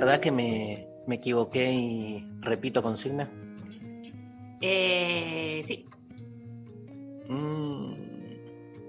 [0.00, 3.28] verdad que me, me equivoqué y repito consigna?
[4.60, 5.84] Eh, sí,
[7.30, 7.92] Mm,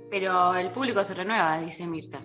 [0.10, 2.22] pero el público se renueva, dice Mirta.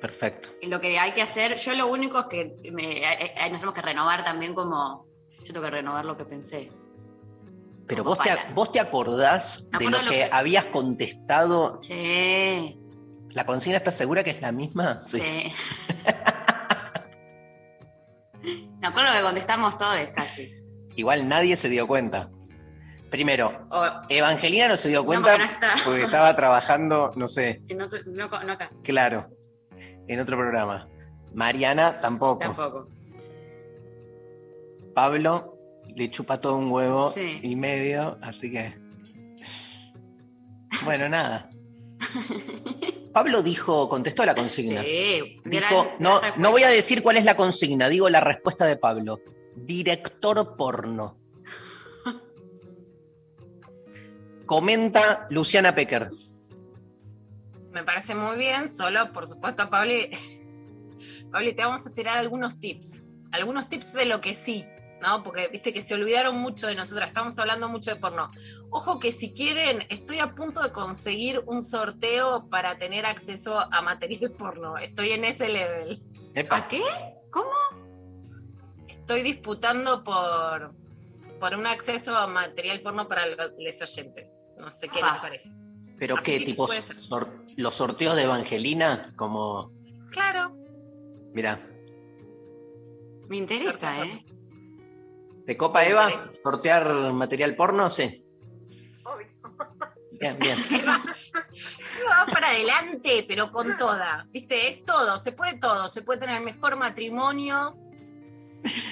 [0.00, 0.50] perfecto.
[0.62, 3.74] Lo que hay que hacer, yo lo único es que me- eh, eh, nos tenemos
[3.74, 5.06] que renovar también como.
[5.44, 6.70] Yo tengo que renovar lo que pensé.
[7.88, 11.80] Pero vos te, vos te acordás de lo lo que que- habías contestado.
[11.80, 12.76] Che,
[13.30, 15.02] ¿La consigna estás segura que es la misma?
[15.02, 15.20] sí.
[18.82, 20.52] Me acuerdo que contestamos todos casi.
[20.96, 22.28] Igual nadie se dio cuenta.
[23.10, 25.74] Primero, O, Evangelina no se dio cuenta porque no está.
[25.84, 29.28] porque estaba trabajando, no sé, no, no, no acá, claro,
[30.08, 30.88] en otro programa.
[31.34, 32.40] Mariana tampoco.
[32.40, 32.88] tampoco.
[34.94, 35.58] Pablo
[35.94, 37.38] le chupa todo un huevo Sí.
[37.42, 38.74] y medio, así que.
[40.84, 41.50] Bueno, nada.
[43.12, 44.82] Pablo dijo, contestó la consigna.
[44.82, 48.20] Sí, Dijo, gran- no, gran no voy a decir cuál es la consigna, digo la
[48.20, 49.20] respuesta de Pablo.
[49.54, 51.18] Director porno.
[54.46, 56.10] Comenta Luciana Pecker.
[57.70, 59.92] Me parece muy bien, solo por supuesto, Pablo,
[61.30, 63.04] Pablo, te vamos a tirar algunos tips.
[63.30, 64.66] Algunos tips de lo que sí,
[65.02, 65.22] ¿no?
[65.22, 68.30] Porque viste que se olvidaron mucho de nosotras, estamos hablando mucho de porno.
[68.70, 73.82] Ojo que si quieren, estoy a punto de conseguir un sorteo para tener acceso a
[73.82, 74.78] material porno.
[74.78, 76.02] Estoy en ese level.
[76.34, 76.56] Epa.
[76.56, 76.82] ¿A qué?
[77.30, 77.50] ¿Cómo?
[78.88, 80.72] Estoy disputando por,
[81.40, 84.40] por un acceso a material porno para los, los oyentes.
[84.58, 85.50] No sé qué les parece.
[85.98, 89.72] Pero Así qué, tipo, sor- los sorteos de Evangelina, como,
[90.10, 90.56] Claro.
[91.32, 91.60] mira,
[93.28, 94.04] Me interesa.
[94.04, 94.24] ¿eh?
[95.46, 96.30] ¿De Copa Eva?
[96.42, 97.90] ¿Sortear material porno?
[97.90, 98.24] Sí.
[100.20, 100.58] Bien, bien.
[102.08, 104.26] va para adelante, pero con toda.
[104.30, 104.68] ¿Viste?
[104.68, 105.88] Es todo, se puede todo.
[105.88, 107.76] Se puede tener el mejor matrimonio,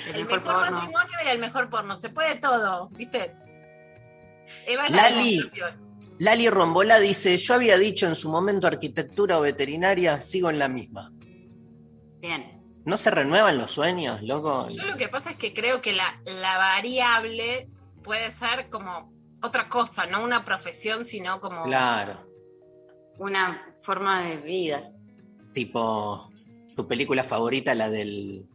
[0.08, 1.96] El, el mejor, matrimonio y el mejor porno.
[2.00, 3.36] Se puede todo, ¿viste?
[4.66, 5.36] Eva es la Lali.
[5.36, 5.90] demostración.
[6.18, 10.68] Lali Rombola dice, yo había dicho en su momento arquitectura o veterinaria, sigo en la
[10.68, 11.12] misma.
[12.18, 12.59] Bien.
[12.84, 14.66] ¿No se renuevan los sueños, loco?
[14.68, 17.68] Yo lo que pasa es que creo que la, la variable
[18.02, 22.26] puede ser como otra cosa, no una profesión, sino como Claro.
[23.18, 24.90] Una forma de vida.
[25.52, 26.30] Tipo,
[26.76, 28.46] tu película favorita, la del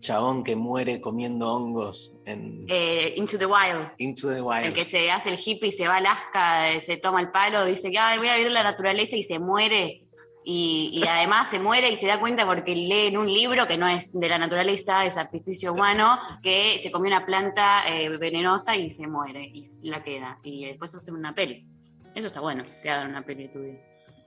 [0.00, 3.92] chabón que muere comiendo hongos en Eh, Into the Wild.
[3.98, 4.72] Into the El Wild.
[4.74, 7.90] que se hace el hippie, se va a Alaska, eh, se toma el palo, dice
[7.90, 10.05] que "Ay, voy a vivir la naturaleza y se muere.
[10.48, 13.76] Y, y además se muere y se da cuenta porque lee en un libro que
[13.76, 18.76] no es de la naturaleza, es artificio humano, que se comió una planta eh, venenosa
[18.76, 20.38] y se muere y la queda.
[20.44, 21.66] Y después hacen una peli.
[22.14, 23.74] Eso está bueno, que hagan una peli tuya.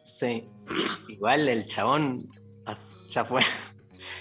[0.04, 0.46] Sí.
[1.08, 2.18] Igual el chabón
[3.10, 3.42] ya fue.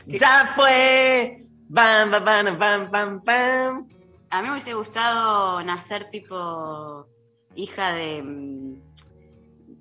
[0.06, 1.48] ¡Ya fue!
[1.68, 3.88] ¡Bam, bam, bam, bam, bam, bam!
[4.30, 7.08] A mí me hubiese gustado nacer tipo
[7.56, 8.77] hija de...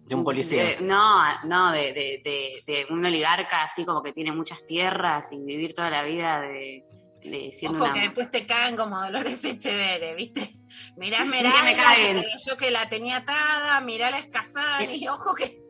[0.07, 0.63] De un policía.
[0.63, 5.31] de- no, no, de, de- de- de un oligarca así como que tiene muchas tierras
[5.31, 6.85] y vivir toda la vida de,
[7.23, 7.93] de siendo Ojo una...
[7.93, 10.49] que después te cagan como Dolores Echeverre, ¿viste?
[10.95, 15.61] Mirá que me que yo que la tenía atada, mirá la Escasani, ojo que...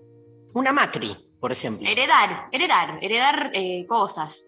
[0.54, 1.88] Una Macri, por ejemplo.
[1.88, 4.46] Heredar, heredar, heredar eh, cosas.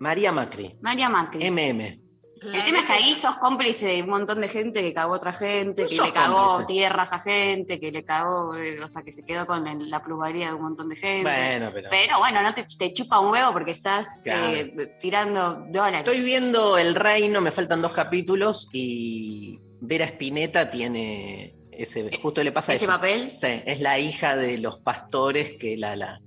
[0.00, 0.76] María Macri.
[0.80, 1.48] María Macri.
[1.50, 2.00] MM.
[2.42, 5.16] El tema es que ahí sos cómplice de un montón de gente que cagó a
[5.16, 6.66] otra gente, No que le cagó cómplice.
[6.72, 10.02] tierras a gente, que le cagó, eh, o sea, que se quedó con el- la
[10.02, 11.22] plusvalía de un montón de gente.
[11.30, 11.88] Bueno, pero.
[11.90, 14.54] Pero bueno, no te, te chupa un huevo porque estás Claro.
[14.54, 16.00] eh, tirando dólares.
[16.08, 22.10] Estoy viendo El Reino, me faltan dos capítulos y Vera Spinetta tiene ese.
[22.20, 22.92] Justo le pasa ¿Ese eso.
[22.92, 23.30] papel?
[23.30, 26.20] Sí, es la hija de los pastores que la, la,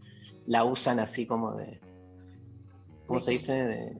[0.45, 1.79] la usan así como de.
[3.07, 3.53] ¿Cómo ¿De se dice?
[3.53, 3.97] De,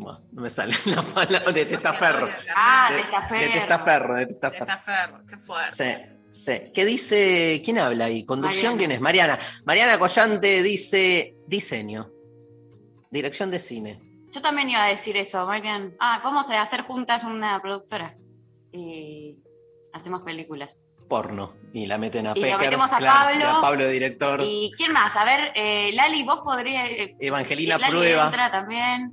[0.00, 2.28] bueno, no me sale la palabra de testaferro.
[2.54, 3.40] Ah, De- testaferro.
[3.40, 4.66] De testaferro, de testaferro.
[4.66, 5.96] Testaferro, qué fuerte.
[5.96, 6.14] Sí.
[6.32, 6.70] Sí.
[6.72, 7.60] ¿Qué dice?
[7.64, 8.24] ¿Quién habla ahí?
[8.24, 8.74] ¿Conducción?
[8.74, 8.78] Mariana.
[8.78, 9.00] ¿Quién es?
[9.00, 9.38] Mariana.
[9.64, 12.10] Mariana Collante dice diseño.
[13.10, 14.00] Dirección de cine.
[14.32, 15.96] Yo también iba a decir eso, Marian.
[15.98, 18.16] Ah, ¿cómo se hacer juntas una productora?
[18.72, 19.40] Y
[19.92, 20.84] hacemos películas.
[21.08, 21.54] Porno.
[21.72, 22.58] Y la meten a Y Pecker.
[22.58, 23.40] metemos a claro, Pablo.
[23.40, 24.40] y a Pablo, director.
[24.44, 25.16] ¿Y quién más?
[25.16, 26.88] A ver, eh, Lali, vos podrías.
[26.88, 28.26] eh, Evangelina Lali Prueba.
[28.26, 29.12] entra también.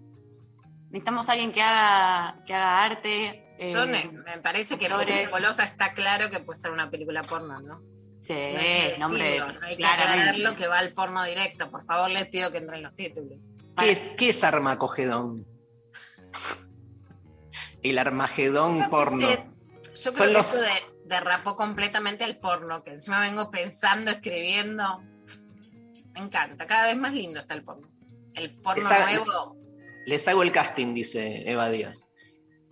[0.89, 3.55] Necesitamos a alguien que haga, que haga arte.
[3.59, 4.87] Yo eh, ne- me parece que.
[5.29, 7.81] Golosa está claro que puede ser una película porno, ¿no?
[8.21, 9.23] Sí, No hay que nombre.
[9.23, 11.69] decirlo, no hay que aclararlo que va al porno directo.
[11.69, 13.37] Por favor, les pido que entren los títulos.
[13.77, 15.45] ¿Qué es, qué es Armacogedón?
[17.83, 19.27] El Armagedón Entonces, porno.
[19.27, 19.35] sí,
[19.83, 20.69] Yo Son creo que los- esto de-
[21.05, 24.99] derrapó completamente al porno, que encima vengo pensando, escribiendo.
[26.13, 27.87] Me encanta, cada vez más lindo está el porno.
[28.33, 29.55] El porno Esa- nuevo.
[30.07, 32.07] Les hago el casting, dice Eva Díaz.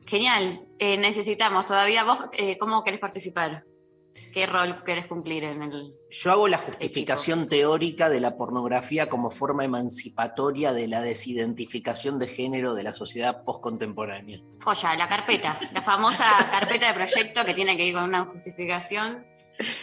[0.08, 0.62] Genial.
[0.80, 2.06] Eh, necesitamos todavía.
[2.06, 3.66] ¿Vos eh, cómo querés participar?
[4.34, 5.94] ¿Qué rol querés cumplir en el.?
[6.10, 12.28] Yo hago la justificación teórica de la pornografía como forma emancipatoria de la desidentificación de
[12.28, 14.40] género de la sociedad postcontemporánea.
[14.64, 15.60] Joya, la carpeta.
[15.74, 19.26] La famosa carpeta de proyecto que tiene que ir con una justificación.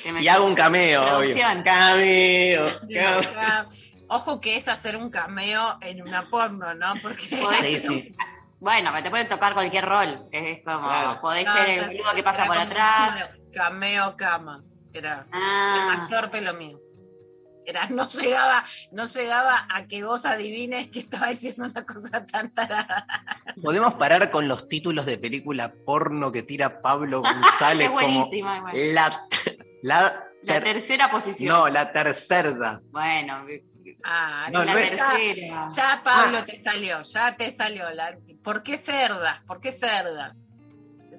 [0.02, 1.52] que me- Y hago un cameo, Producción.
[1.60, 1.64] obvio.
[1.64, 2.66] Cameo.
[2.94, 3.68] cameo.
[4.14, 6.94] Ojo que es hacer un cameo en una porno, ¿no?
[7.02, 8.16] Porque Podés- Sí, sí.
[8.60, 10.28] Bueno, te puede tocar cualquier rol.
[10.30, 11.20] Es como, Claro.
[11.20, 13.28] podés No, ser el boludo que pasa por atrás.
[13.52, 14.62] Cameo cama.
[14.92, 16.78] Era el Ah, más torpe lo mío.
[17.64, 22.52] Era, no llegaba, no llegaba a que vos adivines que estaba diciendo una cosa tan
[22.52, 23.06] tarada.
[23.62, 28.28] Podemos parar con los títulos de película porno que tira Pablo es González como
[28.92, 29.26] la,
[29.82, 31.48] la, La ter- tercera posición.
[31.56, 32.80] no, la tercera.
[32.90, 33.44] Bueno,
[34.04, 35.64] Ah, No, la no es- tercera.
[35.74, 36.44] Ya, Pablo, Ah.
[36.44, 37.88] te salió, ya te salió.
[37.90, 38.16] La...
[38.42, 39.40] ¿Por qué cerdas?
[39.46, 40.48] ¿Por qué cerdas?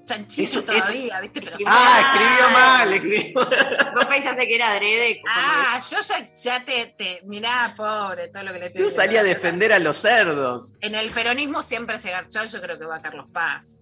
[0.05, 1.41] Chanchito Eso- eso- todavía, ¿viste?
[1.41, 3.93] Pero Ah, escribió mal, escribió.
[3.95, 5.21] Vos pensaste que era adrede.
[5.29, 7.21] Ah, yo ya, ya te, te.
[7.23, 9.13] Mirá, pobre, todo lo que le estoy Yo diciendo.
[9.13, 10.73] salí a defender a los cerdos.
[10.81, 13.81] En el peronismo siempre se garchó, yo creo que va Carlos Paz.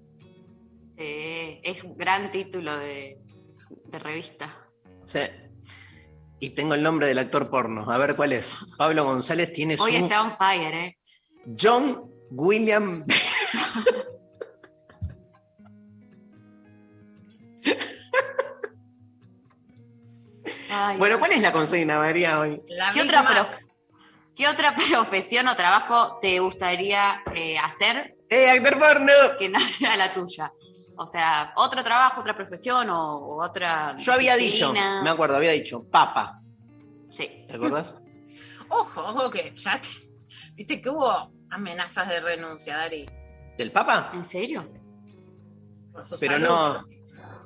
[0.95, 3.17] Sí, es un gran título de,
[3.85, 4.55] de revista.
[5.05, 5.21] Sí.
[6.41, 7.89] Y tengo el nombre del actor porno.
[7.91, 8.57] A ver cuál es.
[8.77, 10.97] Pablo González tiene su Hoy está on fire, ¿eh?
[11.57, 12.01] John
[12.31, 13.05] William.
[20.69, 21.19] Ay, Bueno.
[21.19, 22.61] ¿cuál es la consigna, María, hoy?
[22.69, 23.49] La ¿Qué Big otra, Mac.
[23.49, 23.59] pro-
[24.35, 29.11] ¿Qué otra profesión o trabajo te gustaría eh, hacer ¡Eh, actor porno!
[29.37, 30.51] que no sea la tuya?
[31.01, 33.95] O sea, otro trabajo, otra profesión o, o otra.
[33.97, 36.41] Yo había dicho, me acuerdo, había dicho, papa.
[37.09, 37.45] Sí.
[37.47, 37.95] ¿Te acuerdas?
[38.69, 39.89] Ojo, ojo que ya te-
[40.53, 43.05] Viste que hubo amenazas de renuncia, Dari.
[43.57, 44.11] ¿Del papa?
[44.13, 44.65] ¿En serio?
[45.91, 46.47] por su Pero salud.
[46.47, 46.73] no.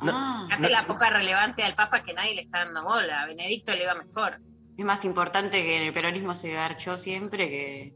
[0.02, 0.70] No, Ah, no.
[0.70, 3.22] la poca relevancia del Papa que nadie le está dando bola.
[3.22, 4.40] A Benedicto le iba mejor.
[4.78, 7.96] es más importante que en el peronismo se garchó siempre que.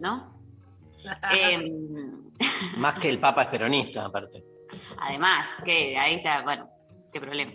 [0.00, 0.40] ¿No?
[1.30, 2.30] Em,
[2.78, 4.42] Más que el papa es peronista, aparte.
[4.98, 6.68] Además, que ahí está, bueno,
[7.12, 7.52] qué problema.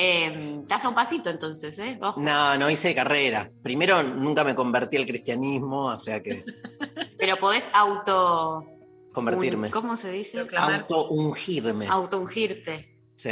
[0.00, 1.98] Em, estás a un pasito entonces, ¿eh?
[2.00, 2.20] Ojo.
[2.20, 3.50] No, no hice carrera.
[3.62, 6.44] Primero, nunca me convertí al cristianismo, o sea que
[7.18, 8.64] Pero podés auto.
[9.12, 9.66] convertirme.
[9.68, 10.38] un- ¿Cómo se dice?
[10.38, 10.82] Proclamar.
[10.82, 11.88] Auto-ungirme.
[11.88, 12.96] Auto-ungirte.
[13.16, 13.30] Sí,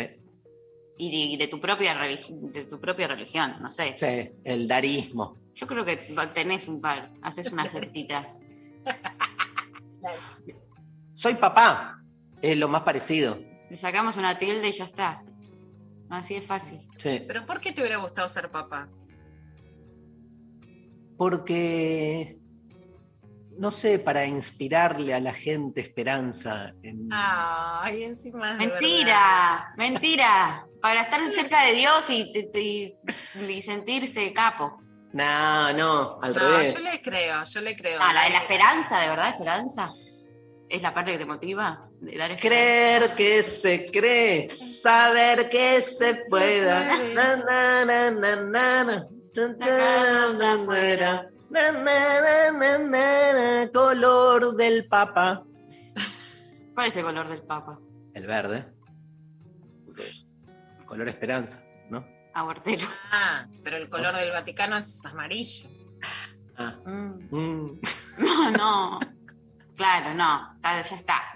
[0.98, 3.94] Y de, de tu propia de tu propia religión, no sé.
[3.96, 5.36] sí, el darismo.
[5.54, 5.96] Yo creo que
[6.34, 8.34] tenés un par, haces una sectita.
[11.14, 11.95] Soy papá,
[12.42, 13.38] es lo más parecido.
[13.70, 15.22] Le sacamos una tilde y ya está.
[16.10, 16.78] Así es fácil.
[16.96, 18.88] Sí, Pero ¿por qué te hubiera gustado ser papá?
[21.18, 22.36] porque,
[23.58, 26.72] no sé, para inspirarle a la gente esperanza.
[26.82, 27.08] En...
[27.10, 28.80] Ay, encima de verdad.
[28.80, 30.66] Mentira, mentira.
[30.82, 32.94] Para estar cerca de Dios y, y-
[33.48, 34.78] y sentirse capo.
[35.12, 36.74] No, no, al No, revés.
[36.74, 37.98] yo le creo, yo le creo.
[38.02, 39.30] Ah, la de la esperanza, ¿de verdad?
[39.30, 39.90] ¿Esperanza?
[40.68, 41.85] ¿Es la parte que te motiva?
[42.00, 42.36] De dar?
[42.38, 46.96] Creer que se cree, saber que se pueda.
[47.14, 49.06] Na, na, na, na, na, na.
[53.72, 55.44] Color del papa.
[56.74, 57.76] ¿Cuál es el color del papa?
[58.14, 58.66] El verde.
[59.98, 60.38] Es
[60.84, 62.06] Color esperanza, ¿no?
[62.34, 62.86] Abortero.
[63.10, 65.70] Ah, pero el color del Vaticano es amarillo.
[66.56, 66.76] Ah.
[66.84, 67.28] Mm.
[67.30, 67.80] mm.
[68.18, 69.00] No, no.
[69.76, 70.58] Claro, no.
[70.62, 71.35] Ya está.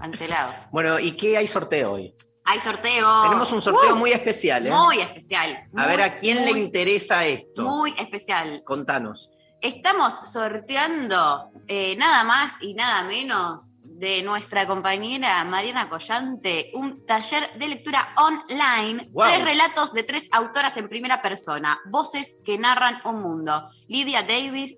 [0.00, 0.54] Cancelado.
[0.70, 2.14] Bueno, ¿y qué hay sorteo hoy?
[2.44, 3.22] Hay sorteo.
[3.22, 4.70] Tenemos un sorteo Uh, muy especial, ¿eh?
[4.72, 5.68] Muy especial.
[5.76, 7.62] A ver, ¿a quién le interesa esto?
[7.62, 8.62] Muy especial.
[8.64, 9.30] Contanos.
[9.60, 17.50] Estamos sorteando eh, nada más y nada menos de nuestra compañera Mariana Collante un taller
[17.58, 19.26] de lectura online, Wow.
[19.26, 23.68] tres relatos de tres autoras en primera persona, voces que narran un mundo.
[23.88, 24.74] Lidia Davis,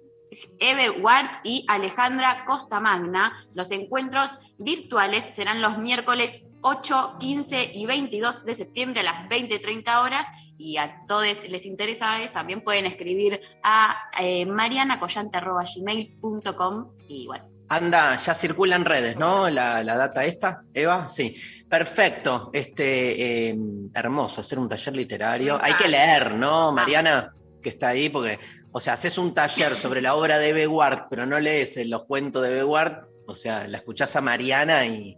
[0.58, 3.32] Eve Ward y Alejandra Costa Magna.
[3.54, 10.02] Los encuentros virtuales serán los miércoles 8, 15 y 22 de septiembre a las 20-30
[10.02, 18.14] horas y a todos les interesa también pueden escribir a eh, marianacollante.gmail.com y bueno, Anda,
[18.16, 19.48] ya circula en redes, ¿no?
[19.48, 21.34] La, la data esta, Eva, sí.
[21.68, 22.50] Perfecto.
[22.52, 23.58] Este, eh,
[23.94, 25.58] hermoso, hacer un taller literario.
[25.62, 27.32] Hay que leer, ¿no, Mariana?
[27.62, 28.38] Que está ahí, porque,
[28.72, 32.42] o sea, haces un taller sobre la obra de Bewart, pero no lees los cuentos
[32.42, 35.16] de Bewart, o sea, la escuchás a Mariana y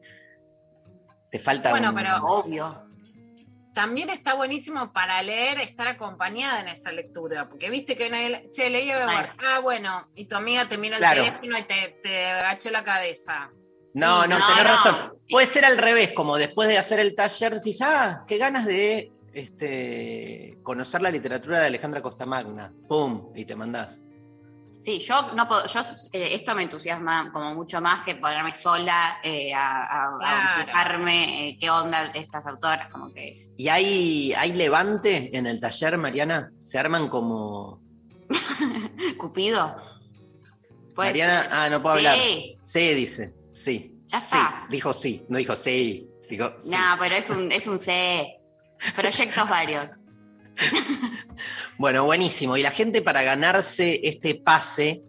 [1.31, 2.81] te falta Bueno, un- pero- obvio.
[3.75, 8.71] También está buenísimo para leer, estar acompañada en esa lectura, porque viste que nadie, che,
[8.71, 9.35] leí a Bewar.
[9.45, 11.25] Ah, bueno, y tu amiga te mira el Claro.
[11.25, 13.51] teléfono y te, te agachó la cabeza.
[13.95, 14.71] No, no, No, tenés no.
[14.71, 15.19] razón.
[15.29, 19.11] Puede ser al revés, como después de hacer el taller decís, ah, qué ganas de
[19.35, 22.73] este, conocer la literatura de Alejandra Costamagna.
[22.89, 24.01] Pum, y te mandás.
[24.79, 25.81] Sí, yo no puedo, yo
[26.13, 31.59] eh, esto me entusiasma como mucho más que ponerme sola eh, a, a, empujarme, eh,
[31.59, 36.53] qué onda estas autoras, como que ¿Y hay, hay levante en el taller, Mariana?
[36.59, 37.81] ¿Se arman como...
[39.19, 39.75] Cupido.
[40.97, 41.51] Mariana, ser.
[41.53, 42.17] ah, no puedo hablar.
[42.19, 43.95] Sí, Sí, dice, sí.
[44.09, 44.37] Ya sí.
[44.37, 44.67] está.
[44.69, 46.11] Dijo sí, no dijo sí.
[46.29, 46.71] Dijo sí.
[46.71, 48.39] no, pero es un, es un C.
[48.97, 49.93] Proyectos varios.
[51.77, 52.57] Bueno, buenísimo.
[52.57, 55.03] Y la gente para ganarse este pase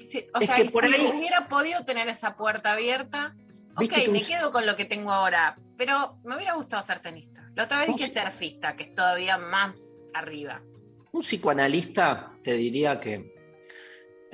[0.00, 3.36] si- o Es sea, y si ahí- hubiera podido tener esa puerta abierta,
[3.76, 7.48] ok, me quedo con lo que tengo ahora, pero me hubiera gustado ser tenista.
[7.54, 9.74] La otra vez ¿Vos- dije surfista, que es todavía más
[10.14, 10.62] arriba.
[11.12, 13.35] Un psicoanalista te diría que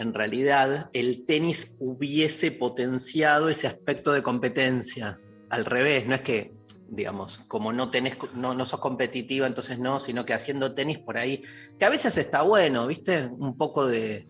[0.03, 5.19] en realidad el tenis hubiese potenciado ese aspecto de competencia.
[5.49, 6.53] Al revés, no es que,
[6.89, 11.19] digamos, como no tenés, no, no sos competitiva, entonces no, sino que haciendo tenis por
[11.19, 11.43] ahí,
[11.79, 13.27] que a veces está bueno, ¿viste?
[13.27, 14.29] Un poco de,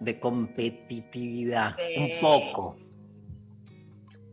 [0.00, 1.74] de competitividad.
[1.76, 1.98] Sí.
[1.98, 2.76] Un poco.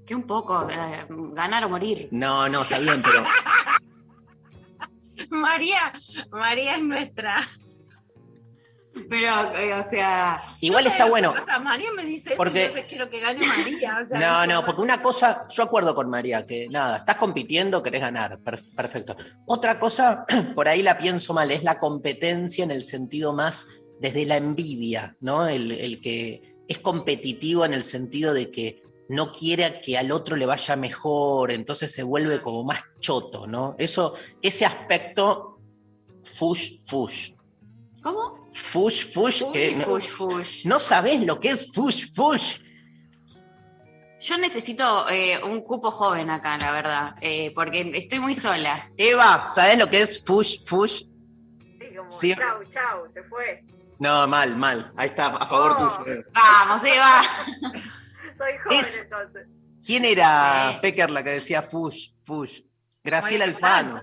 [0.05, 2.09] Que un poco, eh, ganar o morir.
[2.11, 3.23] No, no, está bien, pero.
[5.29, 5.93] María,
[6.31, 7.38] María es nuestra.
[9.10, 11.34] Pero, eh, o sea, Igual está bueno.
[11.46, 14.00] Sea, María me dice eso Porque- y yo quiero que gane María.
[14.03, 17.82] o sea, No, no, porque una cosa, yo acuerdo con María, que nada, estás compitiendo,
[17.84, 19.15] querés ganar, per- perfecto.
[19.46, 20.25] Otra cosa,
[20.56, 23.68] por ahí la pienso mal, es la competencia en el sentido más
[24.00, 25.48] desde la envidia, ¿no?
[25.48, 30.36] El, el que es competitivo en el sentido de que no quiere que al otro
[30.36, 33.75] le vaya mejor, entonces se vuelve como más choto, ¿no?
[33.79, 35.60] Eso, ese aspecto,
[36.24, 37.32] fush, fush.
[38.01, 38.50] ¿Cómo?
[38.53, 40.65] Fush, fush, no, Fush, fush.
[40.65, 42.60] no sabés lo que es fush, fush.
[44.22, 48.91] Yo necesito eh, un cupo joven acá, la verdad, eh, porque estoy muy sola.
[48.98, 51.03] Eva, ¿sabés lo que es fush, fush?
[52.10, 52.34] Sí.
[52.36, 53.63] Chau, chau, se fue.
[54.00, 54.91] No, mal, mal.
[54.98, 56.03] Ahí está, a favor Oh.
[56.03, 56.24] tuyo.
[56.34, 57.22] Vamos, Eva.
[58.38, 59.48] Soy joven Es- entonces.
[59.86, 60.79] ¿Quién era Sí.
[60.82, 62.62] Pecker la que decía fush, fush?
[63.03, 64.01] Graciela Alfano.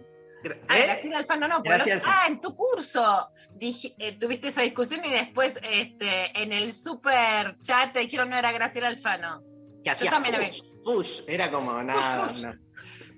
[0.68, 0.82] Ah, ¿Eh?
[0.86, 2.02] Graciela Alfano no, lo- Alfano.
[2.04, 7.56] ah, en tu curso dije- eh, tuviste esa discusión y después este, en el super
[7.60, 9.42] chat te dijeron no era Graciela Alfano.
[9.84, 11.20] Que hacía también la fush, fush.
[11.28, 12.32] Era como nada.
[12.42, 12.54] no.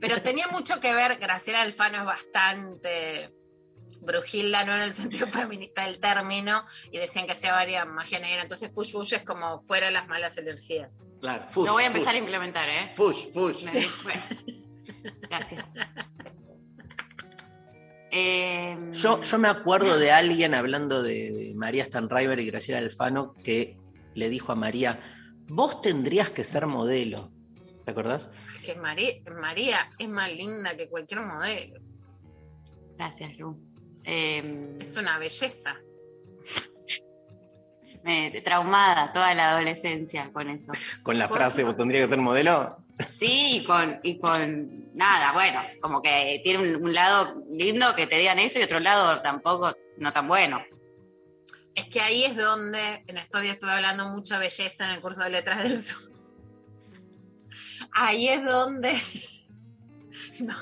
[0.01, 3.35] Pero tenía mucho que ver, Graciela Alfano es bastante
[4.01, 8.43] brujilda, no en el sentido feminista del término, y decían que hacía varias magia negra,
[8.43, 10.91] entonces fush fush es como fuera las malas energías.
[11.21, 11.67] Claro, fush.
[11.67, 12.93] Lo voy a empezar a implementar, ¿eh?
[12.95, 13.65] Fush, fush.
[15.29, 15.75] Gracias.
[18.11, 23.35] Eh, Yo, yo me acuerdo de alguien hablando de, de María Stanriver y Graciela Alfano
[23.45, 23.77] que
[24.15, 25.01] le dijo a María,
[25.49, 27.31] vos tendrías que ser modelo.
[27.85, 28.31] ¿Te acordás?
[28.65, 31.81] Que María, María es más linda que cualquier modelo,
[32.97, 33.57] Gracias, Lu.
[34.05, 35.77] Eh, es una belleza.
[38.05, 40.73] me- traumada toda la adolescencia con eso.
[41.03, 42.79] Con la frase, vos tendrías que ser modelo.
[43.07, 48.07] Sí, y con, y con nada, bueno, como que tiene un, un lado lindo que
[48.07, 50.63] te digan eso y otro lado tampoco, no tan bueno.
[51.75, 55.01] Es que ahí es donde, en estos días estuve hablando mucho de belleza en el
[55.01, 56.01] curso de Letras del Sur.
[57.93, 59.01] Ahí es donde.
[60.41, 60.55] No.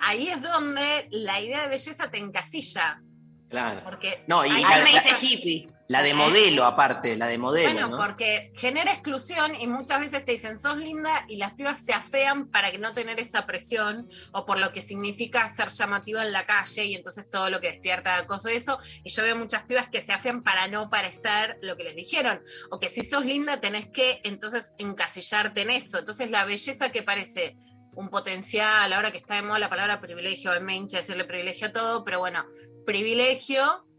[0.00, 3.00] Ahí es donde la idea de belleza te encasilla.
[3.48, 3.82] Claro.
[3.84, 5.70] Porque No, y la- Ahí me dice hippie.
[5.90, 7.72] La de modelo, aparte, la de modelo.
[7.72, 7.96] Bueno, ¿no?
[7.96, 12.48] porque genera exclusión y muchas veces te dicen sos linda y las pibas se afean
[12.48, 16.46] para que no tener esa presión o por lo que significa ser llamativa en la
[16.46, 18.78] calle y entonces todo lo que despierta acoso y eso.
[19.02, 22.40] Y yo veo muchas pibas que se afean para no parecer lo que les dijeron
[22.70, 25.98] o que si sos linda tenés que entonces encasillarte en eso.
[25.98, 27.56] Entonces la belleza que parece
[27.96, 31.72] un potencial, ahora que está de moda la palabra privilegio, me hincha decirle privilegio a
[31.72, 32.46] todo, pero bueno,
[32.86, 33.89] privilegio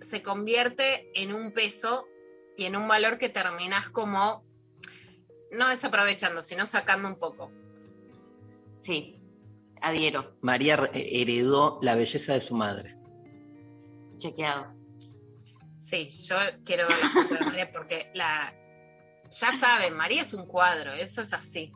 [0.00, 2.06] se convierte en un peso
[2.56, 4.44] y en un valor que terminas como
[5.52, 7.50] no desaprovechando, sino sacando un poco.
[8.80, 9.20] Sí,
[9.80, 12.96] adhiero, María eh, heredó la belleza de su madre.
[14.18, 14.74] chequeado.
[15.78, 18.54] Sí, yo quiero ver la foto de María porque la
[19.30, 21.72] ya saben, María es un cuadro, eso es así.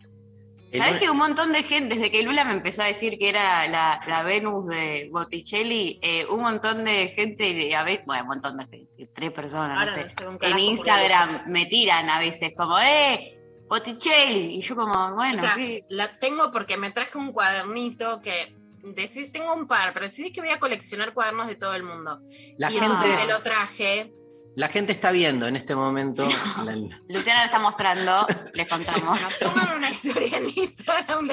[0.70, 3.28] El ¿Sabes que un montón de gente, desde que Lula me empezó a decir que
[3.28, 8.28] era la, la Venus de Botticelli, eh, un montón de gente, a veces, bueno, un
[8.28, 12.54] montón de gente, tres personas, Ahora no no sé, en Instagram me tiran a veces
[12.56, 13.36] como, ¡eh!
[13.68, 14.56] Botticelli.
[14.56, 15.82] Y yo como, O bueno, sea, sí.
[15.88, 20.40] la tengo porque me traje un cuadernito que decidí, tengo un par, pero decidí que
[20.40, 22.20] voy a coleccionar cuadernos de todo el mundo.
[22.58, 24.12] la, y entonces gente, te lo traje.
[24.57, 26.26] La gente está viendo en este momento.
[26.64, 29.19] la- Luciana lo está mostrando, les contamos.
[29.38, 31.28] Toman una historia en Instagram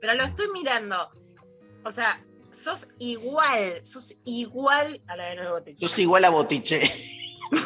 [0.00, 1.08] pero lo estoy mirando.
[1.84, 5.78] O sea, sos igual, sos igual a la de los Botticelli.
[5.88, 6.82] Sos igual a Botiche.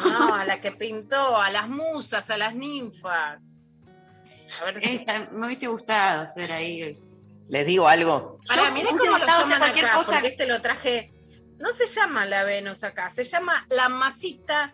[0.05, 3.43] No, a la que pintó, a las musas, a las ninfas.
[4.61, 6.99] A ver si- Esta- me hubiese gustado ser ahí.
[7.47, 8.39] Les digo algo.
[8.49, 11.13] Mirá hubiese cómo lo llaman cualquier acá, cosa- porque este lo traje.
[11.59, 14.73] No se llama la Venus acá, se llama la masita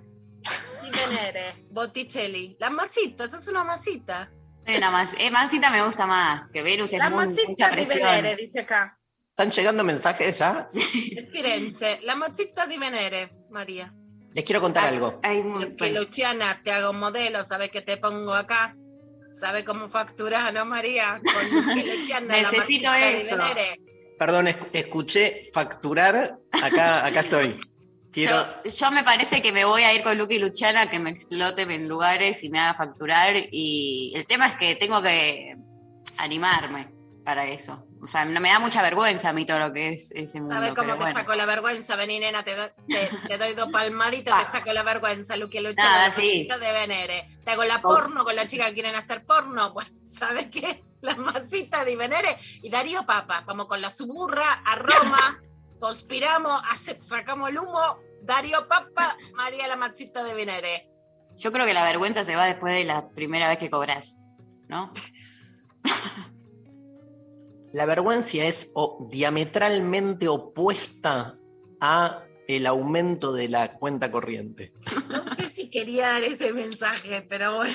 [0.81, 2.55] di Venere, Botticelli.
[2.59, 4.31] La masita, esa es una masita.
[4.67, 7.75] Una más, eh, Mancita me gusta más, que Venus es La muy, mucha masita di
[7.75, 7.99] presión.
[8.03, 8.99] Venere, dice acá.
[9.29, 10.65] ¿Están llegando mensajes ya?
[10.73, 13.93] De Firenze, la masita di Venere, María.
[14.33, 15.19] Les quiero contar Ah, algo.
[15.23, 16.01] ay, muy- que bueno.
[16.01, 18.75] Luciana te hago modelo, ¿sabes que te pongo acá?
[19.31, 21.19] ¿Sabe cómo facturar, no, María?
[21.21, 23.37] Con que Luciana, la Necesito masita di eso.
[23.37, 23.79] Venere.
[24.17, 26.37] Perdón, esc- escuché facturar.
[26.51, 27.59] Acá, acá estoy.
[28.11, 28.45] Quiero.
[28.63, 31.63] Yo, yo me parece que me voy a ir con Lucky Luciana, que me explote
[31.63, 33.35] en lugares y me haga facturar.
[33.51, 35.55] Y el tema es que tengo que
[36.17, 36.87] animarme
[37.25, 37.85] para eso.
[38.01, 40.55] O sea, no me da mucha vergüenza a mí todo lo que es ese mundo.
[40.55, 41.13] ¿Sabes cómo te bueno.
[41.19, 41.95] saco la vergüenza?
[41.95, 45.89] Vení, nena, te, doy- te, te doy dos palmaditas, te saco la vergüenza, Luque Luciana,
[45.89, 46.47] Nada, la sí.
[46.47, 47.27] de Venere.
[47.43, 49.73] Te hago la porno con la chica que quieren hacer porno.
[49.73, 50.83] Pues, ¿sabes qué?
[51.01, 53.43] La masita de Venere y Darío Papa.
[53.45, 55.41] Vamos con la suburra a Roma,
[55.79, 57.97] conspiramos, hace- sacamos el humo.
[58.21, 60.89] Darío Papa, María la masita de Venere.
[61.37, 64.15] Yo creo que la vergüenza se va después de la primera vez que cobras,
[64.69, 64.91] ¿no?
[67.75, 71.37] La vergüenza es o- diametralmente opuesta
[71.81, 74.71] a el aumento de la cuenta corriente.
[75.09, 77.73] No sé si quería dar ese mensaje, pero bueno.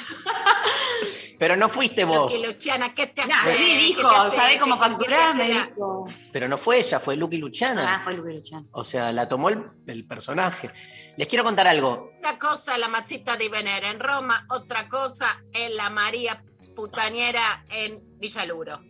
[1.39, 2.33] Pero no fuiste vos.
[2.33, 3.57] Luque Luciana, ¿qué te hace?
[3.57, 4.09] Sí, ¿Qué dijo?
[4.31, 5.75] ¿sabe cómo ¿Qué- qué te facturar?
[6.33, 7.97] Pero no fue ella, fue Lucky Luciana.
[7.97, 8.67] Ah, fue Lucky Luciana.
[8.73, 10.71] O sea, la tomó el, el personaje.
[11.19, 12.11] Les quiero contar algo.
[12.21, 16.43] Una cosa la machita de Venere en Roma, otra cosa es la María
[16.75, 18.81] putañera en Villaluro.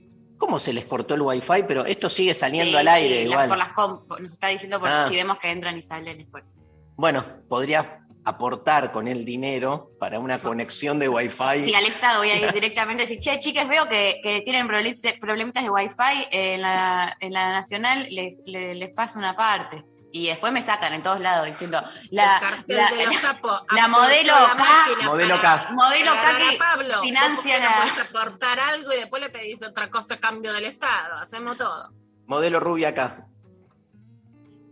[0.41, 1.65] ¿Cómo se les cortó el wifi?
[1.69, 3.49] Pero esto sigue saliendo Sí, al aire sí, igual.
[3.51, 5.07] por las com- nos está diciendo por Ah.
[5.09, 6.59] si vemos que entran y salen es por eso.
[6.97, 11.61] Bueno, podría aportar con el dinero para una conexión de wifi.
[11.61, 14.67] Sí, al Estado voy a ir directamente y decir, che, chicas, veo que, que tienen
[14.67, 19.85] problemi- problemitas de wifi en la, en la nacional, les, les, les paso una parte.
[20.13, 23.63] Y después me sacan en todos lados diciendo, la, la- de los sapos.
[23.73, 25.73] la modelo la K- máquina Modelo para- K.
[25.73, 27.01] modelo K que Pablo.
[27.01, 30.19] financia ¿Vos por qué la- podés aportar algo y después le pedís otra cosa a
[30.19, 31.17] cambio del Estado.
[31.19, 31.93] Hacemos todo.
[32.27, 33.27] Modelo rubia acá.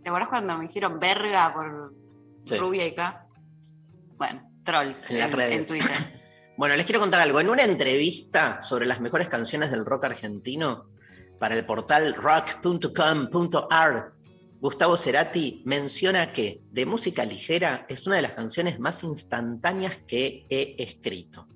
[0.03, 1.93] ¿Te acordás cuando me hicieron verga por
[2.45, 2.57] Sí.
[2.57, 3.25] Rubia y K?
[4.17, 5.71] Bueno, trolls En en, las redes.
[5.71, 6.19] en Twitter.
[6.57, 7.39] Bueno, les quiero contar algo.
[7.39, 10.87] En una entrevista sobre las mejores canciones del rock argentino
[11.39, 14.11] para el portal rock.com.ar,
[14.59, 20.45] Gustavo Cerati menciona que De música ligera es una de las canciones más instantáneas que
[20.49, 21.47] he escrito.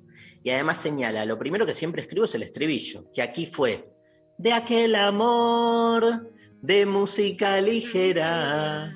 [0.44, 3.90] Y además señala, lo primero que siempre escribo es el estribillo, que aquí fue,
[4.38, 8.94] de aquel amor, de música ligera.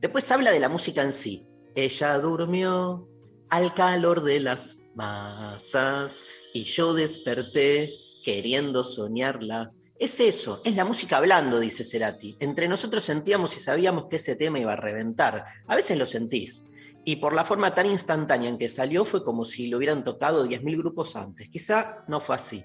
[0.00, 1.46] Después habla de la música en sí.
[1.74, 3.08] Ella durmió
[3.50, 7.92] al calor de las masas y yo desperté
[8.24, 12.36] queriendo soñarla Es eso, es la música hablando, dice Cerati.
[12.38, 15.44] Entre nosotros sentíamos y sabíamos que ese tema iba a reventar.
[15.66, 16.64] A veces lo sentís.
[17.04, 20.46] Y por la forma tan instantánea en que salió fue como si lo hubieran tocado
[20.46, 21.48] 10.000 grupos antes.
[21.48, 22.64] Quizá no fue así,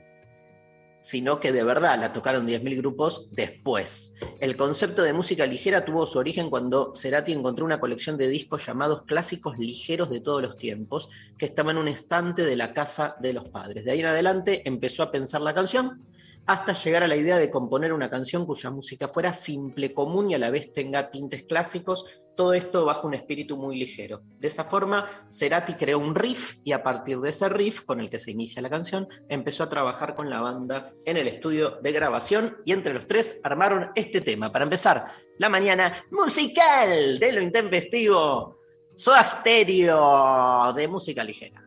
[1.02, 4.14] sino que de verdad la tocaron 10.000 grupos después.
[4.40, 8.64] El concepto de música ligera tuvo su origen cuando Cerati encontró una colección de discos
[8.64, 13.16] llamados clásicos ligeros de todos los tiempos, que estaba en un estante de la casa
[13.20, 13.86] de los padres.
[13.86, 16.13] De ahí en adelante empezó a pensar la canción
[16.46, 20.36] hasta llegar a la idea de componer una canción cuya música fuera simple, común y
[20.36, 24.22] a la vez tenga tintes clásicos, todo esto bajo un espíritu muy ligero.
[24.40, 28.10] De esa forma, Cerati creó un riff y a partir de ese riff con el
[28.10, 31.92] que se inicia la canción, empezó a trabajar con la banda en el estudio de
[31.92, 34.52] grabación y entre los tres armaron este tema.
[34.52, 35.06] Para empezar,
[35.38, 38.58] la mañana musical de lo intempestivo,
[38.96, 41.64] Soda Stereo de música ligera.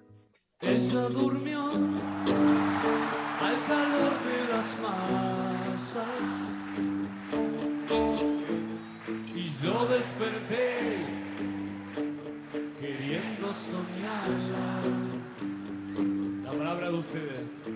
[0.60, 1.86] Durmió
[4.66, 6.52] las masas
[9.35, 11.07] y yo desperté
[12.81, 14.83] queriendo soñarla.
[16.42, 17.66] La palabra de ustedes.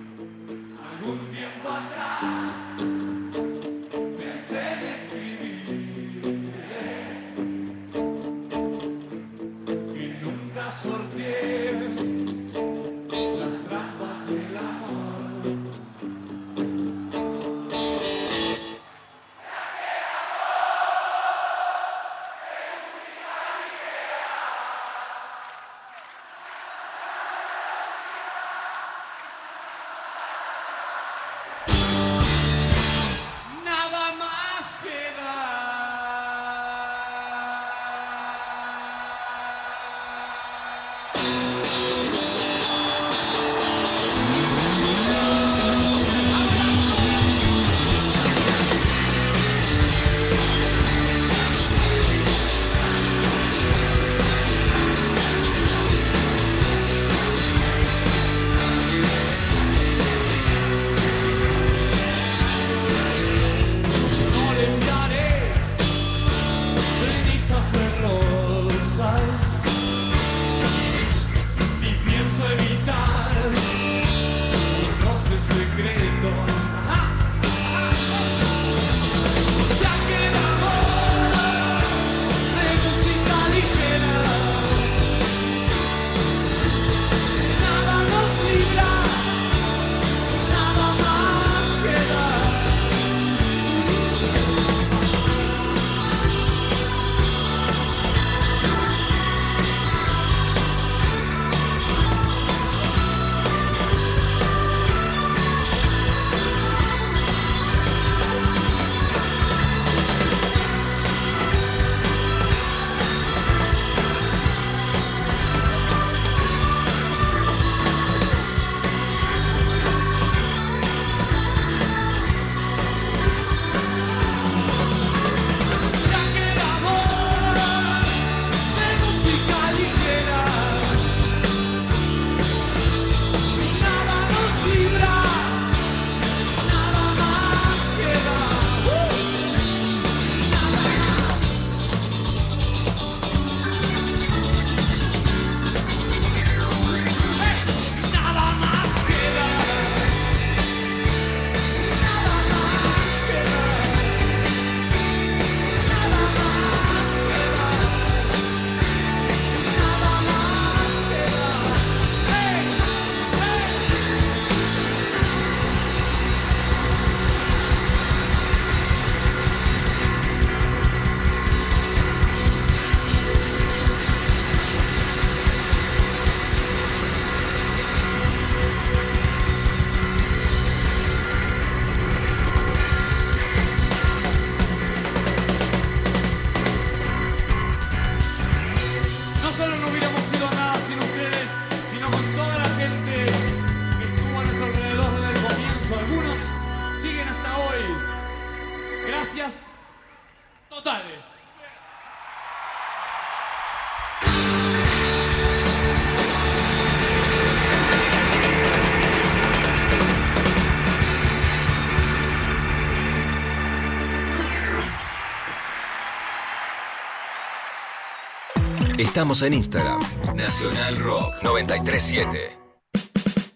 [219.10, 219.98] Estamos en Instagram.
[220.36, 222.56] Nacional Rock 937.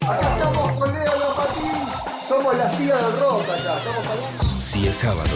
[0.00, 4.60] Acá estamos con Leo Lopatín, Somos las tías del rock acá, estamos hablando.
[4.60, 5.30] Si es sábado,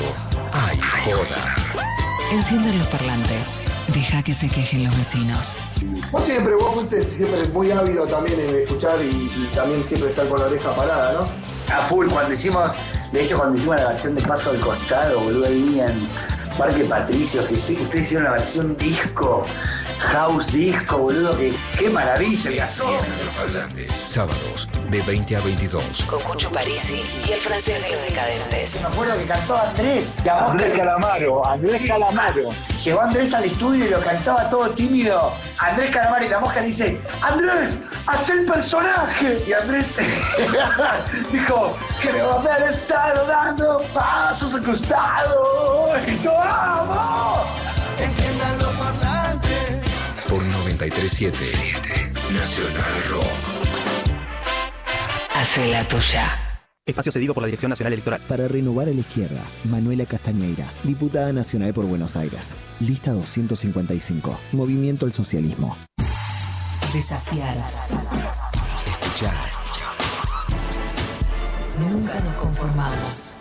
[0.50, 1.54] hay joda.
[2.32, 3.56] Encienden los parlantes.
[3.94, 5.56] Deja que se quejen los vecinos.
[6.10, 10.28] Vos siempre, vos fuiste siempre muy ávido también en escuchar y, y también siempre estar
[10.28, 11.72] con la oreja parada, ¿no?
[11.72, 12.72] A full, cuando hicimos,
[13.12, 16.08] de hecho cuando hicimos la versión de Paso al Costado, boludo, ahí en
[16.58, 19.46] Parque Patricio, que sí, ustedes hicieron la versión disco,
[20.00, 23.96] house disco, boludo, que qué maravilla, que los parlantes.
[23.96, 26.02] Sábados, de 20 a 22.
[26.02, 28.80] Con Cucho Parisi y el francés de los decadentes.
[28.80, 32.50] Me acuerdo que cantó Andrés, Andrés Calamaro, Andrés Calamaro.
[32.84, 35.32] Llegó Andrés al estudio y lo cantaba todo tímido.
[35.60, 39.44] Andrés Calamaro y la mosca le dice, Andrés, haz el personaje.
[39.46, 39.96] Y Andrés
[41.32, 45.92] dijo, creo haber estado dando pasos costado.
[46.06, 46.16] Y
[46.48, 47.44] yo amo.
[50.28, 51.38] Por 937
[52.32, 53.24] Nacional Rock.
[55.34, 56.44] Hace la tuya.
[56.84, 58.20] Espacio cedido por la Dirección Nacional Electoral.
[58.26, 62.56] Para renovar a la izquierda, Manuela Castañeira, diputada nacional por Buenos Aires.
[62.80, 64.40] Lista 255.
[64.52, 65.76] Movimiento al Socialismo.
[66.92, 67.54] Desafiar.
[68.86, 69.34] Escuchar.
[71.78, 73.36] Nunca nos conformamos.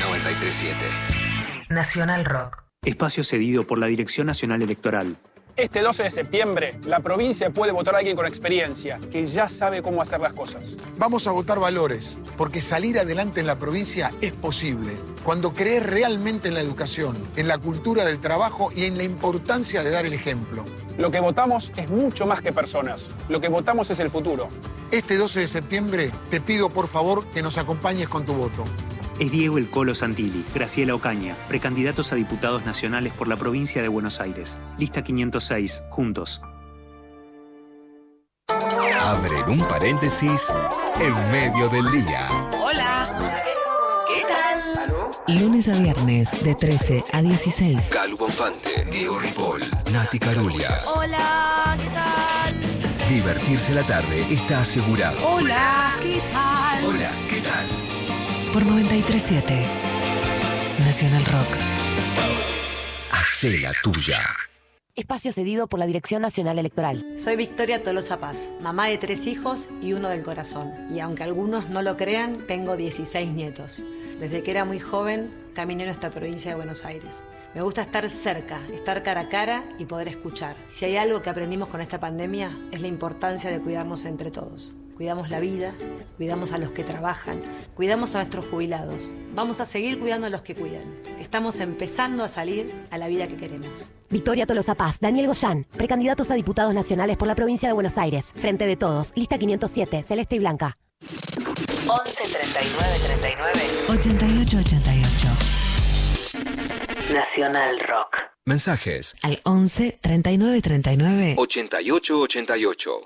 [0.00, 1.25] 937
[1.68, 2.62] Nacional Rock.
[2.84, 5.16] Espacio cedido por la Dirección Nacional Electoral.
[5.56, 9.82] Este 12 de septiembre, la provincia puede votar a alguien con experiencia, que ya sabe
[9.82, 10.76] cómo hacer las cosas.
[10.96, 14.92] Vamos a votar valores, porque salir adelante en la provincia es posible.
[15.24, 19.82] Cuando crees realmente en la educación, en la cultura del trabajo y en la importancia
[19.82, 20.64] de dar el ejemplo.
[20.98, 23.12] Lo que votamos es mucho más que personas.
[23.28, 24.48] Lo que votamos es el futuro.
[24.92, 28.64] Este 12 de septiembre te pido por favor que nos acompañes con tu voto.
[29.18, 33.88] Es Diego El Colo Santilli, Graciela Ocaña, precandidatos a diputados nacionales por la provincia de
[33.88, 34.58] Buenos Aires.
[34.78, 36.42] Lista 506, juntos.
[39.00, 40.52] Abren un paréntesis
[41.00, 42.28] en medio del día.
[42.60, 43.42] Hola.
[44.06, 45.40] ¿Qué tal?
[45.40, 47.90] Lunes a viernes de 13 a 16.
[47.90, 50.92] Calu Bonfante, Diego Ripoll, Nati Carulias.
[50.94, 53.08] Hola, ¿qué tal?
[53.08, 55.16] Divertirse la tarde está asegurado.
[55.26, 55.96] Hola.
[56.02, 56.55] ¿Qué tal?
[58.56, 58.64] Hola, ¿qué tal?
[58.64, 59.66] Por 937
[60.78, 61.56] Nacional Rock.
[63.10, 64.20] Hacé la tuya.
[64.94, 67.04] Espacio cedido por la Dirección Nacional Electoral.
[67.18, 70.72] Soy Victoria Tolosa Paz, mamá de tres hijos y uno del corazón.
[70.90, 73.84] Y aunque algunos no lo crean, tengo 16 nietos.
[74.20, 77.24] Desde que era muy joven, caminé en esta provincia de Buenos Aires.
[77.54, 80.56] Me gusta estar cerca, estar cara a cara y poder escuchar.
[80.68, 84.76] Si hay algo que aprendimos con esta pandemia, es la importancia de cuidarnos entre todos.
[84.96, 85.74] Cuidamos la vida,
[86.16, 87.42] cuidamos a los que trabajan,
[87.74, 89.12] cuidamos a nuestros jubilados.
[89.34, 90.84] Vamos a seguir cuidando a los que cuidan.
[91.20, 93.90] Estamos empezando a salir a la vida que queremos.
[94.08, 98.32] Victoria Tolosa Paz, Daniel Goyán, precandidatos a diputados nacionales por la provincia de Buenos Aires.
[98.34, 100.78] Frente de todos, lista 507, celeste y blanca.
[101.86, 105.28] 11 39 39 88 88.
[107.12, 108.16] Nacional Rock.
[108.46, 113.00] Mensajes Al 11 39 39 8888.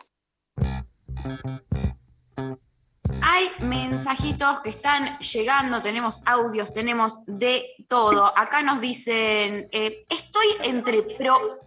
[3.40, 8.36] Hay mensajitos que están llegando, tenemos audios, tenemos de todo.
[8.36, 11.60] Acá nos dicen, eh, estoy entre pro-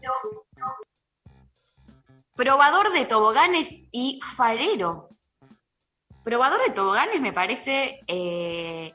[2.36, 5.10] probador de toboganes y farero.
[6.24, 8.94] Probador de toboganes me parece eh,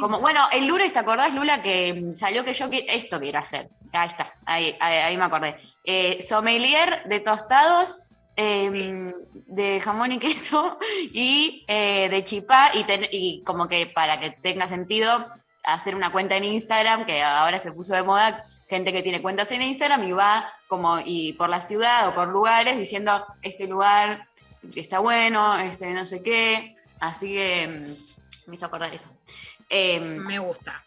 [0.00, 3.68] como, bueno, el lunes, ¿te acordás, Lula, que salió que yo quiero, esto quiero hacer?
[3.92, 5.60] Ahí está, ahí, ahí, ahí me acordé.
[5.84, 8.04] Eh, sommelier de tostados,
[8.36, 9.12] eh,
[9.46, 10.78] de jamón y queso
[11.12, 15.26] y eh, de chipá, y, ten- y como que para que tenga sentido,
[15.64, 19.50] hacer una cuenta en Instagram, que ahora se puso de moda, gente que tiene cuentas
[19.52, 24.28] en Instagram y va como y por la ciudad o por lugares diciendo, este lugar
[24.74, 27.68] está bueno, este no sé qué, así que
[28.46, 29.08] mm, me hizo acordar eso.
[29.70, 30.82] me gusta.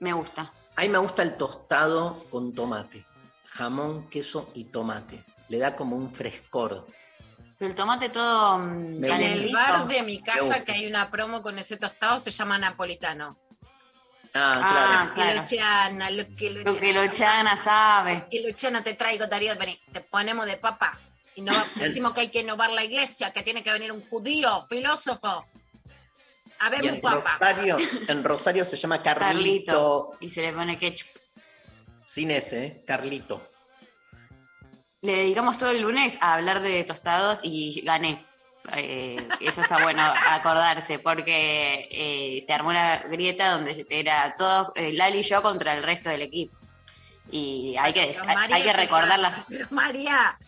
[0.00, 0.52] Me gusta.
[0.74, 3.04] A mí me gusta el tostado con tomate.
[3.46, 5.22] Jamón, queso y tomate.
[5.52, 6.86] Le da como un frescor.
[7.58, 11.10] Pero el tomate todo mm, Me En el bar de mi casa que hay una
[11.10, 13.38] promo con ese tostado se llama napolitano.
[14.32, 15.40] Ah, Ah, Que claro.
[15.42, 18.26] Luciana, lo que Lo Luciana, que Luciana sabe.
[18.30, 20.98] Que Luciana te traigo, Darío, vení, te ponemos de papa.
[21.34, 24.66] Y no, decimos que hay que innovar la iglesia, que tiene que venir un judío,
[24.70, 25.44] filósofo.
[26.60, 27.32] A ver, un en papa.
[27.32, 27.76] Rosario,
[28.08, 29.28] en Rosario se llama Carlito.
[29.28, 30.10] Carlito.
[30.20, 31.08] Y se le pone ketchup.
[32.06, 32.84] Sin ese, ¿eh?
[32.86, 33.51] Carlito.
[35.02, 38.24] Le dedicamos todo el lunes a hablar de tostados y gané.
[38.76, 44.92] Eh, eso está bueno acordarse, porque eh, se armó una grieta donde era todo eh,
[44.92, 46.56] Lali y yo contra el resto del equipo.
[47.32, 49.46] Y hay que, hay, María hay que es recordar una- las.
[49.48, 50.38] Pero María.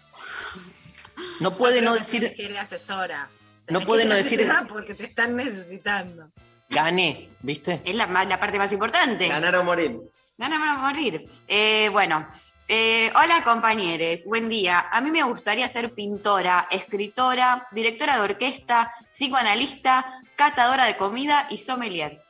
[1.40, 2.32] No puede no decir.
[2.36, 3.28] Que le asesora.
[3.66, 6.30] No que no decir porque te están necesitando.
[6.68, 7.82] gané, ¿viste?
[7.84, 9.26] Es la, la parte más importante.
[9.26, 9.98] Ganar o morir.
[10.38, 11.28] Ganar o morir.
[11.48, 12.28] Eh, bueno,
[12.68, 14.88] eh, hola compañeros, buen día.
[14.90, 21.58] A mí me gustaría ser pintora, escritora, directora de orquesta, psicoanalista, catadora de comida y
[21.58, 22.22] sommelier.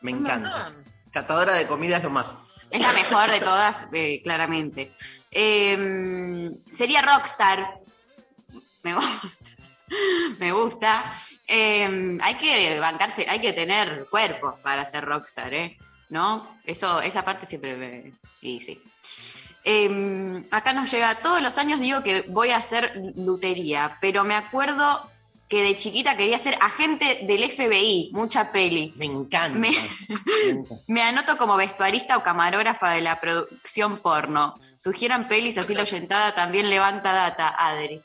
[0.00, 0.72] Me encanta.
[1.12, 2.34] Catadora de comida es lo más.
[2.70, 4.94] Es la mejor de todas, eh, claramente.
[5.30, 7.80] Eh, sería rockstar.
[8.82, 9.28] Me gusta.
[10.38, 11.04] Me gusta.
[11.46, 15.76] Eh, hay que bancarse, hay que tener cuerpo para ser rockstar, ¿eh?
[16.08, 16.58] ¿No?
[16.64, 18.14] Eso, esa parte siempre me.
[18.40, 18.82] Y sí.
[19.64, 24.34] Eh, acá nos llega, todos los años digo que voy a hacer lutería, pero me
[24.34, 25.08] acuerdo
[25.48, 28.92] que de chiquita quería ser agente del FBI, mucha peli.
[28.96, 29.58] Me encanta.
[29.58, 30.74] Me- Me encanta.
[30.86, 34.58] Me anoto como vestuarista o camarógrafa de la producción porno.
[34.76, 38.00] Sugieran pelis, así la oyentada también levanta data, Adri.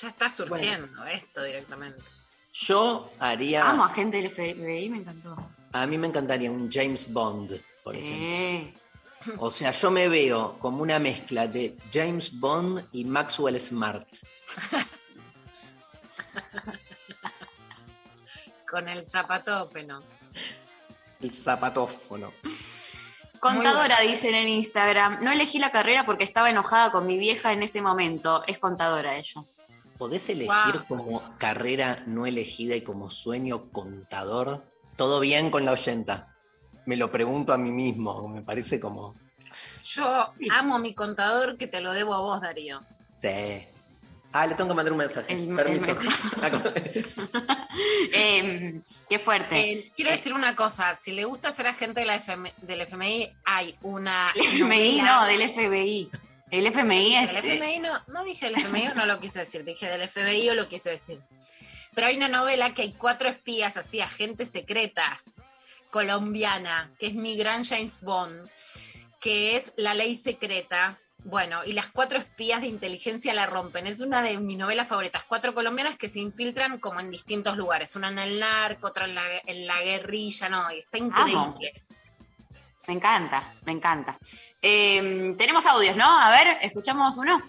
[0.00, 2.00] Ya está surgiendo esto directamente.
[2.54, 3.68] Yo haría.
[3.68, 5.36] Amo a gente del FBI, me encantó.
[5.72, 8.80] A mí me encantaría un James Bond, por ejemplo.
[9.38, 14.08] O sea, yo me veo como una mezcla de James Bond y Maxwell Smart.
[18.68, 20.00] Con el zapatófeno.
[21.20, 22.32] El zapatófono.
[23.38, 24.10] Contadora, bueno.
[24.10, 25.18] dicen en Instagram.
[25.22, 28.42] No elegí la carrera porque estaba enojada con mi vieja en ese momento.
[28.46, 29.44] Es contadora ella.
[29.98, 30.86] ¿Podés elegir Wow.
[30.88, 34.64] como carrera no elegida y como sueño contador?
[34.96, 36.31] Todo bien con la oyenta.
[36.86, 39.14] Me lo pregunto a mí mismo, me parece como.
[39.82, 42.82] Yo amo mi contador que te lo debo a vos, Darío.
[43.14, 43.28] Sí.
[44.34, 45.32] Ah, le tengo que mandar un mensaje.
[45.32, 45.96] El- el Permiso.
[48.14, 49.58] Eh, qué fuerte.
[49.72, 53.30] Eh, quiero decir una cosa, si le gusta ser agente de la FM del FMI,
[53.44, 54.30] hay una...
[54.34, 56.10] El FMI novela- no, del FBI.
[56.50, 57.32] El FMI es.
[57.32, 60.50] Del FMI no, no dije del FMI o no lo quise decir, dije del FBI
[60.50, 61.20] o lo quise decir.
[61.94, 65.42] Pero hay una novela que hay cuatro espías, así, agentes secretas,
[65.92, 68.48] colombiana, que es mi gran James Bond,
[69.20, 70.98] que es La Ley Secreta.
[71.24, 73.86] Bueno, y las cuatro espías de inteligencia la rompen.
[73.86, 75.22] Es una de mis novelas favoritas.
[75.28, 77.94] Cuatro colombianas que se infiltran como en distintos lugares.
[77.94, 81.84] Una en el narco, otra en la, en la guerrilla, no, y está increíble.
[82.88, 84.18] Me encanta, me encanta.
[84.60, 86.06] Eh, tenemos audios, ¿no?
[86.06, 87.40] A ver, escuchamos uno.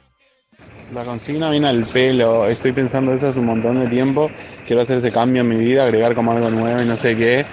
[0.93, 2.47] La consigna viene al pelo.
[2.47, 4.29] Estoy pensando eso hace un montón de tiempo.
[4.67, 7.45] Quiero hacer ese cambio en mi vida, agregar como algo nuevo y no sé qué.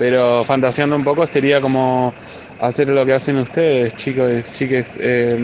[0.00, 2.14] Pero fantaseando un poco sería como
[2.58, 4.98] hacer lo que hacen ustedes, chicos, chiques.
[4.98, 5.36] Eh,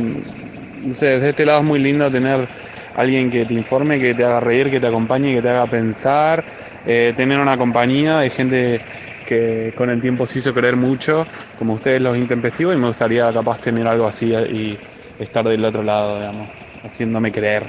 [0.83, 2.49] no sé, desde este lado es muy lindo tener
[2.97, 6.42] alguien que te informe, que te haga reír, que te acompañe, que te haga pensar.
[6.87, 8.81] Eh, tener una compañía de gente
[9.27, 11.27] que con el tiempo se hizo creer mucho,
[11.59, 14.79] como ustedes los intempestivos, y me gustaría capaz tener algo así y
[15.19, 16.51] estar del otro lado, digamos,
[16.83, 17.66] haciéndome creer.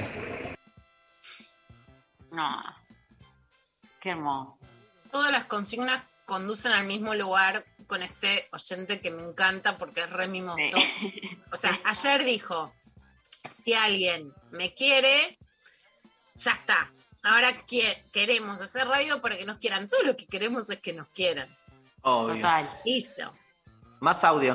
[2.32, 2.62] No.
[4.00, 4.58] Qué hermoso.
[5.10, 10.10] Todas las consignas conducen al mismo lugar con este oyente que me encanta porque es
[10.12, 10.76] re mimoso.
[11.50, 12.74] O sea, ayer dijo,
[13.50, 15.38] si alguien me quiere,
[16.34, 16.92] ya está.
[17.22, 19.88] Ahora que- queremos hacer radio para que nos quieran.
[19.88, 21.48] Todo lo que queremos es que nos quieran.
[22.02, 22.36] Obvio.
[22.36, 22.78] Total.
[22.84, 23.32] Listo.
[24.00, 24.54] Más audio.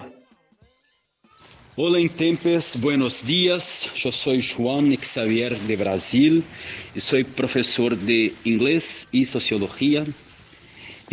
[1.76, 3.90] Olá, Intempes, buenos dias.
[4.06, 6.44] Eu sou João Xavier de Brasil
[6.96, 10.06] e sou professor de inglês e sociologia.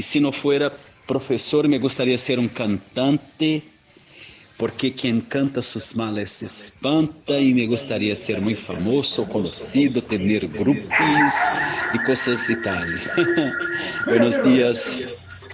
[0.01, 0.75] E se não fuera
[1.07, 3.63] professor, me gostaria de ser um cantante,
[4.57, 10.01] porque quem canta sus males se espanta e me gostaria de ser muito famoso, conhecido,
[10.01, 11.35] ter grupos
[11.93, 12.83] e coisas de tal.
[14.09, 15.45] buenos dias.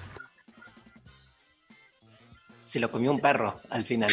[2.62, 4.12] Se lo comió un perro al final.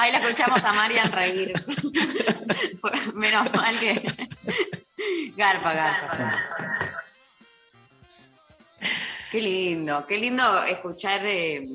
[0.00, 1.52] Ahí la escuchamos a Marian reír.
[3.14, 4.02] Menos mal que.
[5.36, 7.04] Garpa, garpa.
[9.30, 11.20] Qué lindo, qué lindo escuchar.
[11.24, 11.68] eh,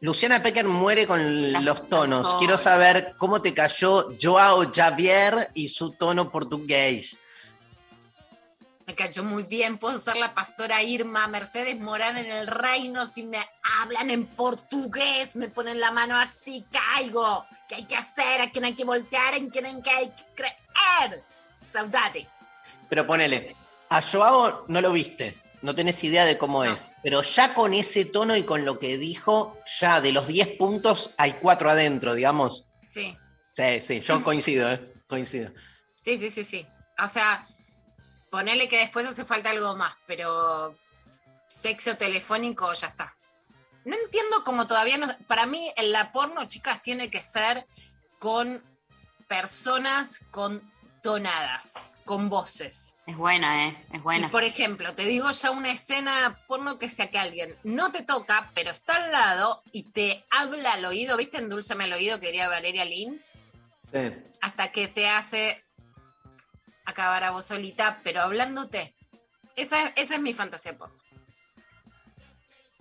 [0.00, 2.26] Luciana Pecker muere con Las- los tonos.
[2.26, 7.16] las Quiero saber cómo te cayó Joao Javier y su tono portugués.
[8.84, 9.78] Me cayó muy bien.
[9.78, 13.06] Puedo ser la pastora Irma Mercedes Morán en el reino.
[13.06, 13.38] Si me
[13.80, 17.46] hablan en portugués, me ponen la mano así, caigo.
[17.68, 18.40] ¿Qué hay que hacer?
[18.40, 19.34] ¿A quién hay que voltear?
[19.36, 21.22] ¿En quién hay que creer?
[21.68, 22.28] Saudade.
[22.88, 23.54] Pero ponele,
[23.88, 26.94] a Joao no lo viste, no tenés idea de cómo es.
[27.02, 31.10] Pero ya con ese tono y con lo que dijo, ya de los 10 puntos
[31.16, 32.66] hay 4 adentro, digamos.
[32.88, 33.16] Sí,
[33.54, 34.94] Sí, sí, yo coincido, ¿eh?
[35.06, 35.52] coincido.
[36.02, 36.66] sí, sí, sí, sí.
[36.98, 37.46] O sea,
[38.30, 40.74] ponele que después hace falta algo más, pero
[41.48, 43.14] sexo telefónico ya está.
[43.84, 45.06] No entiendo cómo todavía no.
[45.26, 47.66] Para mí, en la porno, chicas, tiene que ser
[48.18, 48.64] con
[49.28, 51.90] personas con tonadas.
[52.04, 52.96] Con voces.
[53.06, 53.86] Es buena, ¿eh?
[53.92, 54.30] Es Y buena.
[54.30, 58.50] por ejemplo, te digo ya una escena porno que sea que alguien no te toca,
[58.54, 61.38] pero está al lado y te habla al oído, ¿viste?
[61.38, 63.26] Endulzame el oído que diría Valeria Lynch,
[63.92, 64.12] Sí.
[64.40, 65.64] hasta que te hace
[66.84, 68.94] acabar a vos solita, pero hablándote.
[69.54, 70.96] Esa, esa es mi fantasía porno.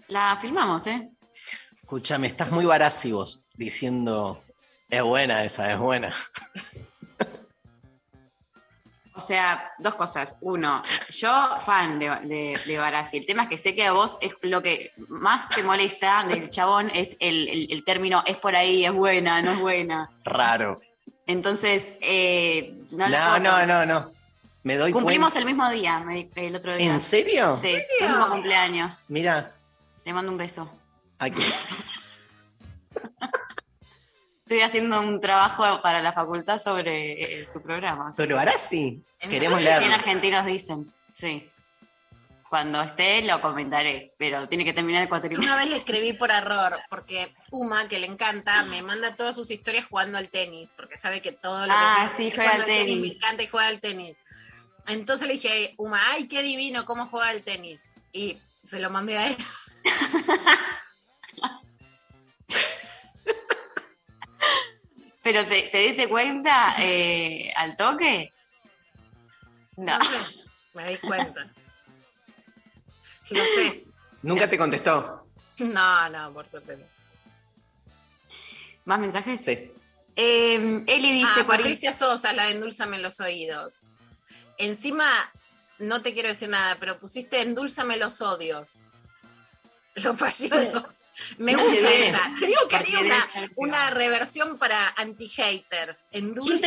[0.08, 1.10] La filmamos, ¿eh?
[1.82, 4.44] Escúchame, estás muy varazzi vos, diciendo,
[4.90, 6.16] es buena esa, es buena.
[9.14, 10.38] O sea, dos cosas.
[10.42, 13.18] Uno, yo fan de, de, de Barassi.
[13.18, 16.50] El tema es que sé que a vos es lo que más te molesta del
[16.50, 20.10] chabón es el, el- el término es por ahí, es buena, no es buena.
[20.24, 20.78] Raro.
[21.28, 24.12] Entonces, eh, no, No, no, no, no.
[24.64, 25.40] Me doy Cumplimos cuenta.
[25.40, 26.94] el mismo día, me el otro día.
[26.94, 27.58] ¿En serio?
[27.62, 29.04] Sí, su mismo cumpleaños.
[29.08, 29.54] Mira,
[30.06, 30.72] Le mando un beso.
[31.20, 31.42] aquí.
[34.52, 38.10] Estoy haciendo un trabajo para la facultad sobre eh, su programa.
[38.10, 39.02] ¿Sobre Barassi?
[39.18, 39.88] ¿En Queremos leerlo.
[39.88, 41.50] 100 argentinos dicen, sí.
[42.50, 45.48] Cuando esté lo comentaré, pero tiene que terminar el cuatrimonio.
[45.48, 49.50] Una vez le escribí por error, porque Uma, que le encanta, me manda todas sus
[49.52, 52.98] historias jugando al tenis, porque sabe que todo lo Ah, que sí, juega al tenis.
[53.00, 54.18] Me encanta y juega al tenis.
[54.90, 57.94] Entonces le dije, Uma, ay, qué divino cómo juega al tenis.
[58.12, 59.38] Y se lo mandé a él.
[65.24, 68.34] Pero te, te diste cuenta eh, al toque?
[69.78, 69.98] No.
[69.98, 70.18] No sé,
[70.74, 71.46] me di cuenta.
[73.30, 73.86] No sé.
[74.24, 75.26] Nunca te contestó.
[75.60, 76.86] No, no, por suerte no.
[78.86, 79.42] ¿Más mensajes?
[79.46, 79.72] Sí.
[80.16, 83.82] Eh, Eli dice, Ah, Patricia Sosa, la de Endúlzame los oídos.
[84.58, 85.06] Encima,
[85.80, 88.82] no te quiero decir nada, pero pusiste Endúlzame los odios.
[89.96, 90.94] Lo falló.
[91.38, 92.32] Me gusta esa.
[92.40, 96.06] Te digo que haría una, una reversión para anti-haters.
[96.12, 96.60] ¿Quién te los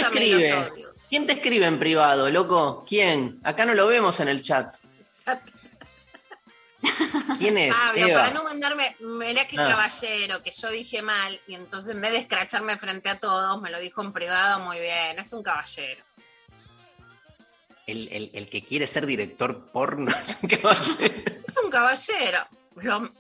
[0.71, 0.95] odios.
[1.09, 2.85] ¿Quién te escribe en privado, loco?
[2.87, 3.41] ¿Quién?
[3.43, 4.77] Acá no lo vemos en el chat.
[7.39, 7.75] ¿Quién es?
[7.75, 8.21] Pablo, Eva.
[8.21, 9.69] para no mandarme, mirá que Ah.
[9.69, 13.71] caballero, que yo dije mal, y entonces en vez de escracharme frente a todos, me
[13.71, 15.19] lo dijo en privado muy bien.
[15.19, 16.05] Es un caballero.
[17.87, 20.13] El, el- el que quiere ser director porno.
[20.49, 21.43] ¿Qué va a ser?
[21.47, 22.47] Es un caballero.
[22.77, 23.13] Lo-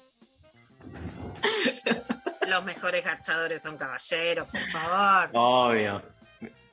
[2.49, 5.30] Los mejores garchadores son caballeros, por favor.
[5.32, 6.03] Obvio.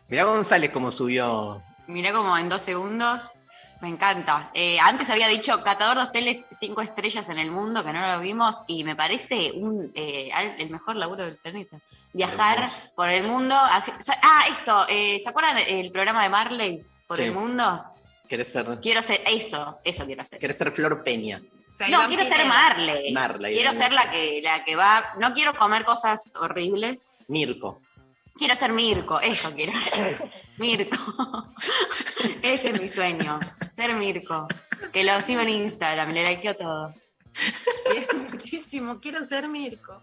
[0.08, 1.64] Mirá González cómo subió.
[1.88, 3.32] Mirá como en dos segundos.
[3.80, 4.52] Me encanta.
[4.54, 8.20] Eh, antes había dicho catador de hoteles cinco estrellas en el mundo, que no lo
[8.20, 11.80] vimos, y me parece un, eh, el mejor laburo del planeta.
[12.14, 13.56] Viajar por el mundo.
[13.56, 13.92] así-
[14.22, 17.24] ah, esto, eh, ¿se acuerdan del programa de Marley por Sí.
[17.24, 17.84] el mundo?
[18.28, 20.38] ¿Querés ser, Quiero ser eso, eso quiero hacer.
[20.38, 21.42] querés ser Flor Peña?
[21.90, 23.12] No, quiero ser Marley.
[23.14, 23.54] Marley.
[23.56, 25.14] Quiero ser la que, la que va.
[25.20, 27.10] No quiero comer cosas horribles.
[27.28, 27.82] Mirko.
[28.38, 30.32] Quiero ser Mirko, eso quiero ser.
[30.58, 30.98] Mirko.
[32.42, 33.40] Ese es mi sueño,
[33.72, 34.48] ser Mirko.
[34.92, 36.94] Que lo sigo en Instagram, le likeo todo.
[37.92, 40.02] Quiero muchísimo, quiero ser Mirko.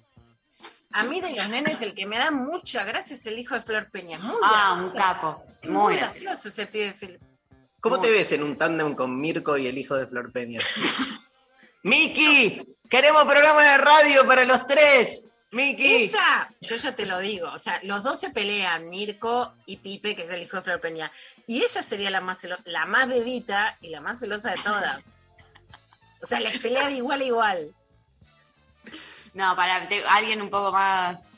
[0.93, 3.63] A mí de los nenes el que me da mucha gracia es el hijo de
[3.63, 4.19] Flor Peña.
[4.21, 4.85] Muy Ah, gracioso.
[4.85, 5.45] un capo.
[5.65, 6.25] Muy muy gracioso.
[6.25, 7.19] gracioso ese pibe.
[7.81, 10.61] ¿Cómo te ves en un tándem con Mirko y el hijo de Flor Peña?
[11.83, 12.63] ¡Miki!
[12.89, 15.27] ¡Queremos programa de radio para los tres!
[15.51, 15.87] ¡Miki!
[16.05, 20.15] Ella, yo ya te lo digo, o sea, los dos se pelean, Mirko y Pipe,
[20.15, 21.11] que es el hijo de Flor Peña.
[21.47, 25.01] Y ella sería la más, celo- la más bebita y la más celosa de todas.
[26.21, 27.75] O sea, les pelea de igual a igual.
[29.35, 31.35] No, para te- alguien un poco más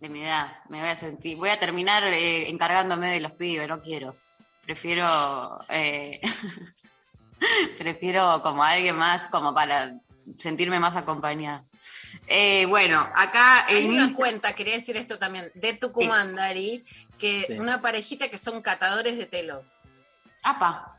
[0.00, 1.36] de mi edad, me voy a sentir.
[1.36, 4.16] Voy a terminar eh, encargándome de los pibes, no quiero.
[4.64, 5.64] Prefiero.
[5.68, 6.20] eh,
[7.78, 9.94] prefiero como alguien más, como para
[10.38, 11.64] sentirme más acompañada.
[12.26, 16.84] Eh, bueno, acá Hay en una cuenta, quería decir esto también, de Tucumán, Dari,
[17.18, 17.52] que Sí.
[17.54, 19.80] una parejita que son catadores de telos.
[20.42, 20.94] APA.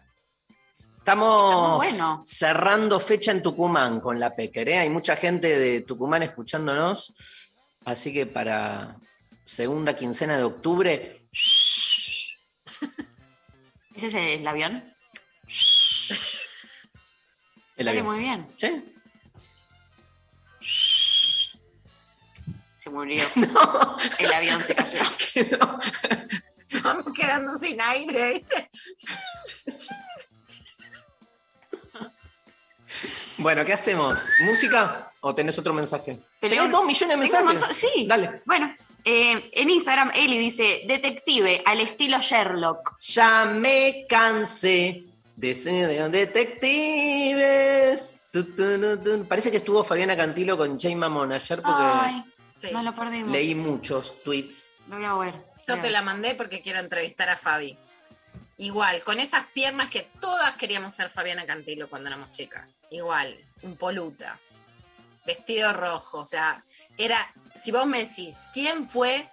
[0.97, 2.21] Estamos bueno.
[2.25, 4.69] cerrando fecha en Tucumán con la Pequer.
[4.69, 4.79] ¿eh?
[4.79, 7.13] Hay mucha gente de Tucumán escuchándonos.
[7.85, 8.97] Así que para
[9.45, 11.25] segunda quincena de octubre,
[13.95, 14.88] ¿Ese es el avión?
[17.79, 18.05] El Sale avión.
[18.05, 18.47] muy bien.
[18.55, 18.83] ¿Sí?
[22.75, 23.23] Se murió.
[24.19, 25.01] El avión se cayó.
[26.69, 28.69] Estamos quedando sin aire, ¿viste?
[33.37, 34.29] Bueno, ¿qué hacemos?
[34.41, 36.19] ¿Música o tenés otro mensaje?
[36.41, 37.77] Te ¿Tenés leo- dos millones de mensajes?
[37.77, 38.05] sí.
[38.07, 38.41] Dale.
[38.45, 38.75] Bueno,
[39.05, 42.99] eh, en Instagram Eli dice, detective al estilo Sherlock.
[42.99, 45.05] Ya me cansé
[45.39, 48.17] de detectives.
[48.31, 49.27] Tu, tu, tu, tu.
[49.27, 52.23] Parece que estuvo Fabiana Cantilo con Jay Mamón ayer porque Ay,
[52.57, 52.69] Sí.
[52.73, 53.31] no lo perdimos.
[53.31, 54.71] leí muchos tweets.
[54.87, 55.35] Lo voy a ver.
[55.65, 57.77] Yo te la mandé porque quiero entrevistar a Fabi.
[58.57, 62.77] Igual, con esas piernas que todas queríamos ser Fabiana Cantilo cuando éramos chicas.
[62.91, 64.39] Igual, impoluta.
[65.25, 66.19] Vestido rojo.
[66.19, 66.63] O sea,
[66.97, 67.17] era.
[67.55, 69.29] Si vos me decís, ¿quién fue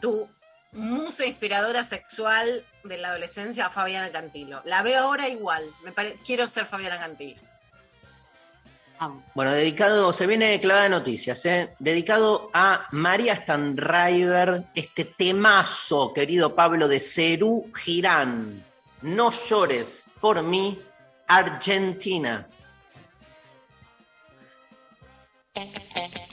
[0.00, 0.28] tu
[0.72, 3.70] musa inspiradora sexual de la adolescencia?
[3.70, 4.62] Fabiana Cantilo.
[4.64, 5.74] La veo ahora igual.
[5.84, 7.40] Me pare- Quiero ser Fabiana Cantilo.
[9.34, 11.74] Bueno, dedicado, se viene clavada de noticias, ¿eh?
[11.78, 18.64] dedicado a María Stanriver, este temazo, querido Pablo de Cerú Girán.
[19.02, 20.80] No llores por mí,
[21.28, 22.48] Argentina.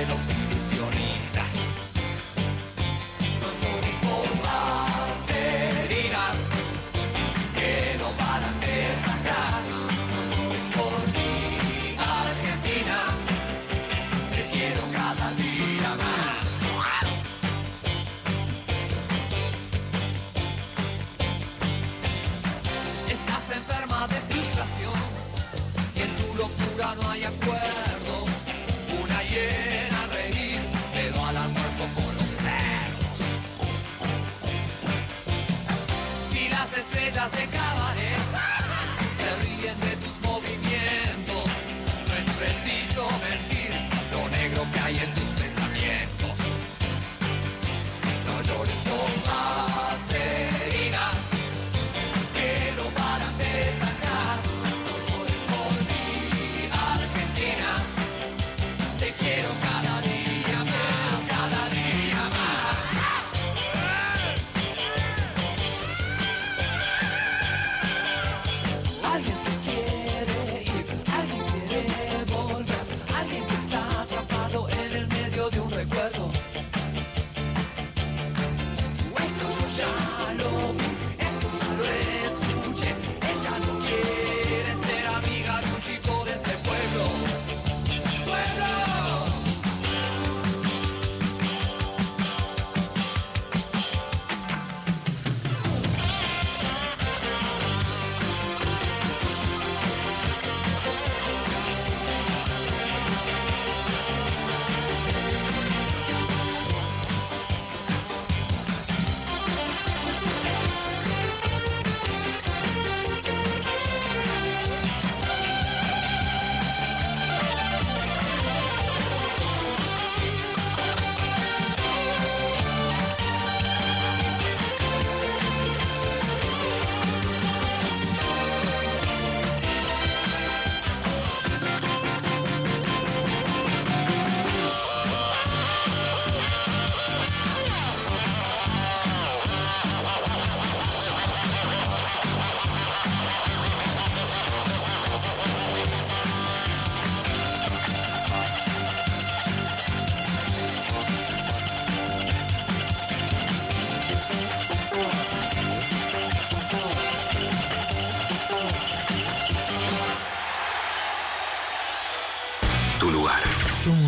[0.00, 1.89] de los ilusionistas.
[37.32, 37.59] De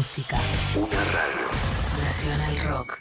[0.03, 0.37] música.
[0.75, 2.03] Una radio.
[2.03, 2.99] Nacional Rock.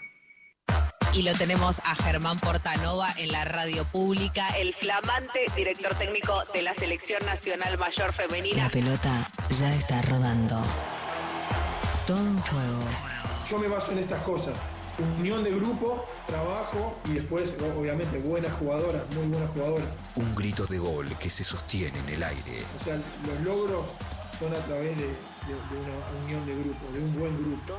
[1.15, 6.61] Y lo tenemos a Germán Portanova en la radio pública, el flamante director técnico de
[6.61, 8.65] la Selección Nacional Mayor Femenina.
[8.65, 10.61] La pelota ya está rodando.
[12.05, 12.79] Todo un juego.
[13.49, 14.53] Yo me baso en estas cosas.
[15.17, 19.87] Unión de grupo, trabajo y después, obviamente, buenas jugadoras, muy buenas jugadoras.
[20.17, 22.63] Un grito de gol que se sostiene en el aire.
[22.79, 23.89] O sea, los logros
[24.41, 27.73] son a través de, de- de una unión de grupo, de un buen grupo.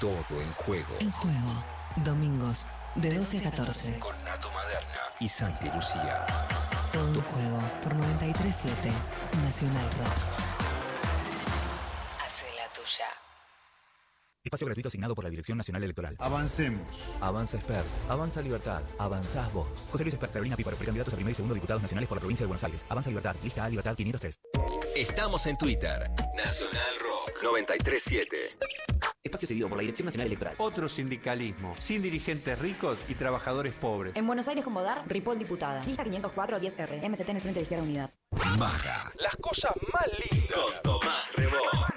[0.00, 0.88] Todo en juego.
[0.98, 1.64] En juego.
[1.96, 3.98] Domingos, de 12 a 14.
[3.98, 6.26] Con Nato Maderna y Santi Lucía.
[6.92, 8.90] Todo un juego por 937
[9.44, 10.49] Nacional Rock.
[14.42, 16.16] Espacio gratuito asignado por la Dirección Nacional Electoral.
[16.18, 16.86] Avancemos.
[17.20, 19.88] Avanza Expert, Avanza Libertad, Avanzás Vos.
[19.92, 22.44] José Luis Expert, Carolina Píparo, precandidatos a primer y segundo diputados nacionales por la provincia
[22.44, 22.84] de Buenos Aires.
[22.88, 24.40] Avanza Libertad, lista A Libertad 503.
[24.96, 26.10] Estamos en Twitter.
[26.36, 28.36] Nacional Rock 937.
[29.22, 30.54] Espacio cedido por la Dirección Nacional Electoral.
[30.58, 34.16] Otro sindicalismo, sin dirigentes ricos y trabajadores pobres.
[34.16, 35.82] En Buenos Aires, como dar, Ripoll diputada.
[35.84, 37.08] Lista 504 10R.
[37.08, 38.10] MST en el Frente de Izquierda Unidad.
[38.58, 39.12] Maga.
[39.18, 40.58] Las cosas más lindas.
[40.58, 41.56] Con Tomás Rebó.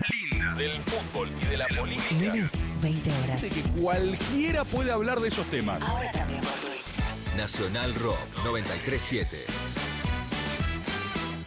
[0.09, 2.25] Linda del fútbol y de la política.
[2.25, 3.41] Lunes, 20 horas.
[3.41, 5.81] De que cualquiera puede hablar de esos temas.
[5.81, 6.99] Ahora también por Twitch.
[7.37, 9.45] Nacional Rock 937.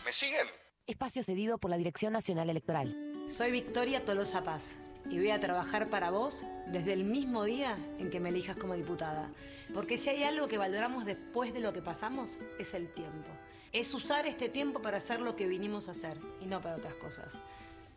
[0.05, 0.47] ¿Me siguen?
[0.87, 3.16] Espacio cedido por la Dirección Nacional Electoral.
[3.29, 4.79] Soy Victoria Tolosa Paz
[5.11, 8.75] y voy a trabajar para vos desde el mismo día en que me elijas como
[8.75, 9.29] diputada.
[9.75, 13.29] Porque si hay algo que valoramos después de lo que pasamos, es el tiempo.
[13.73, 16.95] Es usar este tiempo para hacer lo que vinimos a hacer y no para otras
[16.95, 17.37] cosas.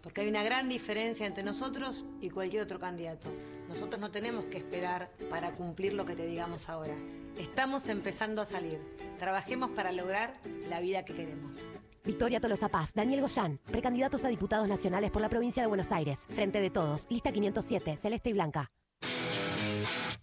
[0.02, 3.30] Porque hay una gran diferencia entre nosotros y cualquier otro candidato.
[3.68, 6.96] Nosotros no tenemos que esperar para cumplir lo que te digamos ahora.
[7.38, 8.80] Estamos empezando a salir.
[9.18, 11.64] Trabajemos para lograr la vida que queremos.
[12.04, 16.26] Victoria Tolosa Paz, Daniel Goyán, precandidatos a diputados nacionales por la provincia de Buenos Aires.
[16.30, 18.72] Frente de todos, lista 507, celeste y blanca.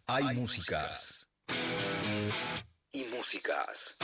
[0.07, 1.29] Hay músicas.
[2.93, 3.99] Y músicas.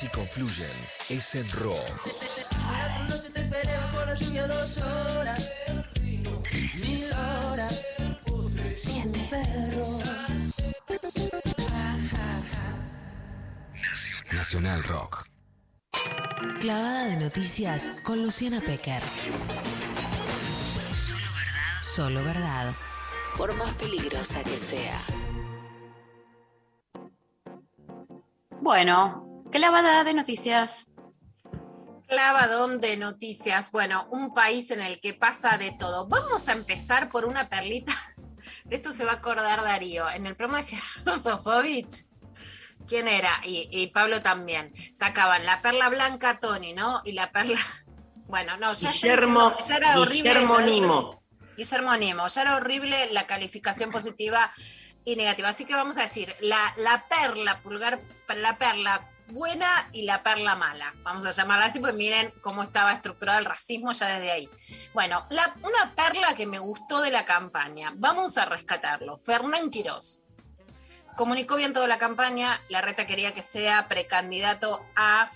[0.00, 0.66] Si confluyen,
[1.10, 2.06] es en rock.
[3.06, 5.52] noche te esperé por la lluvia dos horas.
[6.80, 7.84] Mil horas.
[8.74, 10.02] Siete perros.
[14.32, 15.26] Nacional Rock.
[16.60, 19.02] Clavada de noticias con Luciana Pecker.
[21.82, 22.72] Solo verdad.
[23.36, 24.98] Por más peligrosa que sea.
[28.62, 30.86] Bueno, clavada de noticias.
[32.08, 33.70] Clavadón de noticias.
[33.70, 36.08] Bueno, un país en el que pasa de todo.
[36.08, 37.92] Vamos a empezar por una perlita.
[38.64, 40.08] De esto se va a acordar Darío.
[40.10, 42.06] En el programa de Gerardo Sofovich,
[42.88, 43.30] ¿quién era?
[43.44, 44.72] Y, y Pablo también.
[44.94, 47.02] Sacaban la perla blanca Tony, ¿no?
[47.04, 47.58] Y la perla.
[48.26, 50.30] Bueno, no, ya, Guillermo, diciendo- ya era horrible.
[50.30, 51.22] Guillermo Nimo.
[51.56, 52.28] Guillermo Nimo.
[52.28, 54.52] Ya era horrible la calificación positiva
[55.04, 55.48] y negativa.
[55.48, 58.00] Así que vamos a decir, la, la perla, pulgar,
[58.36, 60.94] la perla buena y la perla mala.
[61.02, 64.50] Vamos a llamarla así, pues miren cómo estaba estructurado el racismo ya desde ahí.
[64.92, 69.16] Bueno, la- una perla que me gustó de la campaña, vamos a rescatarlo.
[69.16, 70.22] Fernán Quirós.
[71.16, 75.30] Comunicó bien toda la campaña, la reta quería que sea precandidato a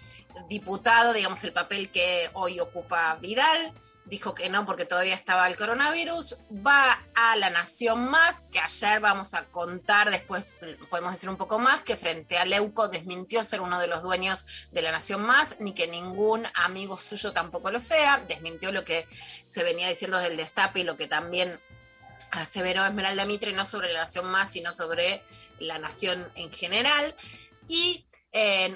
[0.49, 3.73] diputado, digamos el papel que hoy ocupa Vidal,
[4.07, 9.01] dijo que no porque todavía estaba el coronavirus, va a la Nación Más, que ayer
[9.01, 10.57] vamos a contar, después
[10.91, 14.69] podemos decir un poco más, que frente a Leuco desmintió ser uno de los dueños
[14.73, 19.09] de la Nación Más, ni que ningún amigo suyo tampoco lo sea, desmintió lo que
[19.47, 21.61] se venía diciendo del destape y lo que también
[22.31, 25.23] aseveró Esmeralda Mitre, no sobre la Nación Más, sino sobre
[25.59, 27.15] la Nación en general.
[27.69, 28.75] Y eh,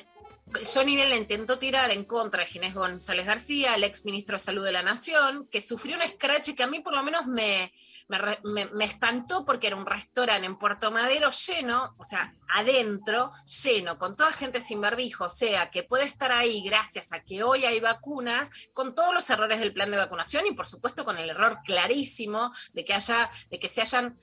[0.73, 4.39] Johnny bien le intentó tirar en contra de Ginés González García, el ex ministro de
[4.41, 7.73] Salud de la Nación, que sufrió un escrache que a mí por lo menos me,
[8.09, 13.31] me, me- me espantó porque era un restaurante en Puerto Madero lleno, o sea, adentro,
[13.63, 17.43] lleno, con toda gente sin barbijo, o sea, que puede estar ahí gracias a que
[17.43, 21.19] hoy hay vacunas, con todos los errores del plan de vacunación y por supuesto con
[21.19, 24.19] el error clarísimo de que haya, de que se hayan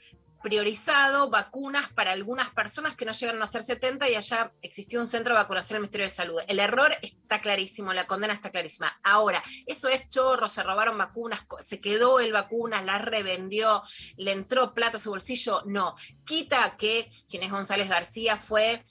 [0.45, 5.07] priorizado vacunas para algunas personas que no llegaron a ser 70 y allá existió un
[5.07, 6.39] centro de vacunación del Ministerio de Salud.
[6.47, 8.95] El error está clarísimo, la condena está clarísima.
[9.03, 13.81] Ahora, eso es chorro, se robaron vacunas, se quedó el vacunas, las revendió,
[14.17, 15.63] le entró plata a su bolsillo.
[15.65, 15.95] No,
[16.27, 18.83] quita que Ginés González García fue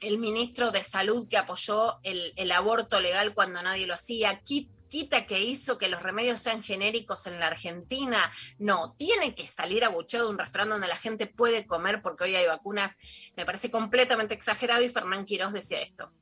[0.00, 4.70] el ministro de Salud que apoyó el, el aborto legal cuando nadie lo hacía, qui-
[4.88, 8.30] quita que hizo que los remedios sean genéricos en la Argentina.
[8.58, 12.34] No, tiene que salir abucheado de un restaurante donde la gente puede comer porque hoy
[12.34, 12.96] hay vacunas.
[13.36, 16.12] Me parece completamente exagerado y Fernán Quiroz decía esto.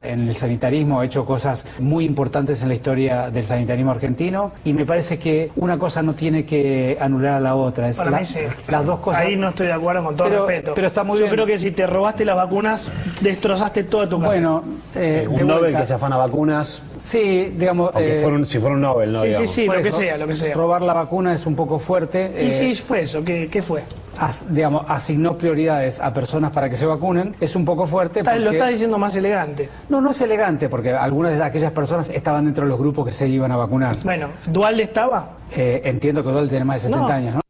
[0.00, 4.72] En el sanitarismo ha hecho cosas muy importantes en la historia del sanitarismo argentino y
[4.72, 7.88] me parece que una cosa no tiene que anular a la otra.
[7.88, 8.38] Es Para la- mí sí.
[8.68, 9.22] Las dos cosas.
[9.22, 10.72] Ahí no estoy de acuerdo con todo Pero- respeto.
[10.76, 11.34] pero está muy Yo bien.
[11.34, 14.50] creo que si te robaste las vacunas, destrozaste toda tu carrera.
[14.50, 15.80] Bueno, eh, un de Nobel vuelta.
[15.80, 16.80] que se afana vacunas.
[16.96, 17.90] Sí, digamos.
[17.96, 19.22] Eh, un- si fuera un Nobel, ¿no?
[19.22, 19.50] Sí, sí, Digamos.
[19.50, 20.54] sí, Por lo que sea, lo que sea.
[20.54, 22.30] Robar la vacuna es un poco fuerte.
[22.40, 23.24] ¿Y eh, si fue eso?
[23.24, 23.82] ¿Qué, qué fue?
[24.18, 27.36] As- digamos, asignó prioridades a personas para que se vacunen.
[27.40, 28.20] Es un poco fuerte.
[28.20, 29.68] Está- Lo estás diciendo más elegante.
[29.88, 33.12] No, no es elegante, porque algunas de aquellas personas estaban dentro de los grupos que
[33.12, 33.96] se iban a vacunar.
[34.02, 35.38] Bueno, ¿Dualde estaba?
[35.56, 37.14] Eh, entiendo que Dual tiene más de 70 No.
[37.14, 37.40] años, ¿no?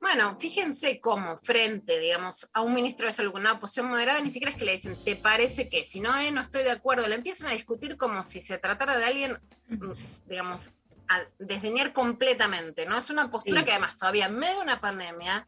[0.00, 4.30] Bueno, fíjense cómo frente, digamos, a un ministro de salud con una posición moderada, ni
[4.30, 5.82] siquiera es que le dicen, ¿te parece que?
[5.84, 8.96] Si no, eh, no estoy de acuerdo, le empiezan a discutir como si se tratara
[8.96, 9.32] de alguien,
[9.68, 9.90] mm,
[10.28, 10.70] digamos,
[11.08, 12.98] a desdeñar completamente, ¿no?
[12.98, 13.64] Es una postura Sí.
[13.66, 15.46] que además todavía en medio de una pandemia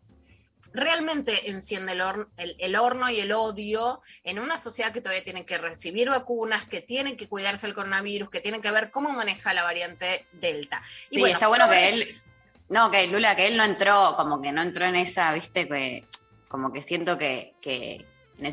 [0.73, 5.25] realmente enciende el, horn- el- el horno y el odio en una sociedad que todavía
[5.25, 9.11] tiene que recibir vacunas, que tiene que cuidarse del coronavirus, que tiene que ver cómo
[9.11, 10.83] maneja la variante Delta.
[11.11, 12.23] Y Sí, bueno, está bueno sobre- que él,
[12.69, 16.07] no, que Lula, que él no entró, como que no entró en esa, viste, que
[16.49, 18.07] como que siento que, que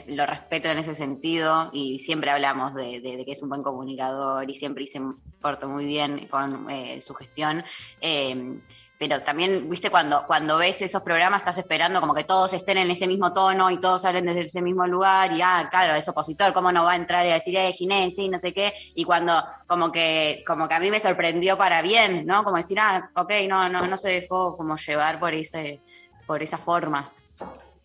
[0.08, 4.56] lo respeto en ese sentido y siempre hablamos de, que es un buen comunicador y
[4.56, 5.02] siempre se
[5.42, 7.64] portó muy bien con eh, su gestión.
[8.02, 8.60] Eh,
[8.98, 12.90] pero también, viste, cuando, cuando ves esos programas estás esperando como que todos estén en
[12.90, 16.54] ese mismo tono y todos hablen desde ese mismo lugar y, ah, claro, es opositor,
[16.54, 18.74] ¿cómo no va a entrar y decir, eh, Ginés, sí, no sé qué?
[18.96, 19.34] Y cuando
[19.68, 22.44] como que, como que a mí me sorprendió para bien, ¿no?
[22.46, 25.82] Como decir, ah, ok, no, no, no se dejó como llevar por, ese,
[26.26, 27.22] por esas formas.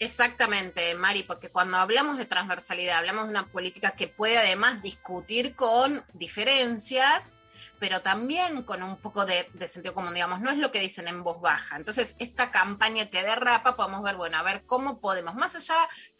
[0.00, 5.54] Exactamente, Mari, porque cuando hablamos de transversalidad, hablamos de una política que puede además discutir
[5.54, 7.34] con diferencias,
[7.78, 11.22] pero también con un poco de, sentido común, digamos, no es lo que dicen en
[11.22, 11.76] voz baja.
[11.76, 15.76] Entonces, esta campaña que derrapa, podemos ver, bueno, a ver cómo podemos, más allá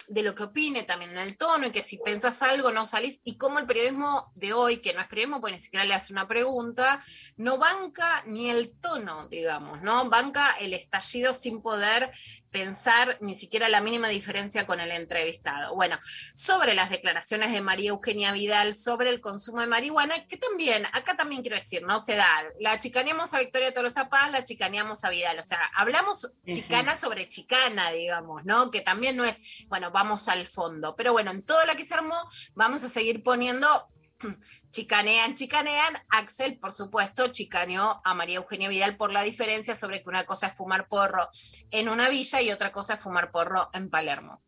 [0.09, 3.23] de lo que opine también en el tono y que si pensás algo no salís,
[3.25, 6.13] y cómo el periodismo de hoy, que no es periodismo, pues ni siquiera le hace
[6.13, 7.03] una pregunta,
[7.39, 10.09] no banca ni el tono, digamos, ¿no?
[10.11, 12.11] Banca el estallido sin poder
[12.51, 15.75] pensar ni siquiera la mínima diferencia con el entrevistado.
[15.75, 15.99] Bueno,
[16.35, 21.17] sobre las declaraciones de María Eugenia Vidal sobre el consumo de marihuana, que también, acá
[21.17, 22.29] también quiero decir, no se da,
[22.59, 26.55] la chicaneamos a Victoria Tolosa Paz, la chicaneamos a Vidal, o sea, hablamos sí.
[26.55, 28.71] chicana sobre chicana, digamos, ¿no?
[28.71, 31.95] Que también no es, bueno, vamos al fondo, pero bueno, en todo lo que se
[31.95, 32.17] armó,
[32.55, 33.89] vamos a seguir poniendo
[34.71, 35.95] chicanean, chicanean.
[36.09, 40.47] Axel, por supuesto, chicaneó a María Eugenia Vidal por la diferencia sobre que una cosa
[40.47, 41.29] es fumar porro
[41.71, 44.41] en una villa y otra cosa es fumar porro en Palermo.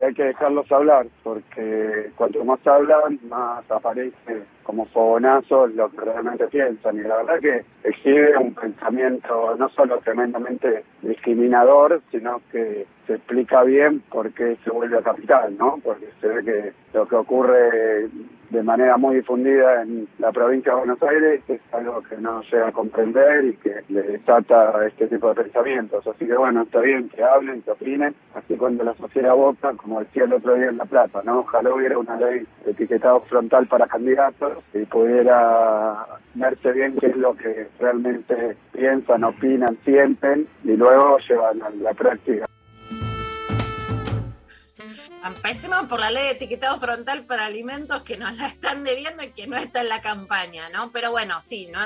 [0.00, 6.46] hay que dejarlos hablar, porque cuanto más hablan, más aparece como fogonazos lo que realmente
[6.46, 6.96] piensan.
[6.96, 13.62] Y la verdad que exhibe un pensamiento no solo tremendamente discriminador, sino que se explica
[13.64, 15.78] bien por qué se vuelve a capital, ¿no?
[15.84, 18.08] Porque se ve que lo que ocurre
[18.50, 22.68] de manera muy difundida en la provincia de Buenos Aires es algo que no llega
[22.68, 26.06] a comprender y que le desata este tipo de pensamientos.
[26.06, 30.00] Así que bueno, está bien que hablen, que opinen, así cuando la sociedad vota, como
[30.00, 31.40] decía el otro día en La Plata, ¿no?
[31.40, 37.16] Ojalá hubiera una ley de etiquetado frontal para candidatos y pudiera verse bien qué es
[37.16, 42.46] lo que realmente piensan, opinan, sienten y luego llevan a la práctica.
[45.22, 49.32] Empecemos por la ley de etiquetado frontal para alimentos que nos la están debiendo y
[49.32, 50.92] que no está en la campaña, ¿no?
[50.92, 51.80] Pero bueno, sí, no,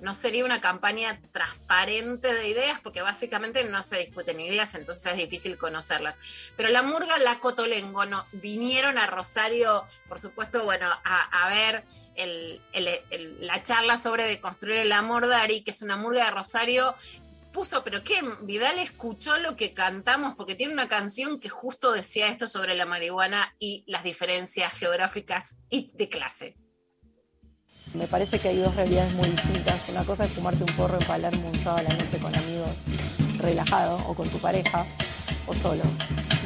[0.00, 5.18] no sería una campaña transparente de ideas porque básicamente no se discuten ideas, entonces es
[5.18, 6.18] difícil conocerlas.
[6.56, 11.84] Pero la murga, la cotolengo, no, vinieron a Rosario, por supuesto, bueno, a, ver
[13.40, 16.94] la charla sobre deconstruir el amor Dari, que es una murga de Rosario
[17.84, 18.20] pero ¿qué?
[18.42, 22.84] Vidal escuchó lo que cantamos porque tiene una canción que justo decía esto sobre la
[22.84, 26.56] marihuana y las diferencias geográficas y de clase.
[27.94, 29.88] Me parece que hay dos realidades muy distintas.
[29.88, 32.70] Una cosa es fumarte un porro en Palermo un sábado a la noche con amigos
[33.38, 34.84] relajado o con tu pareja
[35.46, 35.82] o solo.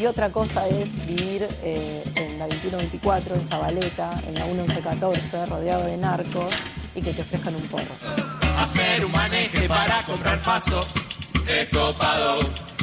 [0.01, 5.87] Y otra cosa es vivir eh, en la 2124, en Zabaleta, en la 1114, rodeado
[5.87, 6.55] de narcos
[6.95, 8.40] y que te ofrezcan un porro.
[8.61, 10.87] Hacer un maneje para comprar paso
[11.47, 12.41] es copado.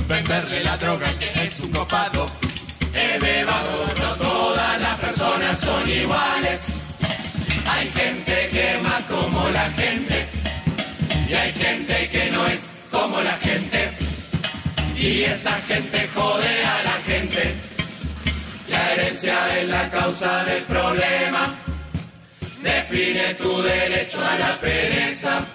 [0.08, 2.26] Venderle la droga que es un copado
[2.92, 3.86] de vago.
[4.02, 6.68] No todas las personas son iguales.
[7.70, 10.26] Hay gente que más como la gente
[11.30, 13.92] y hay gente que no es como la gente.
[14.98, 17.54] Y esa gente jode a la gente.
[18.68, 21.54] La herencia es la causa del problema.
[22.64, 25.46] Define tu derecho a la pereza.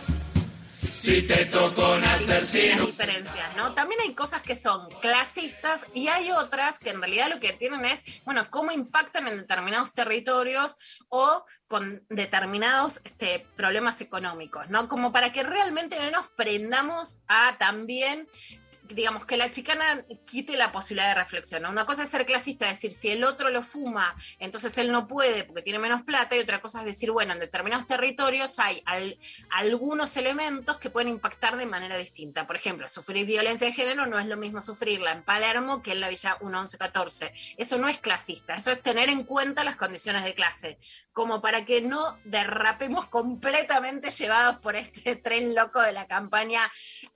[1.03, 3.75] Si te tocó nacer sin Las diferencias, ¿no?
[3.75, 7.85] También hay cosas que son clasistas y hay otras que en realidad lo que tienen
[7.85, 10.77] es, bueno, cómo impactan en determinados territorios
[11.09, 14.89] o con determinados este, problemas económicos, ¿no?
[14.89, 18.29] Como para que realmente no nos prendamos a también
[18.95, 21.65] digamos, que la chicana quite la posibilidad de reflexión.
[21.67, 25.45] Una cosa es ser clasista, decir, si el otro lo fuma, entonces él no puede
[25.45, 29.19] porque tiene menos plata, y otra cosa es decir, bueno, en determinados territorios hay al-
[29.51, 32.47] algunos elementos que pueden impactar de manera distinta.
[32.47, 36.01] Por ejemplo, sufrir violencia de género no es lo mismo sufrirla en Palermo que en
[36.01, 37.33] la Villa 1114.
[37.57, 40.79] Eso no es clasista, eso es tener en cuenta las condiciones de clase,
[41.13, 46.61] como para que no derrapemos completamente llevados por este tren loco de la campaña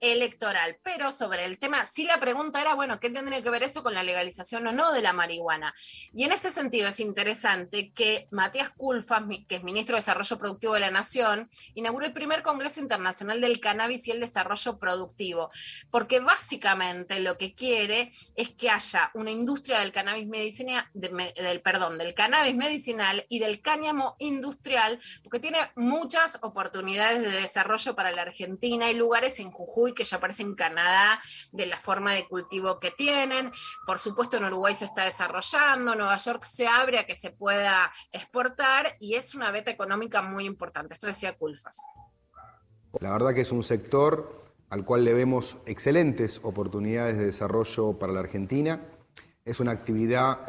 [0.01, 0.79] electoral.
[0.83, 1.85] Pero sobre el tema.
[1.85, 4.93] Sí la pregunta era, bueno, ¿qué tendría que ver eso con la legalización o no
[4.93, 5.75] de la marihuana?
[6.13, 10.75] Y en este sentido es interesante que Matías Culfas, que es ministro de Desarrollo Productivo
[10.75, 15.51] de la Nación, inauguró el primer Congreso Internacional del Cannabis y el Desarrollo Productivo,
[15.91, 21.99] porque básicamente lo que quiere es que haya una industria del cannabis medicinal, del, perdón,
[21.99, 23.61] del cannabis medicinal y del
[24.19, 28.87] industrial, porque tiene muchas oportunidades de desarrollo para la Argentina.
[28.87, 31.21] Hay lugares en Jujuy que ya aparecen en Canadá
[31.53, 33.53] de la forma de cultivo que tienen.
[33.87, 37.93] Por supuesto, en Uruguay se está desarrollando, Nueva York se abre a que se pueda
[38.13, 40.95] exportar y es una beta económica muy importante.
[40.95, 41.79] Esto decía Culfas.
[43.01, 48.13] La verdad que es un sector al cual le vemos excelentes oportunidades de desarrollo para
[48.13, 48.83] la Argentina.
[49.45, 50.47] Es una actividad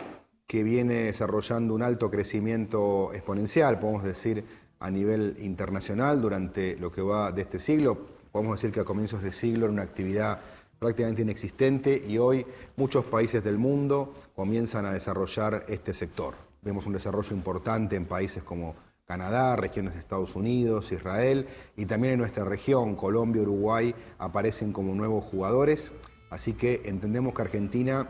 [0.47, 4.45] que viene desarrollando un alto crecimiento exponencial, podemos decir,
[4.79, 7.97] a nivel internacional durante lo que va de este siglo.
[8.31, 10.39] Podemos decir que a comienzos de siglo era una actividad
[10.79, 12.45] prácticamente inexistente y hoy
[12.75, 16.35] muchos países del mundo comienzan a desarrollar este sector.
[16.61, 18.75] Vemos un desarrollo importante en países como
[19.05, 24.93] Canadá, regiones de Estados Unidos, Israel y también en nuestra región, Colombia, Uruguay, aparecen como
[24.93, 25.93] nuevos jugadores.
[26.29, 28.09] Así que entendemos que Argentina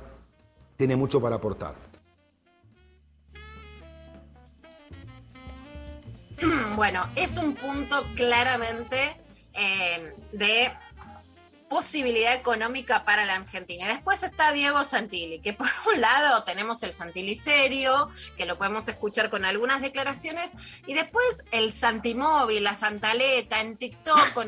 [0.75, 1.75] tiene mucho para aportar.
[6.75, 9.17] Bueno, es un punto claramente
[9.53, 10.71] eh, de
[11.69, 13.87] posibilidad económica para la Argentina.
[13.87, 18.87] Después está Diego Santilli, que por un lado tenemos el Santilli serio, que lo podemos
[18.87, 20.51] escuchar con algunas declaraciones,
[20.85, 24.35] y después el Santimóvil, la Santaleta en TikTok.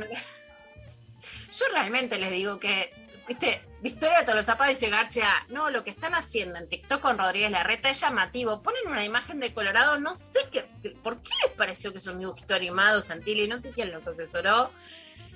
[1.51, 2.93] Yo realmente les digo que,
[3.27, 7.89] viste, Victoria Tolosapa dice Garcha, no, lo que están haciendo en TikTok con Rodríguez Larreta
[7.89, 8.61] es llamativo.
[8.61, 10.69] Ponen una imagen de Colorado, no sé qué,
[11.01, 14.71] por qué les pareció que es un dibujito animado, Santilli, no sé quién los asesoró.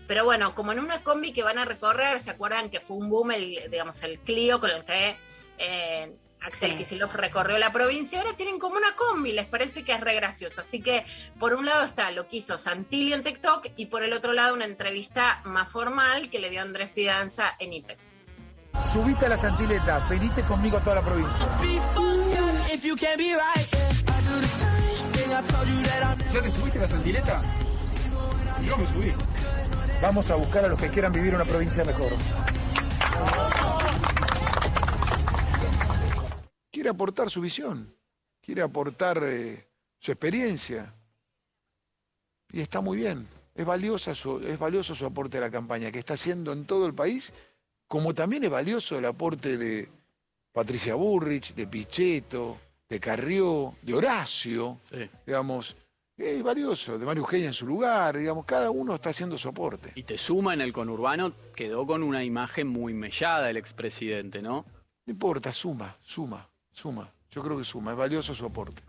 [0.07, 3.09] Pero bueno, como en una combi que van a recorrer, ¿se acuerdan que fue un
[3.09, 5.17] boom el, digamos, el Clio con el que
[5.57, 6.99] eh, Axel sí.
[6.99, 8.19] recorrió la provincia?
[8.19, 10.59] Ahora tienen como una combi, les parece que es re gracioso.
[10.59, 11.05] Así que
[11.39, 14.53] por un lado está lo que hizo Santilli en TikTok y por el otro lado
[14.53, 18.12] una entrevista más formal que le dio Andrés Fidanza en IPE.
[18.81, 21.47] Subite a la Santileta, venite conmigo a toda la provincia.
[26.33, 27.41] ¿Ya te subiste a la Santileta?
[28.65, 29.13] Yo me subí.
[30.01, 32.11] Vamos a buscar a los que quieran vivir una provincia mejor.
[36.71, 37.95] Quiere aportar su visión,
[38.41, 40.93] quiere aportar eh, su experiencia.
[42.51, 43.27] Y está muy bien.
[43.55, 46.85] Es, valiosa su, es valioso su aporte a la campaña que está haciendo en todo
[46.85, 47.31] el país
[47.87, 49.89] como también es valioso el aporte de
[50.51, 52.59] Patricia Burrich, de Pichetto,
[52.89, 54.79] de Carrió, de Horacio,
[55.25, 55.75] digamos,
[56.15, 59.91] es valioso, de Mario Eugenia en su lugar, digamos, cada uno está haciendo su aporte.
[59.95, 64.65] Y te suma en el conurbano, quedó con una imagen muy mellada el expresidente, ¿no?
[65.05, 67.11] No importa, suma, suma, suma.
[67.31, 68.83] Yo creo que suma, es valioso su aporte.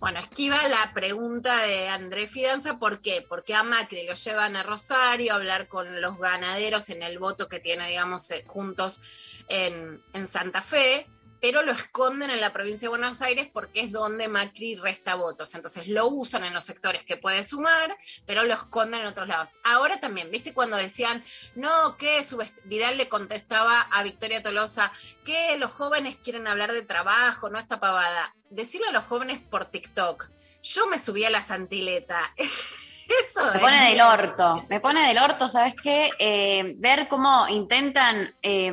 [0.00, 3.22] Bueno, esquiva la pregunta de André Fidanza, ¿por qué?
[3.28, 7.48] Porque a Macri lo llevan a Rosario a hablar con los ganaderos en el voto
[7.48, 9.02] que tiene, digamos, eh, juntos
[9.46, 11.06] en, en Santa Fe,
[11.40, 15.54] pero lo esconden en la provincia de Buenos Aires porque es donde Macri resta votos.
[15.54, 19.50] Entonces lo usan en los sectores que puede sumar, pero lo esconden en otros lados.
[19.64, 21.24] Ahora también, ¿viste cuando decían,
[21.54, 22.20] no, que
[22.64, 24.92] Vidal le contestaba a Victoria Tolosa
[25.24, 28.34] que los jóvenes quieren hablar de trabajo, no esta pavada?
[28.50, 30.30] Decirle a los jóvenes por TikTok,
[30.62, 32.34] yo me subí a la santileta.
[32.36, 36.10] Eso me pone del orto, me pone del orto, ¿sabes qué?
[36.20, 38.72] Eh, ver cómo intentan eh,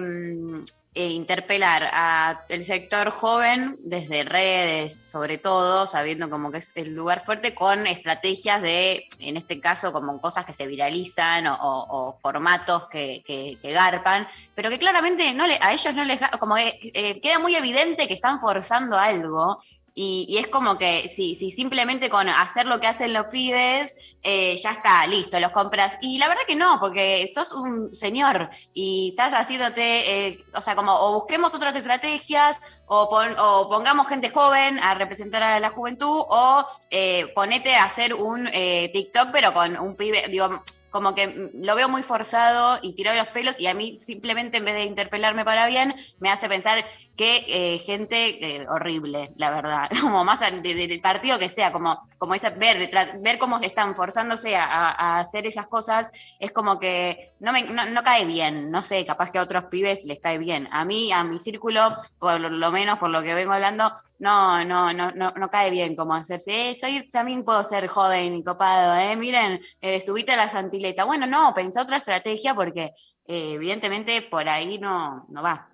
[0.98, 7.24] eh, interpelar al sector joven desde redes, sobre todo, sabiendo como que es el lugar
[7.24, 13.22] fuerte, con estrategias de, en este caso, como cosas que se viralizan o, formatos que,
[13.24, 17.56] que, garpan, pero que claramente no le, a ellos no les, como eh, queda muy
[17.56, 19.60] evidente que están forzando algo
[20.00, 24.56] y, es como que si, si, simplemente con hacer lo que hacen los pibes, eh,
[24.58, 25.98] ya está, listo, los compras.
[26.02, 30.76] Y la verdad que no, porque sos un señor y estás haciéndote, eh, o sea,
[30.76, 35.70] como o busquemos otras estrategias o, pon, o, pongamos gente joven a representar a la
[35.70, 41.14] juventud o eh, ponete a hacer un eh, TikTok, pero con un pibe, digo, como
[41.14, 44.76] que lo veo muy forzado y tirado los pelos y a mí simplemente en vez
[44.76, 46.86] de interpelarme para bien, me hace pensar
[47.18, 52.36] que eh, gente eh, horrible, la verdad, como más del partido que sea, como, como
[52.36, 57.64] esa, ver, ver cómo están forzándose a, hacer esas cosas, es como que no, me,
[57.64, 60.68] no, cae bien, no sé, capaz que a otros pibes les cae bien.
[60.72, 64.94] A mí, a mi círculo, por lo menos por lo que vengo hablando, no, no,
[64.94, 68.96] no, no, no cae bien como hacerse, eh, soy, también puedo ser joven y copado,
[68.96, 69.60] eh, miren,
[70.06, 71.06] subite a la santileta.
[71.06, 72.92] Bueno, no, pensá otra estrategia porque
[73.26, 75.70] evidentemente por ahí no, no va.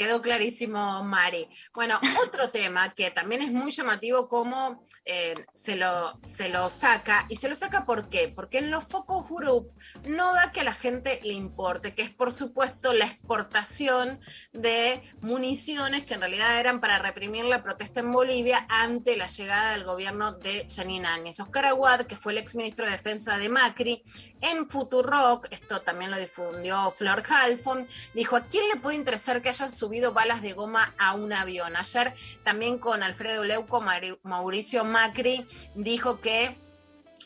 [0.00, 1.46] Quedó clarísimo, Mari.
[1.74, 7.26] Bueno, otro tema que también es muy llamativo cómo eh, se, lo, se lo saca.
[7.28, 8.28] ¿Y se lo saca por qué?
[8.34, 9.74] Porque en los focus group
[10.06, 14.20] no da que a la gente le importe, que es por supuesto la exportación
[14.54, 19.72] de municiones que en realidad eran para reprimir la protesta en Bolivia ante la llegada
[19.72, 21.40] del gobierno de Janine Áñez.
[21.40, 24.02] Oscar Aguad, que fue el exministro de Defensa de Macri,
[24.40, 29.48] en Futurock, esto también lo difundió Flor Halfon, dijo, ¿a quién le puede interesar que
[29.48, 31.76] hayan subido balas de goma a un avión?
[31.76, 33.82] Ayer también con Alfredo Leuco,
[34.22, 36.58] Mauricio Macri dijo que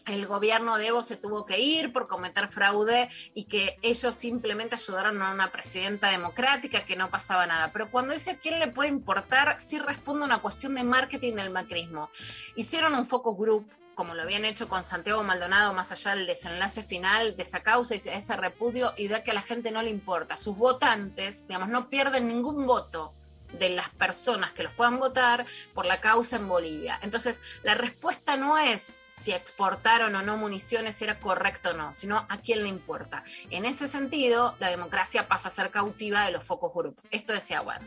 [0.06, 4.74] el gobierno de Evo se tuvo que ir por cometer fraude y que ellos simplemente
[4.74, 7.72] ayudaron a una presidenta democrática, que no pasaba nada.
[7.72, 11.34] Pero cuando dice a quién le puede importar, sí responde a una cuestión de marketing
[11.34, 12.10] del macrismo.
[12.54, 16.82] Hicieron un focus group como lo habían hecho con Santiago Maldonado, más allá del desenlace
[16.82, 19.90] final de esa causa y ese repudio, y de que a la gente no le
[19.90, 20.36] importa.
[20.36, 23.14] Sus votantes, digamos, no pierden ningún voto
[23.58, 26.98] de las personas que los puedan votar por la causa en Bolivia.
[27.02, 31.92] Entonces, la respuesta no es si exportaron o no municiones, si era correcto o no,
[31.92, 33.22] sino a quién le importa.
[33.50, 37.04] En ese sentido, la democracia pasa a ser cautiva de los focos grupos.
[37.10, 37.82] Esto decía Wad.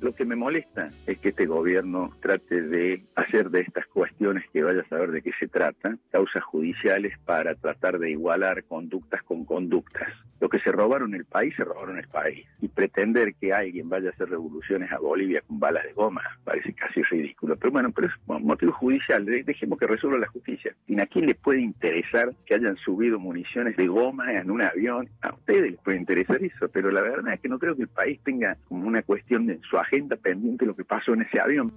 [0.00, 4.62] Lo que me molesta es que este gobierno trate de hacer de estas cuestiones que
[4.62, 9.44] vaya a saber de qué se trata, causas judiciales para tratar de igualar conductas con
[9.44, 10.08] conductas.
[10.40, 12.46] Lo que se robaron el país, se robaron el país.
[12.60, 16.72] Y pretender que alguien vaya a hacer revoluciones a Bolivia con balas de goma parece
[16.74, 17.56] casi ridículo.
[17.56, 19.24] Pero bueno, pero es motivo judicial.
[19.24, 20.74] Dejemos que resuelva la justicia.
[20.86, 25.08] ¿Y a quién le puede interesar que hayan subido municiones de goma en un avión?
[25.22, 27.88] A ustedes les puede interesar eso, pero la verdad es que no creo que el
[27.88, 31.72] país tenga como una cuestión de su agenda pendiente lo que pasó en ese avión.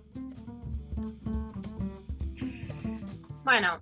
[3.43, 3.82] Bueno,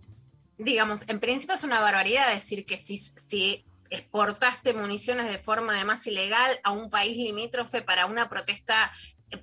[0.58, 6.06] digamos, en principio es una barbaridad decir que si, si exportaste municiones de forma además
[6.08, 8.92] ilegal a un país limítrofe para una protesta,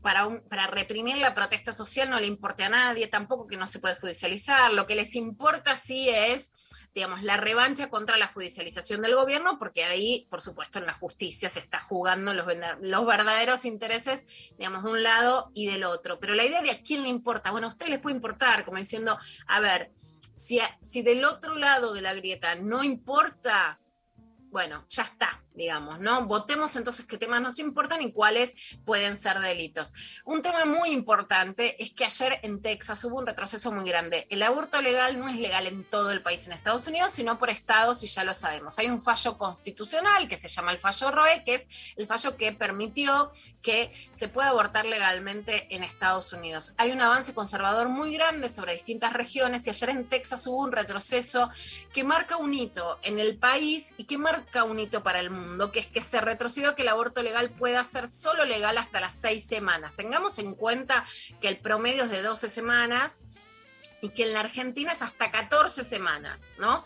[0.01, 3.78] para, para reprimir la protesta social, no le importa a nadie, tampoco que no se
[3.78, 4.72] puede judicializar.
[4.72, 6.53] Lo que les importa sí es
[6.97, 11.51] digamos, la revancha contra la judicialización del gobierno, porque ahí, por supuesto, en la justicia
[11.51, 12.47] se está jugando los,
[12.80, 14.24] los verdaderos intereses,
[14.57, 16.18] digamos, de un lado y del otro.
[16.18, 18.78] Pero la idea de a quién le importa, bueno, a ustedes les puede importar, como
[18.78, 19.92] diciendo, a ver,
[20.34, 23.78] si, si del otro lado de la grieta no importa,
[24.49, 26.26] bueno, ya está, digamos, ¿no?
[26.26, 28.54] Votemos entonces qué temas nos importan y cuáles
[28.84, 29.92] pueden ser delitos.
[30.24, 34.26] Un tema muy importante es que ayer en Texas hubo un retroceso muy grande.
[34.30, 37.50] El aborto legal no es legal en todo el país en Estados Unidos, sino por
[37.50, 38.78] estados y ya lo sabemos.
[38.78, 42.52] Hay un fallo constitucional que se llama el fallo Roe, que es el fallo que
[42.52, 43.32] permitió
[43.62, 46.74] que se pueda abortar legalmente en Estados Unidos.
[46.76, 50.72] Hay un avance conservador muy grande sobre distintas regiones y ayer en Texas hubo un
[50.72, 51.50] retroceso
[51.92, 55.45] que marca un hito en el país y que marca un hito para el mundo,
[55.72, 59.14] que es que se retrocedió que el aborto legal pueda ser solo legal hasta las
[59.14, 59.92] seis semanas.
[59.97, 61.05] Tengamos en cuenta
[61.40, 63.20] que el promedio es de 12 semanas
[64.03, 66.84] y que en la Argentina es hasta 14 semanas, ¿no?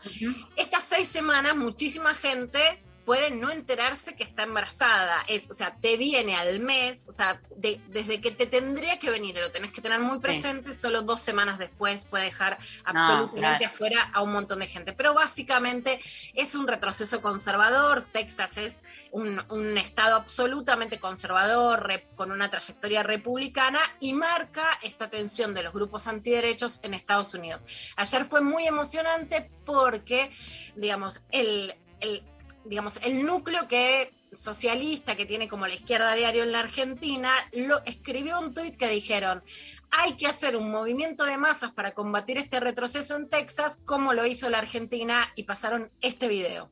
[0.56, 5.16] Estas seis semanas, muchísima gente puede no enterarse que está embarazada.
[5.26, 9.34] Es, o sea, te viene al mes, o sea, desde que te tendría que venir,
[9.34, 14.22] lo tenés que tener muy presente, solo dos semanas después puede dejar absolutamente afuera a
[14.22, 14.92] un montón de gente.
[14.92, 15.98] Pero básicamente
[16.34, 18.04] es un retroceso conservador.
[18.04, 25.52] Texas es un, un estado absolutamente conservador, con una trayectoria republicana y marca esta tensión
[25.52, 27.66] de los grupos antiderechos en Estados Unidos.
[27.96, 30.30] Ayer fue muy emocionante porque,
[30.76, 32.22] digamos, el, el
[32.64, 37.82] digamos, el núcleo que socialista que tiene como la izquierda diario en la Argentina, lo
[37.84, 39.42] escribió un tuit que dijeron,
[39.90, 44.24] hay que hacer un movimiento de masas para combatir este retroceso en Texas, como lo
[44.26, 46.70] hizo la Argentina, y pasaron este video.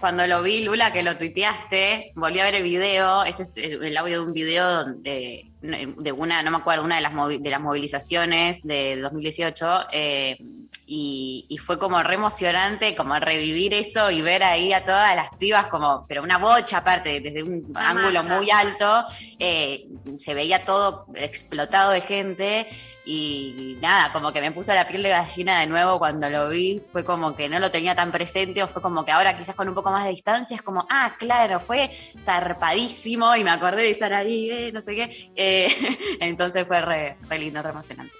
[0.00, 3.96] Cuando lo vi, Lula, que lo tuiteaste, volví a ver el video, este es el
[3.96, 7.60] audio de un video de, de una, no me acuerdo, una de las, de las
[7.60, 10.38] movilizaciones de 2018, eh,
[10.86, 15.30] y, y fue como re emocionante, como revivir eso y ver ahí a todas las
[15.36, 18.36] pibas como, pero una bocha aparte, desde un ángulo masa.
[18.36, 19.04] muy alto,
[19.38, 19.86] eh,
[20.18, 22.68] se veía todo explotado de gente
[23.04, 26.82] y nada, como que me puso la piel de gallina de nuevo cuando lo vi,
[26.92, 29.68] fue como que no lo tenía tan presente o fue como que ahora quizás con
[29.68, 31.90] un poco más de distancia es como, ah, claro, fue
[32.20, 35.32] zarpadísimo y me acordé de estar ahí, eh, no sé qué,
[36.20, 38.14] Entonces fue re, re lindo, re emocionante.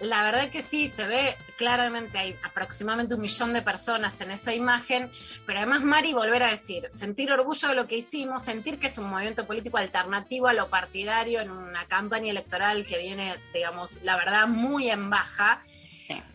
[0.00, 4.54] La verdad que sí, se ve claramente, hay aproximadamente un millón de personas en esa
[4.54, 5.10] imagen,
[5.44, 8.96] pero además Mari, volver a decir, sentir orgullo de lo que hicimos, sentir que es
[8.96, 14.16] un movimiento político alternativo a lo partidario en una campaña electoral que viene, digamos, la
[14.16, 15.60] verdad, muy en baja.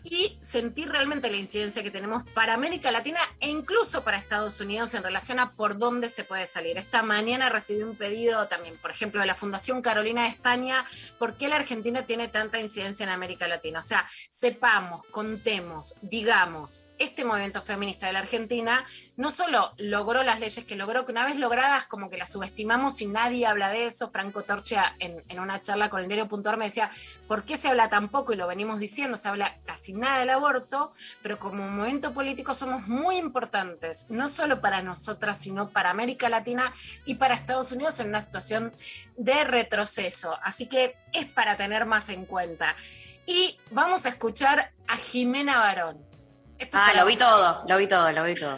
[0.04, 4.94] Y sentir realmente la incidencia que tenemos para América Latina e incluso para Estados Unidos
[4.94, 6.78] en relación a por dónde se puede salir.
[6.78, 10.84] Esta mañana recibí un pedido también, por ejemplo, de la Fundación Carolina de España,
[11.18, 13.80] ¿por qué la Argentina tiene tanta incidencia en América Latina?
[13.80, 18.84] O sea, sepamos, contemos, digamos, este movimiento feminista de la Argentina
[19.16, 23.00] no solo logró las leyes que logró, que una vez logradas como que las subestimamos
[23.02, 24.10] y nadie habla de eso.
[24.10, 26.90] Franco Torcha en, una charla con el diario.ar me decía,
[27.28, 28.32] ¿por qué se habla tan poco?
[28.32, 30.92] Y lo venimos diciendo, se habla casi nada del aborto,
[31.22, 36.72] pero como movimiento político somos muy importantes, no solo para nosotras, sino para América Latina
[37.04, 38.74] y para Estados Unidos en una situación
[39.16, 40.38] de retroceso.
[40.42, 42.76] Así que es para tener más en cuenta.
[43.26, 46.05] Y vamos a escuchar a Jimena Barón.
[46.58, 48.56] Esto Ah, para lo vi todo, lo vi todo, lo vi todo.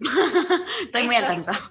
[0.82, 1.70] Estoy muy Esto- atenta.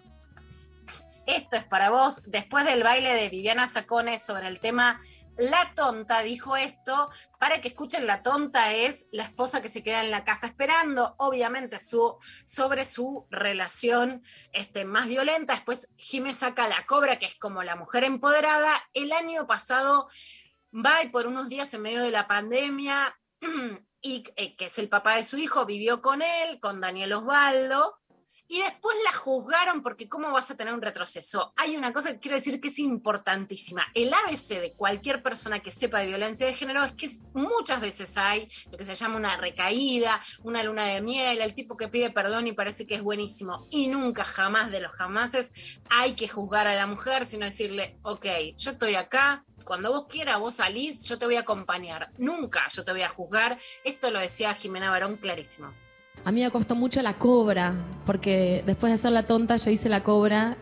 [1.26, 2.22] Esto es para vos.
[2.28, 5.02] Después del baile de Viviana Sacone sobre el tema
[5.38, 7.10] La tonta, dijo esto,
[7.40, 11.14] para que escuchen, la tonta es la esposa que se queda en la casa esperando,
[11.18, 12.16] obviamente su,
[12.46, 14.24] sobre su relación
[14.54, 15.54] este, más violenta.
[15.56, 18.72] Después Jimé saca la cobra, que es como la mujer empoderada.
[18.94, 20.08] El año pasado
[20.74, 23.18] va y por unos días en medio de la pandemia,
[24.06, 27.98] y eh, que es el papá de su hijo, vivió con él, con Daniel Osvaldo,
[28.48, 31.54] y después la juzgaron porque cómo vas a tener un retroceso.
[31.58, 33.88] Hay una cosa que quiero decir que es importantísima.
[33.96, 38.16] El ABC de cualquier persona que sepa de violencia de género es que muchas veces
[38.16, 42.12] hay lo que se llama una recaída, una luna de miel, el tipo que pide
[42.12, 43.68] perdón y parece que es buenísimo.
[43.72, 45.52] Y nunca, jamás de los jamases
[45.90, 50.40] hay que juzgar a la mujer, sino decirle, ok, yo estoy acá, cuando vos quieras,
[50.40, 52.12] vos salís, yo te voy a acompañar.
[52.18, 53.58] Nunca yo te voy a juzgar.
[53.84, 55.74] Esto lo decía Jimena Barón clarísimo.
[56.24, 57.74] A mí me costó mucho la cobra,
[58.06, 60.58] porque después de hacer la tonta yo hice la cobra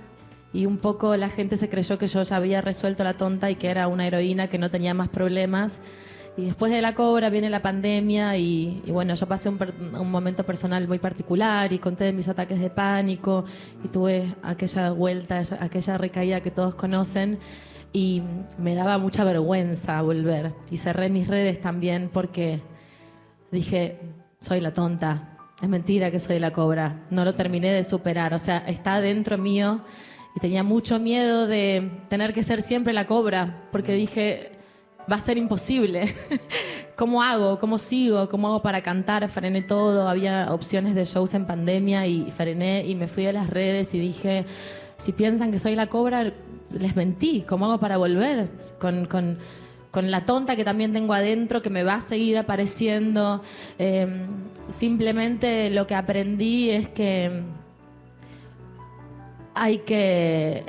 [0.52, 3.56] y un poco la gente se creyó que yo ya había resuelto la tonta y
[3.56, 5.80] que era una heroína que no tenía más problemas.
[6.36, 9.60] Y después de la cobra viene la pandemia y, y bueno, yo pasé un,
[10.00, 13.46] un momento personal muy particular y conté de mis ataques de pánico
[13.84, 17.40] y tuve aquella vuelta, aquella recaída que todos conocen
[17.94, 18.24] y
[18.58, 20.54] me daba mucha vergüenza volver.
[20.72, 22.60] Y cerré mis redes también porque
[23.52, 24.00] dije,
[24.40, 25.38] soy la tonta.
[25.62, 27.06] Es mentira que soy la cobra.
[27.12, 28.34] No lo terminé de superar.
[28.34, 29.82] O sea, está dentro mío
[30.36, 34.52] y tenía mucho miedo de tener que ser siempre la cobra porque dije,
[35.10, 36.16] va a ser imposible.
[36.98, 37.60] ¿Cómo hago?
[37.60, 38.28] ¿Cómo sigo?
[38.28, 39.30] ¿Cómo hago para cantar?
[39.30, 40.10] Frené todo.
[40.10, 44.00] Había opciones de shows en pandemia y frené y me fui a las redes y
[44.00, 44.46] dije,
[44.98, 46.34] si piensan que soy la cobra,
[46.74, 47.44] les mentí.
[47.48, 48.50] ¿Cómo hago para volver?
[48.80, 49.38] Con, con,
[49.92, 53.42] con la tonta que también tengo adentro, que me va a seguir apareciendo.
[53.80, 54.08] Eh,
[54.70, 57.44] simplemente lo que aprendí es que
[59.56, 60.66] hay que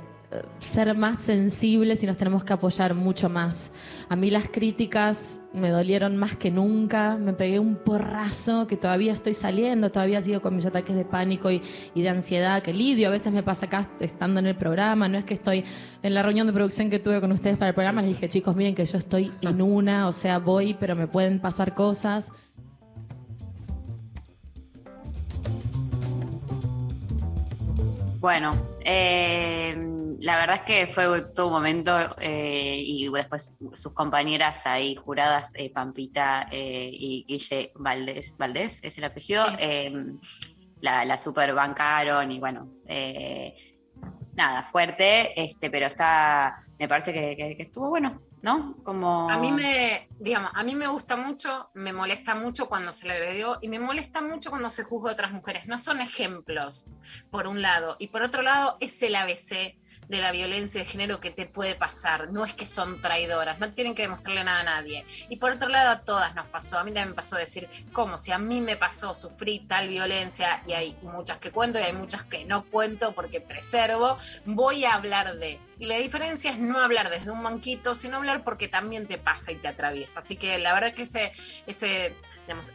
[0.59, 3.71] ser más sensibles y nos tenemos que apoyar mucho más.
[4.09, 9.13] A mí las críticas me dolieron más que nunca, me pegué un porrazo que todavía
[9.13, 11.63] estoy saliendo, todavía sigo con mis ataques de pánico y,
[11.95, 15.19] y de ansiedad que lidio, a veces me pasa acá estando en el programa, no
[15.19, 15.65] es que estoy
[16.03, 18.57] en la reunión de producción que tuve con ustedes para el programa, les dije chicos,
[18.57, 22.31] miren que yo estoy en una, o sea, voy, pero me pueden pasar cosas.
[28.21, 29.75] Bueno, eh,
[30.21, 35.53] la verdad es que fue todo un momento eh, y después sus compañeras ahí juradas,
[35.57, 39.93] eh, Pampita eh, y Guille Valdés, Valdés es el apellido, eh,
[40.81, 43.55] la, la super bancaron y bueno, eh,
[44.35, 48.77] nada, fuerte, este, pero está, me parece que, que- que estuvo bueno, ¿no?
[48.85, 49.31] Como...
[49.31, 53.15] A mí me, digamos, a mí me gusta mucho, me molesta mucho cuando se le
[53.15, 55.67] agredió y me molesta mucho cuando se juzga a otras mujeres.
[55.67, 56.91] No son ejemplos,
[57.31, 61.21] por un lado, y por otro lado es el ABC de la violencia de género
[61.21, 62.33] que te puede pasar.
[62.33, 65.07] No es que son traidoras, no tienen que demostrarle nada a nadie.
[65.29, 66.79] Y por otro lado, a todas nos pasó.
[66.79, 70.63] A mí también me pasó decir, como si a mí me pasó, sufrí tal violencia,
[70.67, 74.95] y hay muchas que cuento y hay muchas que no cuento porque preservo, voy a
[74.95, 75.61] hablar de.
[75.85, 79.53] Y la diferencia es no hablar desde un banquito, sino hablar porque también te pasa
[79.53, 80.21] y te atraviesa.
[80.21, 81.31] Así que la verdad que ese,
[81.67, 82.17] ese,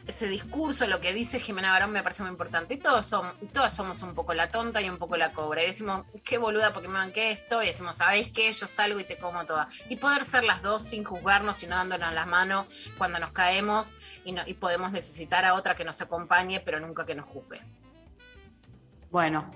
[0.06, 2.76] ese discurso, lo que dice Jimena Barón me parece muy importante.
[2.76, 3.11] Y todos,
[3.41, 5.64] y todas somos un poco la tonta y un poco la cobra.
[5.64, 7.64] Y decimos, qué boluda porque me banqué esto.
[7.64, 8.52] Y decimos, ¿sabéis qué?
[8.52, 9.69] Yo salgo y te como toda.
[9.90, 12.68] Y poder ser las dos sin juzgarnos y no dándonos las manos
[12.99, 17.07] cuando nos caemos y, no, y podemos necesitar a otra que nos acompañe, pero nunca
[17.07, 17.60] que nos juzgue.
[19.10, 19.49] Bueno,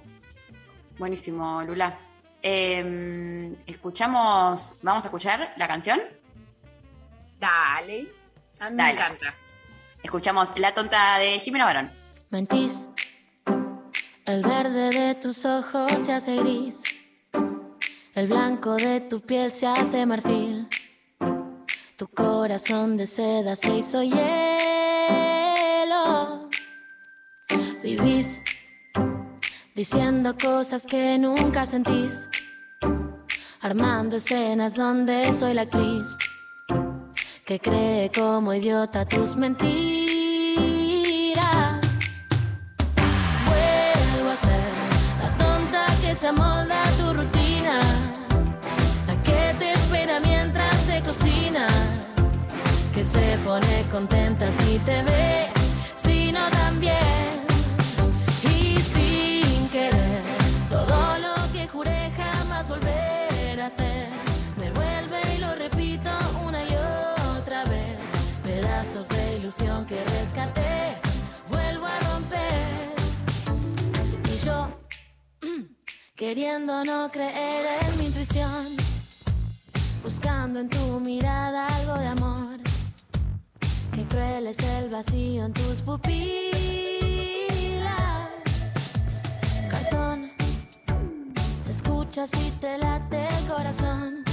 [0.97, 2.12] buenísimo, Lula.
[2.45, 6.01] Eh, escuchamos, vamos a escuchar la canción.
[7.39, 8.07] Dale,
[8.59, 9.33] a mí me encanta.
[10.03, 11.89] Escuchamos La tonta de Jimena Barón.
[12.29, 12.89] Mentís,
[14.25, 16.83] el verde de tus ojos se hace gris,
[18.13, 20.67] el blanco de tu piel se hace marfil,
[21.95, 24.19] tu corazón de seda se hizo hielo.
[27.81, 28.41] Vivís
[29.75, 32.29] diciendo cosas que nunca sentís,
[33.61, 36.15] armando escenas donde soy la actriz
[37.43, 39.73] que cree como idiota tus mentiras.
[43.45, 44.73] Vuelvo a ser
[45.21, 47.81] la tonta que se amolda a tu rutina,
[49.07, 51.67] la que te espera mientras te cocina,
[52.93, 55.47] que se pone contenta si te ve,
[55.95, 57.22] si no también.
[62.73, 64.09] Volver a hacer,
[64.57, 66.09] me vuelve y lo repito
[66.43, 66.75] una y
[67.37, 68.01] otra vez.
[68.43, 70.97] Pedazos de ilusión que rescaté,
[71.49, 72.95] vuelvo a romper.
[74.33, 74.69] Y yo,
[76.15, 78.75] queriendo no creer en mi intuición,
[80.03, 82.59] buscando en tu mirada algo de amor.
[83.93, 86.53] Qué cruel es el vacío en tus pupilas.
[89.69, 90.32] Cartón,
[91.83, 94.23] se escucha si te late el corazón.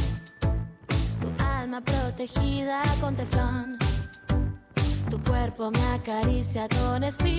[1.20, 3.78] Tu alma protegida con teflón.
[5.08, 7.32] Tu cuerpo me acaricia con espinas.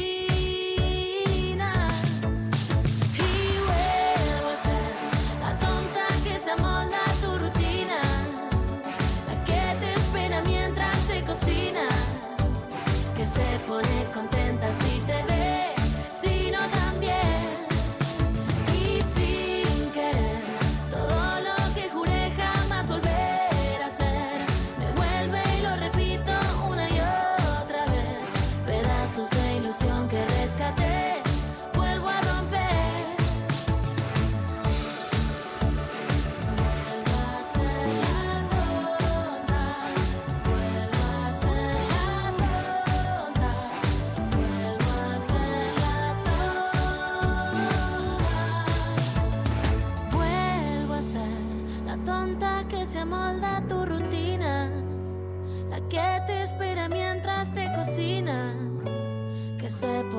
[3.15, 4.83] Y vuelvo a ser
[5.41, 8.01] la tonta que se amolda a tu rutina.
[9.27, 11.87] La que te espera mientras se cocina.
[13.15, 14.30] Que se pone contenta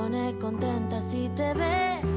[0.03, 2.12] pone contenta si te ve,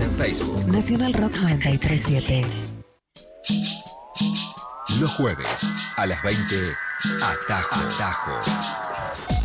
[0.00, 0.66] En Facebook.
[0.66, 2.42] Nacional Rock 937.
[4.98, 6.70] Los jueves a las 20.
[7.22, 7.80] Atajo.
[7.80, 8.32] Atajo.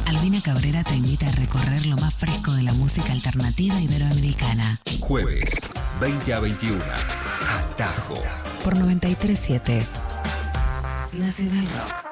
[0.07, 4.79] Albina Cabrera te invita a recorrer lo más fresco de la música alternativa iberoamericana.
[5.01, 5.51] Jueves,
[6.01, 6.83] 20 a 21.
[7.47, 8.15] Atajo.
[8.63, 9.85] Por 937.
[11.13, 12.09] Nacional Rock.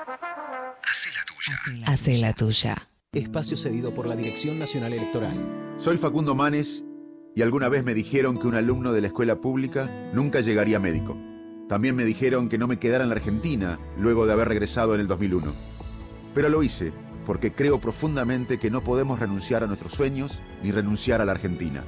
[1.87, 2.87] Hace la tuya.
[3.13, 5.33] Espacio cedido por la Dirección Nacional Electoral.
[5.79, 6.83] Soy Facundo Manes
[7.37, 11.15] y alguna vez me dijeron que un alumno de la escuela pública nunca llegaría médico.
[11.69, 15.01] También me dijeron que no me quedara en la Argentina luego de haber regresado en
[15.01, 15.53] el 2001.
[16.33, 16.93] Pero lo hice
[17.27, 21.83] porque creo profundamente que no podemos renunciar a nuestros sueños ni renunciar a la Argentina.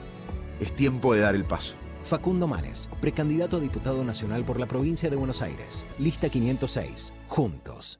[0.60, 1.78] Es tiempo de dar el paso.
[2.04, 5.84] Facundo Manes, precandidato a diputado nacional por la provincia de Buenos Aires.
[5.98, 7.12] Lista 506.
[7.28, 8.00] Juntos.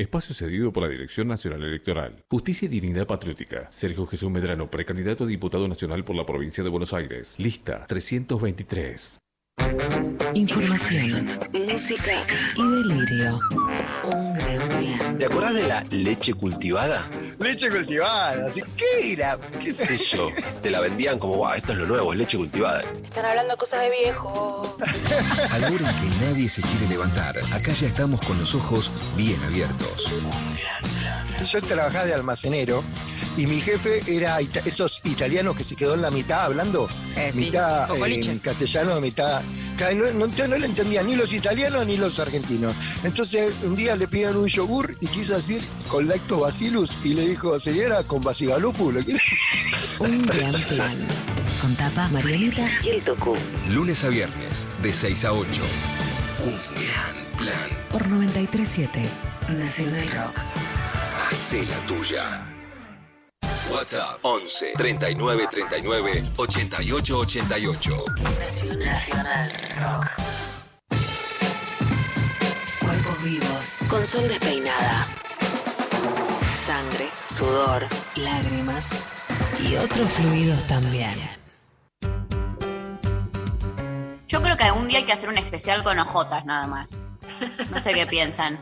[0.00, 2.24] Espacio cedido por la Dirección Nacional Electoral.
[2.30, 3.68] Justicia y Dignidad Patriótica.
[3.70, 7.34] Sergio Jesús Medrano, precandidato a diputado nacional por la provincia de Buenos Aires.
[7.36, 9.18] Lista 323.
[10.32, 13.40] Información, música y delirio.
[14.14, 15.09] Un gran.
[15.20, 17.06] ¿Te acuerdas de la leche cultivada?
[17.38, 19.38] Leche cultivada, así ¿qué era?
[19.62, 20.30] ¿Qué sé yo?
[20.62, 22.80] Te la vendían como, wow, esto es lo nuevo, es leche cultivada.
[23.04, 24.76] Están hablando cosas de viejo.
[25.52, 29.42] Al hora en que nadie se quiere levantar, acá ya estamos con los ojos bien
[29.44, 30.10] abiertos.
[31.44, 32.82] Yo trabajaba de almacenero
[33.36, 37.30] y mi jefe era ita- esos italianos que se quedó en la mitad hablando, Eh,
[37.34, 38.30] mitad Cocoliche.
[38.32, 39.42] en castellano, mitad.
[39.94, 42.74] No, no, no le entendía ni los italianos ni los argentinos.
[43.02, 47.58] Entonces un día le pidieron un yogur y quiso decir con lactobacillus y le dijo,
[47.58, 48.92] señora, con basigalupu.
[48.92, 49.20] ¿lo quiere?"
[49.98, 51.06] Un gran plan.
[51.60, 53.36] Con tapa, Marianita y el Tucu.
[53.68, 55.62] Lunes a viernes, de 6 a 8.
[56.44, 57.70] Un gran plan.
[57.90, 59.08] Por 937
[59.48, 60.38] Nacional Rock.
[61.30, 62.46] Hacé la tuya.
[63.70, 68.04] WhatsApp 11 39 39 88 88.
[68.78, 70.39] Nacional, Rock.
[73.88, 75.06] Con sol despeinada.
[76.54, 77.82] Sangre, sudor,
[78.16, 78.96] lágrimas
[79.60, 81.14] y otros fluidos también.
[84.28, 87.02] Yo creo que algún día hay que hacer un especial con ojotas nada más.
[87.70, 88.58] No sé qué piensan.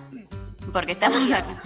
[0.72, 1.62] Porque estamos acá.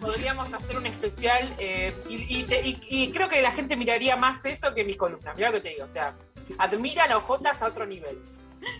[0.00, 4.16] Podríamos hacer un especial eh, y, y te- y- y creo que la gente miraría
[4.16, 5.34] más eso que mis columnas.
[5.36, 6.14] Mira lo que te digo, o sea,
[6.58, 8.18] admiran Ojotas a otro nivel.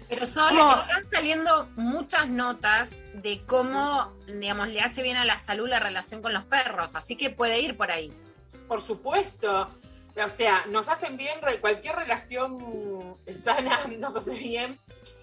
[0.08, 0.72] Pero ¿Cómo?
[0.72, 6.20] están saliendo muchas notas de cómo, digamos, le hace bien a la salud la relación
[6.22, 8.12] con los perros, así que puede ir por ahí.
[8.68, 9.70] Por supuesto.
[10.22, 14.78] O sea, nos hacen bien, cualquier relación sana nos hace bien.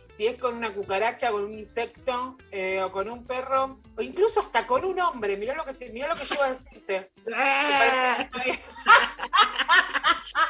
[0.09, 4.39] Si es con una cucaracha, con un insecto, eh, o con un perro, o incluso
[4.39, 5.37] hasta con un hombre.
[5.37, 7.11] Mirá lo que, te, mirá lo que yo iba a decirte.
[7.25, 8.59] ¿Te parece que estoy-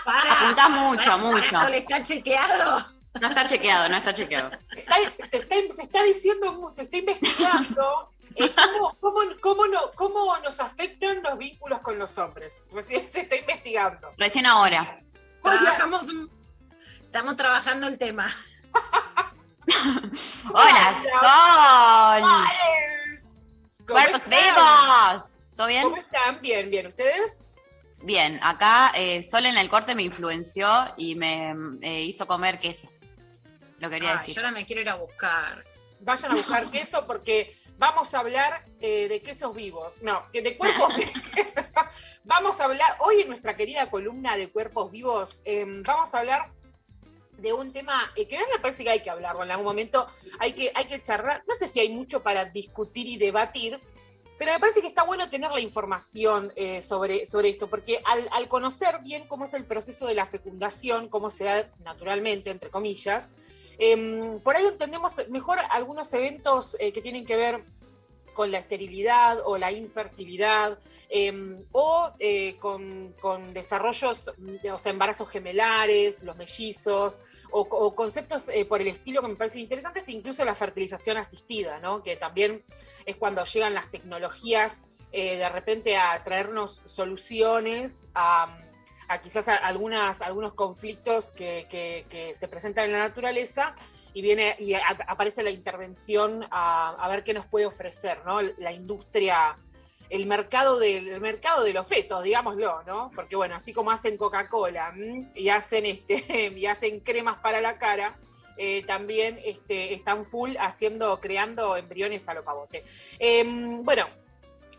[0.05, 1.45] Apuntás mucho, mucho.
[1.45, 2.85] ¿Eso le está chequeado?
[3.21, 4.51] No está chequeado, no está chequeado.
[4.75, 4.95] Está-
[5.25, 10.59] se, está, se está diciendo, se está investigando eh, cómo, cómo, cómo no, cómo nos
[10.59, 12.63] afectan los vínculos con los hombres.
[12.71, 14.13] Recién se está investigando.
[14.17, 14.99] Recién ahora.
[15.43, 16.03] Trabajamos,
[17.03, 18.29] estamos trabajando el tema.
[20.53, 20.95] Hola,
[22.21, 23.21] Soles.
[23.21, 23.33] Sol.
[23.85, 24.39] ¿Cómo Cuerpos están?
[25.13, 25.39] vivos.
[25.55, 25.83] ¿Todo bien?
[25.83, 26.41] ¿Cómo están?
[26.41, 26.87] Bien, bien.
[26.87, 27.43] ¿Ustedes?
[28.03, 32.89] Bien, acá eh, Sol en el corte me influenció y me eh, hizo comer queso.
[33.79, 34.35] Lo quería Ay, decir.
[34.35, 35.63] yo ahora me quiero ir a buscar.
[35.99, 40.01] Vayan a buscar queso porque vamos a hablar eh, de quesos vivos.
[40.01, 41.13] No, que de cuerpos vivos.
[42.23, 46.51] vamos a hablar, hoy en nuestra querida columna de cuerpos vivos, eh, vamos a hablar
[47.37, 49.65] de un tema eh, que a mí me parece que hay que hablarlo en algún
[49.65, 50.07] momento,
[50.39, 53.79] hay que, hay que charlar, no sé si hay mucho para discutir y debatir,
[54.37, 58.27] pero me parece que está bueno tener la información eh, sobre, sobre esto, porque al,
[58.31, 62.69] al conocer bien cómo es el proceso de la fecundación, cómo se da naturalmente, entre
[62.69, 63.29] comillas,
[63.79, 67.63] eh, por ahí entendemos mejor algunos eventos eh, que tienen que ver
[68.37, 70.77] con la esterilidad o la infertilidad
[71.09, 77.17] eh, o eh, con, desarrollos, mm, o sea, embarazos gemelares, los mellizos,
[77.49, 81.79] o, conceptos eh, por el estilo que me parecen interesantes, e incluso la fertilización asistida,
[81.79, 82.03] ¿no?
[82.03, 82.63] que también
[83.07, 88.55] es cuando llegan las tecnologías de repente a traernos soluciones a,
[89.21, 93.75] quizás a algunos conflictos que, se presentan en la naturaleza
[94.13, 98.41] y viene y aparece la intervención a, ver qué nos puede ofrecer, ¿no?
[98.41, 99.57] La industria,
[100.09, 103.11] el mercado del el mercado de los fetos, digámoslo, ¿no?
[103.13, 104.93] Porque bueno, así como hacen Coca-Cola
[105.35, 108.17] y hacen este y hacen cremas para la cara,
[108.57, 112.83] eh, también este, están full haciendo, creando embriones a lo pavote.
[113.19, 114.07] Em, bueno,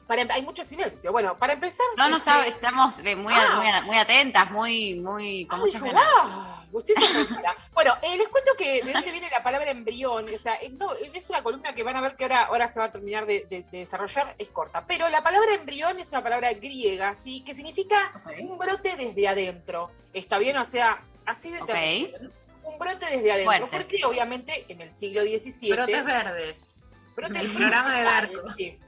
[0.08, 1.12] para- hay mucho silencio.
[1.12, 1.86] Bueno, para empezar.
[1.96, 3.52] No, no, este, está- estamos eh, muy, Ah.
[3.82, 7.00] muy, muy atentas, muy, muy, con muchas ah, Usted se.
[7.72, 10.34] Bueno, eh, les cuento que de dónde viene la palabra embrión.
[10.34, 12.80] O sea, eh, no, es una columna que van a ver que ahora, ahora se
[12.80, 14.84] va a terminar de, de- de desarrollar, es corta.
[14.86, 17.42] Pero la palabra embrión es una palabra griega, ¿sí?
[17.42, 19.90] Que significa un brote desde adentro.
[20.12, 20.56] ¿Está bien?
[20.56, 21.66] O sea, así de Ok.
[21.68, 22.30] terrible.
[22.64, 23.66] Un brote desde adentro.
[23.68, 23.76] Fuerte.
[23.78, 25.70] Porque obviamente en el siglo XVII.
[25.72, 26.74] Brotes verdes.
[27.16, 28.40] Brotes El programa de Barco.
[28.56, 28.78] Sí.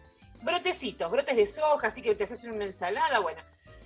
[0.43, 3.41] Brotecitos, brotes de soja, así que te haces una ensalada, bueno.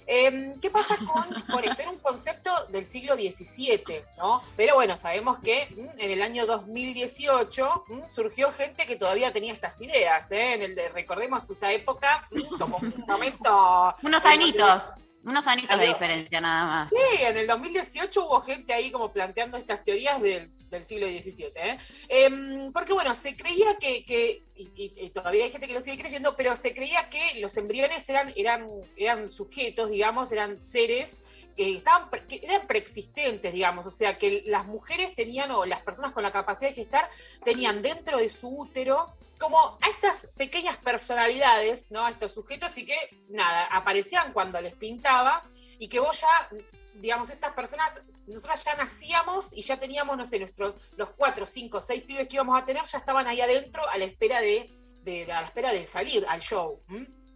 [0.07, 1.07] Em, ¿Qué pasa con,
[1.51, 1.83] con esto?
[1.83, 4.43] Era un concepto del siglo XVII, ¿no?
[4.57, 9.55] Pero bueno, sabemos que mm, en el año 2018 mm, surgió gente que todavía tenía
[9.55, 10.55] estas ideas, ¿eh?
[10.55, 13.95] En el de, recordemos esa época mm, como un momento...
[14.03, 14.93] Unos anitos.
[15.25, 16.91] Unos anitos de diferencia nada más.
[16.91, 21.53] Sí, en el 2018 hubo gente ahí como planteando estas teorías del, del siglo XVII.
[21.57, 21.79] ¿eh?
[22.09, 26.57] Em, porque bueno, se creía que, y, todavía hay gente que lo sigue creyendo, pero
[26.57, 31.21] se creía que los embriones eran, eran, eran sujetos, digamos, eran seres
[31.57, 36.13] que, estaban, que eran preexistentes, digamos, o sea, que las mujeres tenían, o las personas
[36.13, 37.09] con la capacidad de gestar,
[37.45, 42.07] tenían dentro de su útero como a estas pequeñas personalidades, ¿no?
[42.07, 42.97] A estos sujetos y que,
[43.29, 45.45] nada, aparecían cuando les pintaba
[45.79, 46.49] y que vos ya,
[46.95, 51.81] digamos, estas personas, nosotros ya nacíamos y ya teníamos, no sé, nuestros, los cuatro, cinco,
[51.81, 54.71] seis pibes que íbamos a tener ya estaban ahí adentro a la espera de,
[55.03, 56.81] de, a la espera de salir al show.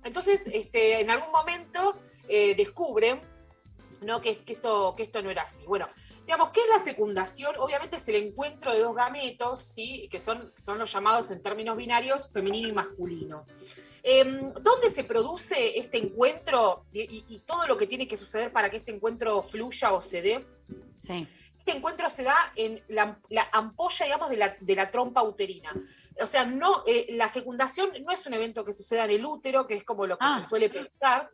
[0.05, 1.97] Entonces, este, en algún momento
[2.29, 3.21] eh, descubren
[4.01, 4.21] ¿no?
[4.21, 5.65] Que, que, esto, que esto no era así.
[5.65, 5.89] Bueno,
[6.25, 7.55] digamos, ¿qué es la fecundación?
[7.59, 10.09] Obviamente es el encuentro de dos gametos, ¿sí?
[10.11, 13.47] que son, son los llamados en términos binarios femenino y masculino.
[14.11, 14.25] Eh,
[14.63, 18.79] ¿Dónde se produce este encuentro y, y, todo lo que tiene que suceder para que
[18.79, 20.47] este encuentro fluya o se dé?
[21.03, 21.29] Sí.
[21.59, 25.75] Este encuentro se da en la, la ampolla, digamos, de la, de la, trompa uterina.
[26.23, 29.67] O sea, no, eh, la fecundación no es un evento que suceda en el útero,
[29.67, 30.41] que es como lo que ah.
[30.41, 31.29] se suele pensar.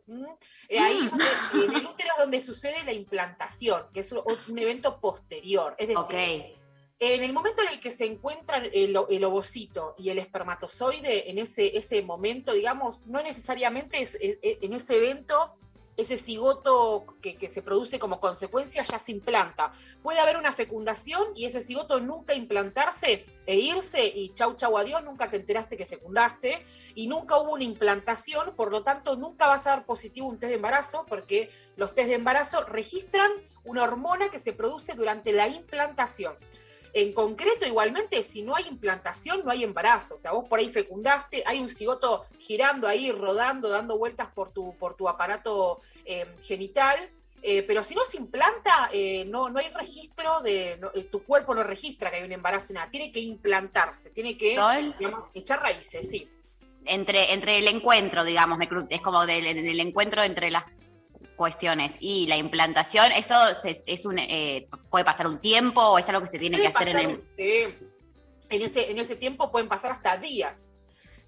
[0.67, 4.59] Eh, ahí donde, en el útero es donde sucede la implantación, que es un, un
[4.59, 5.75] evento posterior.
[5.77, 6.64] Es decir, okay.
[6.99, 12.01] En el momento en el que se encuentran el, ovocito y el espermatozoide, en ese,
[12.03, 15.57] momento, digamos, no necesariamente es, es, en ese evento
[15.97, 19.71] ese cigoto que, que, se produce como consecuencia ya se implanta.
[20.03, 25.03] Puede haber una fecundación y ese cigoto nunca implantarse e irse y chau chau adiós,
[25.03, 26.65] nunca te enteraste que fecundaste
[26.95, 30.49] y nunca hubo una implantación, por lo tanto nunca vas a dar positivo un test
[30.49, 33.31] de embarazo porque los test de embarazo registran
[33.63, 36.35] una hormona que se produce durante la implantación.
[36.95, 40.15] En concreto, igualmente, si no hay implantación, no hay embarazo.
[40.15, 44.53] O sea, vos por ahí fecundaste, hay un cigoto girando ahí, rodando, dando vueltas por
[44.53, 46.97] tu, por tu aparato eh, genital.
[47.41, 50.77] Eh, pero si no se implanta, eh, no, no hay registro de.
[50.79, 52.89] No, tu cuerpo no registra que hay un embarazo, nada.
[52.89, 54.51] Tiene que implantarse, tiene que
[54.97, 56.29] digamos, echar raíces, sí.
[56.85, 58.57] Entre, entre el encuentro, digamos,
[58.89, 60.63] es como del, el encuentro entre las
[61.35, 61.97] cuestiones.
[61.99, 66.21] Y la implantación, ¿eso es, es un, eh, puede pasar un tiempo o es algo
[66.21, 67.23] que se tiene que hacer en el...
[67.25, 67.75] Sí.
[68.49, 70.75] En ese, en ese tiempo pueden pasar hasta días.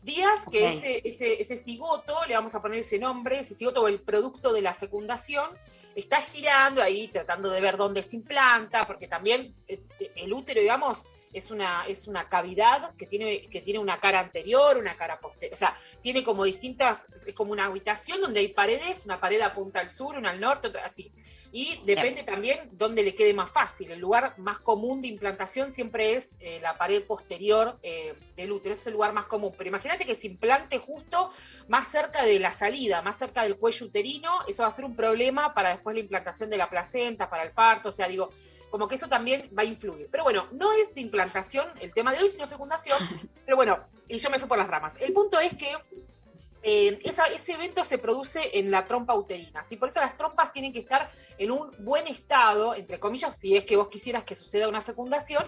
[0.04, 3.88] Días que ese, ese, ese cigoto, le vamos a poner ese nombre, ese cigoto o
[3.88, 5.50] el producto de la fecundación,
[5.96, 9.82] está girando ahí tratando de ver dónde se implanta, porque también eh,
[10.16, 11.06] el útero, digamos,
[11.38, 15.54] es una, es una cavidad que tiene, que tiene una cara anterior, una cara posterior,
[15.54, 19.80] o sea, tiene como distintas, es como una habitación donde hay paredes, una pared apunta
[19.80, 21.12] al sur, una al norte, otra así.
[21.52, 23.92] Y depende también dónde le quede más fácil.
[23.92, 28.74] El lugar más común de implantación siempre es eh, la pared posterior eh, del útero,
[28.74, 29.54] ese es el lugar más común.
[29.58, 31.32] Pero imagínate que se implante justo
[31.68, 34.96] más cerca de la salida, más cerca del cuello uterino, eso va a ser un
[34.96, 38.30] problema para después la implantación de la placenta, para el parto, o sea, digo,
[38.70, 40.08] como que eso también va a influir.
[40.12, 42.98] Pero bueno, no es de implantación el tema de hoy, sino fecundación.
[43.46, 44.98] Pero bueno, y yo me fui por las ramas.
[45.00, 45.72] El punto es que
[46.64, 49.64] eh, esa, ese evento se produce en la trompa uterina.
[49.64, 49.78] ¿sí?
[49.78, 53.64] Por eso las trompas tienen que estar en un buen estado, entre comillas, si es
[53.64, 55.46] que vos quisieras que suceda una fecundación.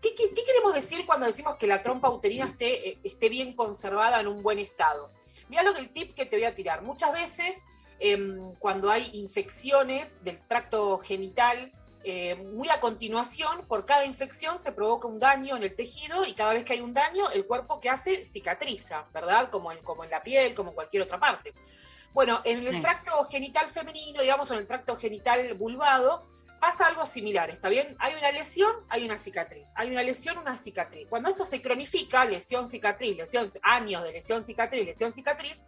[0.00, 3.54] ¿Qué, qué, qué queremos decir cuando decimos que la trompa uterina esté, eh, esté bien
[3.54, 5.08] conservada en un buen estado?
[5.48, 6.82] Mira lo que el tip que te voy a tirar.
[6.82, 7.64] Muchas veces,
[8.00, 8.18] eh,
[8.58, 11.72] cuando hay infecciones del tracto genital,
[12.04, 16.32] eh, muy a continuación, por cada infección se provoca un daño en el tejido y
[16.34, 19.50] cada vez que hay un daño, el cuerpo que hace cicatriza, ¿verdad?
[19.50, 21.52] Como en, como en la piel, como en cualquier otra parte.
[22.12, 22.80] Bueno, en el Sí.
[22.82, 26.26] tracto genital femenino, digamos, en el tracto genital vulvado,
[26.60, 27.96] pasa algo similar, ¿está bien?
[27.98, 29.72] Hay una lesión, hay una cicatriz.
[29.74, 31.08] Hay una lesión, una cicatriz.
[31.08, 35.64] Cuando esto se cronifica, lesión, cicatriz, lesión, años de lesión, cicatriz, lesión, cicatriz,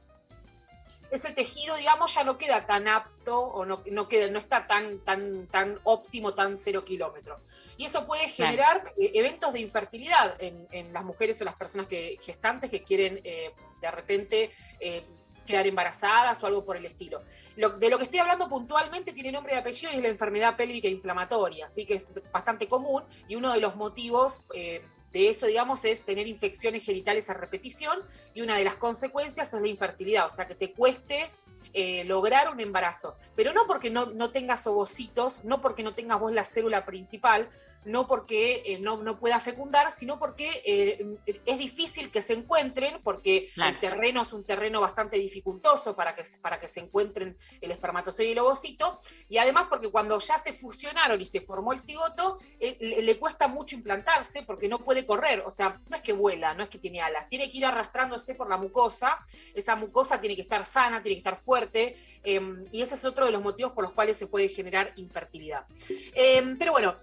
[1.15, 4.99] ese tejido, digamos, ya no queda tan apto o no, no, queda, no está tan,
[5.05, 7.41] tan, tan óptimo, tan cero kilómetro.
[7.77, 11.87] Y eso puede generar eh, eventos de infertilidad en, en las mujeres o las personas
[11.87, 14.51] que, gestantes que quieren eh, de repente
[14.81, 15.05] eh,
[15.47, 17.23] quedar embarazadas o algo por el estilo.
[17.57, 20.57] Lo- de lo que estoy hablando puntualmente tiene nombre y apellido y es la enfermedad
[20.57, 24.83] pélvica inflamatoria, así que es bastante común y uno de los motivos eh,
[25.15, 28.01] de eso, digamos, es tener infecciones genitales a repetición
[28.35, 31.31] y una de las consecuencias es la infertilidad, o sea, que te cueste
[31.73, 33.17] eh, lograr un embarazo.
[33.37, 37.49] Pero no porque no, no tengas ovocitos, no porque no tengas vos la célula principal,
[37.85, 43.01] no porque eh, no, no, pueda fecundar, sino porque eh, es difícil que se encuentren,
[43.03, 47.71] porque el terreno es un terreno bastante dificultoso para que, para que se encuentren el
[47.71, 48.99] espermatozoide y el ovocito,
[49.29, 53.49] y además porque cuando ya se fusionaron y se formó el cigoto, eh, le, cuesta
[53.49, 56.79] mucho implantarse porque no puede correr, o sea, no es que vuela, no es que
[56.79, 59.19] tiene alas, tiene que ir arrastrándose por la mucosa,
[59.55, 63.27] esa mucosa tiene que estar sana, tiene que estar fuerte, em, y ese es otro
[63.27, 65.67] de los motivos por los cuales se puede generar infertilidad.
[66.15, 66.97] Em, pero bueno,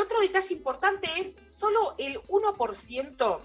[0.00, 3.40] otro detalle importante es, solo el 1%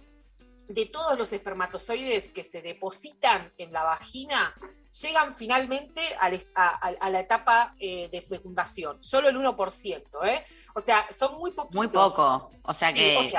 [0.68, 4.54] de todos los espermatozoides que se depositan en la vagina
[5.02, 9.02] llegan finalmente a, la etapa eh, de fecundación.
[9.02, 10.46] Solo el 1%, ¿eh?
[10.76, 11.76] O sea, son muy poquitos.
[11.76, 12.52] Muy poco.
[12.64, 13.34] O sea que...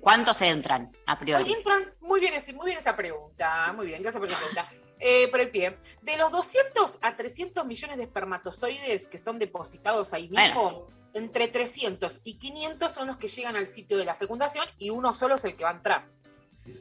[0.00, 1.52] ¿Cuántos entran a priori?
[1.52, 3.72] Entran, muy bien, muy bien esa pregunta.
[3.72, 4.70] Muy bien, gracias por la pregunta.
[5.00, 5.76] Eh, por el pie.
[6.02, 12.20] De los 200 a 300 millones de espermatozoides que son depositados ahí mismo, entre 300
[12.24, 15.44] y 500 son los que llegan al sitio de la fecundación y uno solo es
[15.44, 16.08] el que va a entrar.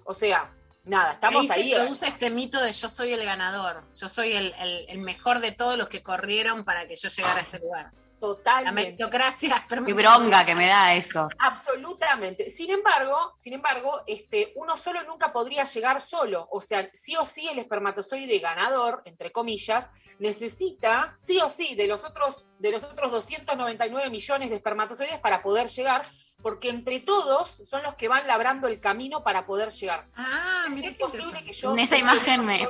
[0.05, 0.53] O sea,
[0.85, 1.69] nada, estamos ahí.
[1.69, 4.53] Se produce este mito de yo soy el ganador, yo soy el,
[4.87, 7.91] el, mejor de todos los que corrieron para que yo llegara a este lugar.
[8.23, 8.63] Totalmente.
[8.63, 9.65] La meritocracia.
[9.85, 11.27] Qué bronca que me da eso.
[11.39, 12.49] Absolutamente.
[12.49, 16.47] Sin embargo, sin embargo, este, uno solo nunca podría llegar solo.
[16.49, 19.89] O sea, sí o sí el espermatozoide ganador, entre comillas,
[20.19, 25.43] necesita sí o sí de los otros, de los otros 299 millones de espermatozoides para
[25.43, 26.05] poder llegar,
[26.41, 30.07] porque entre todos son los que van labrando el camino para poder llegar.
[30.15, 31.73] Ah, mira qué posible que yo.
[31.73, 32.65] En esa imagen me.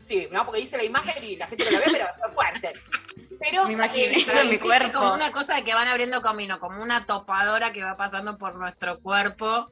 [0.00, 2.72] Sí, no, porque hice la imagen y la gente no la ve, pero es fuerte.
[3.38, 4.98] Pero me imagino eso en mi cuerpo.
[4.98, 8.54] Como una cosa de que van abriendo camino, como una topadora que va pasando por
[8.54, 9.70] nuestro cuerpo.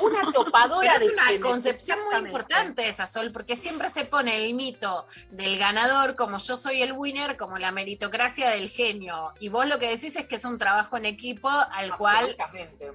[0.00, 4.54] Una topadora de Es una concepción muy importante esa, Sol, porque siempre se pone el
[4.54, 9.34] mito del ganador como yo soy el winner, como la meritocracia del genio.
[9.40, 12.36] Y vos lo que decís es que es un trabajo en equipo al cual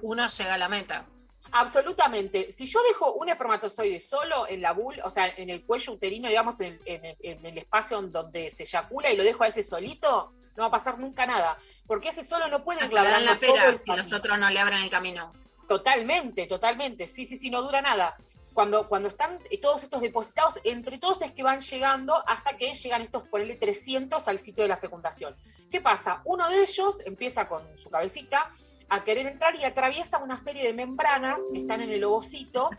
[0.02, 1.06] uno llega a la meta.
[1.52, 2.52] Absolutamente.
[2.52, 6.28] Si yo dejo un espermatozoide solo en la bul, o sea, en el cuello uterino,
[6.28, 10.68] digamos, en, el espacio donde se eyacula y lo dejo a ese solito, no va
[10.68, 11.58] a pasar nunca nada.
[11.86, 14.90] Porque ese solo no puede clavar la pera si los otros no le abren el
[14.90, 15.32] camino.
[15.68, 17.06] Totalmente, totalmente.
[17.06, 18.16] Sí, sí, sí, no dura nada.
[18.52, 23.02] Cuando, cuando están todos estos depositados, entre todos es que van llegando hasta que llegan
[23.02, 25.36] estos, ponele 300 al sitio de la fecundación.
[25.70, 26.22] ¿Qué pasa?
[26.24, 28.50] Uno de ellos empieza con su cabecita,
[28.88, 32.70] a querer entrar y atraviesa una serie de membranas que están en el ovocito,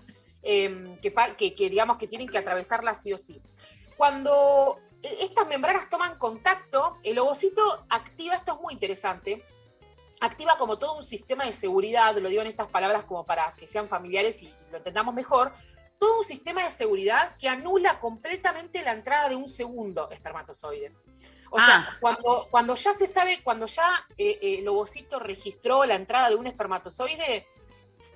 [0.42, 3.42] em, que, digamos que tienen que atravesarla sí o sí.
[3.96, 9.46] Cuando eh, estas membranas toman contacto, el ovocito activa, esto es muy interesante,
[10.22, 13.68] activa como todo un sistema de seguridad, lo digo en estas palabras como para que
[13.68, 15.54] sean familiares y lo entendamos mejor,
[15.98, 20.94] todo un sistema de seguridad que anula completamente la entrada de un segundo espermatozoide.
[21.52, 21.98] O sea, ah.
[22.00, 26.36] cuando, cuando ya se sabe, cuando ya eh, eh, el ovocito registró la entrada de
[26.36, 27.48] un espermatozoide,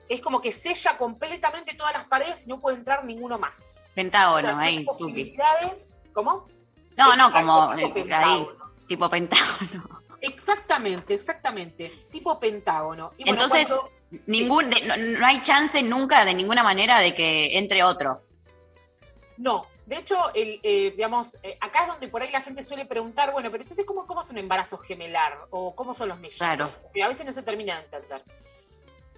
[0.07, 3.73] es como que sella completamente todas las paredes y no puede entrar ninguno más.
[3.95, 4.85] Pentágono, ahí.
[4.85, 6.47] Posibilidades, ¿Cómo?
[6.95, 8.47] No, no, como tipo ahí,
[8.87, 10.02] tipo pentágono.
[10.23, 13.11] Exactamente, exactamente, tipo pentágono.
[13.17, 13.67] Entonces,
[14.25, 18.23] ningún, no, hay chance nunca de ninguna manera de que entre otro.
[19.35, 22.85] No, de hecho, el, eh, digamos, eh, acá es donde por ahí la gente suele
[22.85, 25.47] preguntar, bueno, pero entonces, ¿cómo, cómo es un embarazo gemelar?
[25.49, 26.39] ¿O cómo son los mellizos?
[26.39, 26.69] Claro.
[27.03, 28.23] a veces no se termina de entender.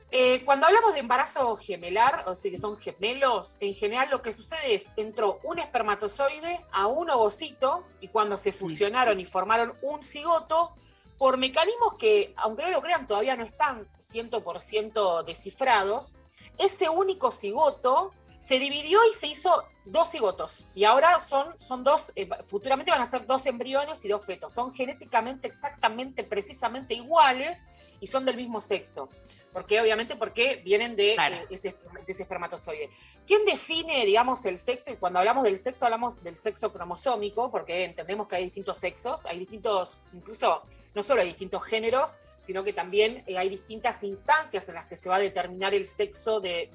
[0.10, 4.32] Eh, cuando hablamos de embarazo gemelar, o sea, que son gemelos, en general lo que
[4.32, 10.02] sucede es, entró un espermatozoide a un ovocito y cuando se fusionaron y formaron un
[10.02, 10.76] cigoto,
[11.18, 16.18] por mecanismos que, aunque no lo crean, todavía no están 100% descifrados,
[16.58, 20.66] ese único cigoto se dividió y se hizo dos cigotos.
[20.76, 24.54] Y ahora son, son dos, eh, futuramente van a ser dos embriones y dos fetos.
[24.54, 27.66] Son genéticamente exactamente, precisamente iguales
[28.00, 29.10] y son del mismo sexo.
[29.52, 31.76] Porque obviamente porque vienen de, eh, ese,
[32.08, 32.90] espermatozoide.
[33.26, 34.92] ¿Quién define, digamos, el sexo?
[34.92, 39.26] Y cuando hablamos del sexo, hablamos del sexo cromosómico, porque entendemos que hay distintos sexos,
[39.26, 40.62] hay distintos, incluso
[40.96, 44.98] no solo hay distintos géneros, sino que también eh, hay distintas instancias en las que
[44.98, 46.70] se va a determinar el sexo de,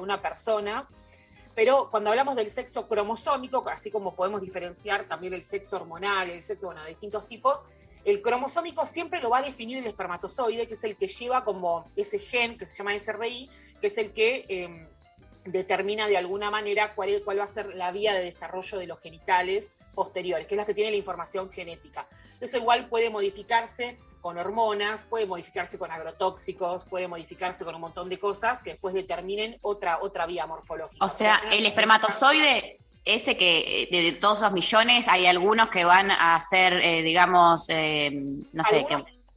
[0.00, 0.88] una persona.
[1.54, 6.42] Pero cuando hablamos del sexo cromosómico, así como podemos diferenciar también el sexo hormonal, el
[6.42, 7.64] sexo, bueno, de distintos tipos,
[8.04, 11.90] el cromosómico siempre lo va a definir el espermatozoide, que es el que lleva como
[11.96, 13.48] ese gen que se llama SRI,
[13.80, 14.88] que es el que em,
[15.44, 19.00] determina de alguna manera cuál, cuál, va a ser la vía de desarrollo de los
[19.00, 22.06] genitales posteriores, que es la que tiene la información genética.
[22.40, 28.08] Eso igual puede modificarse con hormonas, puede modificarse con agrotóxicos, puede modificarse con un montón
[28.08, 31.04] de cosas que después determinen otra, otra vía morfológica.
[31.04, 36.40] O sea, el espermatozoide ese que de, todos esos millones hay algunos que van a
[36.40, 38.10] ser, eh, digamos, eh,
[38.52, 38.86] no sé,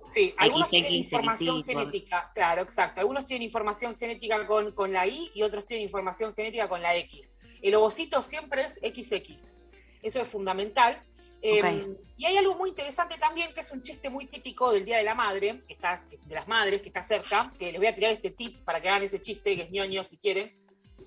[0.08, 3.02] Sí, algunos tienen XX, información XY, genética, claro, exacto.
[3.02, 6.96] Algunos tienen información genética con, con la Y y otros tienen información genética con la
[6.96, 7.36] X.
[7.62, 9.54] El ovocito siempre es XX.
[10.02, 11.04] Eso es fundamental.
[11.42, 12.00] Eh, Ok.
[12.18, 15.04] y hay algo muy interesante también, que es un chiste muy típico del Día de
[15.04, 18.12] la Madre, que está, de las madres, que está cerca, que les voy a tirar
[18.12, 20.58] este tip para que hagan ese chiste, que es ñoño si quieren,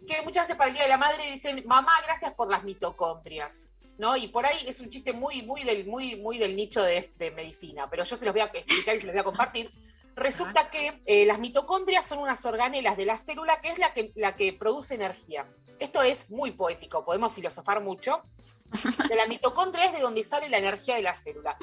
[0.07, 3.73] que muchas veces para el Día de la Madre dicen, mamá, gracias por las mitocondrias.
[4.01, 4.17] ¿No?
[4.17, 7.31] Y por ahí es un chiste muy, muy, del, muy, muy del nicho de, de
[7.33, 9.71] medicina, pero yo se los voy a explicar y se los voy a compartir.
[10.17, 14.11] Resulta que eh, las mitocondrias son unas organelas de la célula que es la que,
[14.17, 15.47] la que produce energía.
[15.79, 18.23] Esto es muy poético, podemos filosofar mucho.
[19.09, 21.59] De la mitocondria es de donde sale la energía de la célula,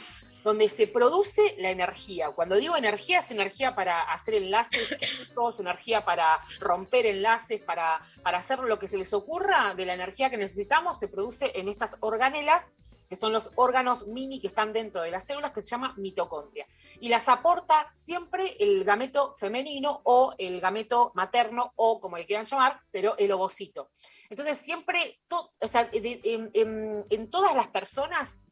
[0.47, 2.29] donde se produce la energía.
[2.29, 8.37] Cuando digo energía, es energía para hacer enlaces químicos, energía para romper enlaces, para, para
[8.37, 11.97] hacer lo que se les ocurra de la energía que necesitamos, se produce en estas
[11.99, 12.71] organelas
[13.09, 16.65] que son los órganos mini que están dentro de las células, que se llama mitocondria.
[16.99, 22.45] Y las aporta siempre el gameto femenino o el gameto materno o como le quieran
[22.45, 23.89] llamar, pero el ovocito.
[24.29, 28.43] Entonces siempre, o sea, en, todas las personas,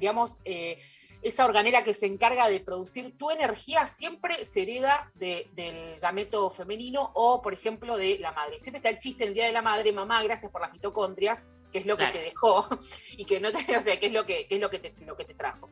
[0.00, 0.80] digamos, eh,
[1.24, 6.50] esa organela que se encarga de producir tu energía siempre se hereda de- del gameto
[6.50, 8.60] femenino o, por ejemplo, de la madre.
[8.60, 11.46] Siempre está el chiste en el Día de la Madre, mamá, gracias por las mitocondrias,
[11.72, 12.68] que es lo que te dejó
[13.16, 14.94] y que no te, o sea, que es lo que, que es lo que te,
[15.04, 15.68] lo que te trajo.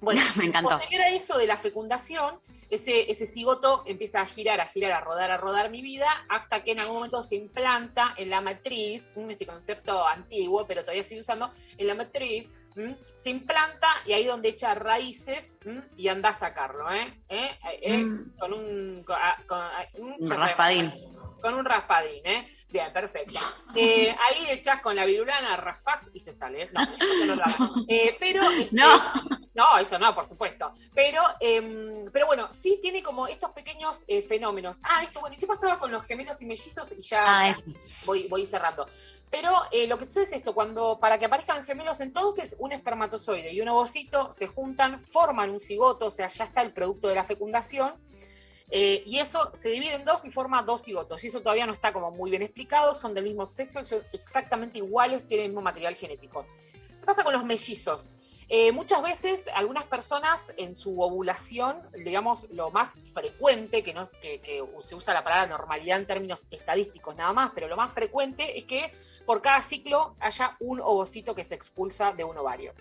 [0.00, 0.70] Bueno, Me encantó.
[0.70, 2.38] posterior a eso de la fecundación,
[2.70, 6.62] ese, ese cigoto empieza a girar, a girar, a rodar, a rodar mi vida, hasta
[6.64, 11.20] que en algún momento se implanta en la matriz, este concepto antiguo, pero todavía sigue
[11.20, 16.28] usando, en la matriz, mm, se implanta y ahí donde echa raíces mm, y anda
[16.30, 17.22] a sacarlo, ¿eh?
[17.28, 17.58] ¿Eh?
[17.82, 17.96] ¿Eh?
[17.98, 18.36] Mm.
[18.38, 19.02] Con un...
[19.04, 20.40] con- ah, con- ah, Un sabemos.
[20.48, 20.92] raspadín.
[21.42, 22.48] Con un raspadín, ¿eh?
[22.68, 23.38] Bien, perfecto.
[23.74, 26.62] Eh, ahí echás con la virulana, raspás y se sale.
[26.64, 26.70] ¿eh?
[26.72, 27.44] No, eso no lo.
[27.88, 28.98] Eh, pero este, No.
[29.54, 30.72] no, eso no, por supuesto.
[30.92, 34.80] Pero, em, pero bueno, sí tiene como estos pequeños eh, fenómenos.
[34.82, 36.90] Ah, esto, bueno, ¿y qué pasaba con los gemelos y mellizos?
[36.92, 37.56] Y ya, Ah, ya
[38.04, 38.88] voy, voy cerrando.
[39.30, 43.52] Pero eh, lo que sucede es esto, cuando para que aparezcan gemelos, entonces un espermatozoide
[43.52, 47.16] y un ovocito se juntan, forman un cigoto, o sea, ya está el producto de
[47.16, 47.94] la fecundación,
[48.68, 51.22] eh, y eso se divide en dos y forma dos cigotos.
[51.24, 54.78] Y eso todavía no está como muy bien explicado, son del mismo sexo, son exactamente
[54.78, 56.46] iguales, tienen el mismo material genético.
[56.72, 58.12] ¿Qué pasa con los mellizos?
[58.48, 64.40] Eh, muchas veces algunas personas en su ovulación, digamos, lo más frecuente, que, no, que,
[64.40, 68.56] que se usa la palabra normalidad en términos estadísticos nada más, pero lo más frecuente
[68.56, 68.92] es que
[69.24, 72.72] por cada ciclo haya un ovocito que se expulsa de un ovario.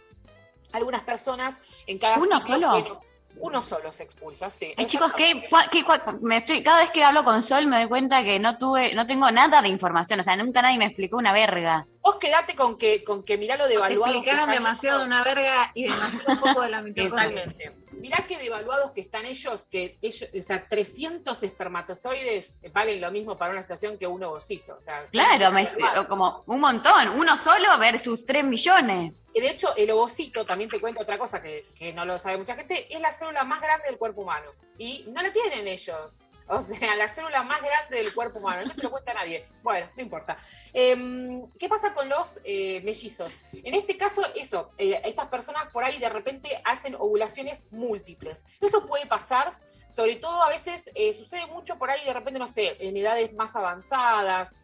[0.71, 2.53] Algunas personas en cada ¿Uno ciclo...
[2.53, 2.69] solo?
[2.69, 3.01] bueno,
[3.37, 4.73] uno solo se expulsa, sí.
[4.77, 7.77] Ay, chicos, ¿qué, cua- qué- cua- me estoy, cada vez que hablo con Sol me
[7.77, 10.85] doy cuenta que no tuve, no tengo nada de información, o sea, nunca nadie me
[10.85, 11.85] explicó una verga.
[12.01, 14.13] Vos quedate con que, con que mirá lo Te devaluado.
[14.13, 17.43] explicaron demasiado de una verga y demasiado poco de la mitocondria.
[17.45, 17.84] Totalmente.
[18.05, 23.35] Mirá que devaluados que están ellos, que ellos, o sea, 300 espermatozoides valen lo mismo
[23.35, 24.75] para una situación que un ovocito.
[24.75, 25.65] O sea, Claro, me-
[26.07, 29.27] como un montón, uno solo versus 3 millones.
[29.33, 32.37] Y de hecho, el ovocito, también te cuento otra cosa que, que no lo sabe
[32.37, 34.51] mucha gente, es la célula más grande del cuerpo humano.
[34.77, 36.27] Y no la tienen ellos.
[36.47, 38.65] O sea, la célula más grande del cuerpo humano.
[38.67, 39.47] No te lo cuenta nadie.
[39.63, 40.37] Bueno, no importa.
[40.73, 43.39] Em, ¿Qué pasa con los eh, mellizos?
[43.51, 48.45] En este caso, eso, eh, estas personas por ahí de repente hacen ovulaciones múltiples.
[48.61, 49.59] Eso puede pasar,
[49.89, 53.33] sobre todo a veces eh, sucede mucho por ahí de repente, no sé, en edades
[53.33, 54.55] más avanzadas,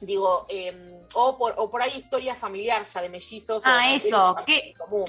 [0.00, 3.62] digo, em, o, por, o por ahí historia familiar ya de mellizos.
[3.66, 4.72] Ah, o- eso, ¿qué?
[4.78, 5.04] común.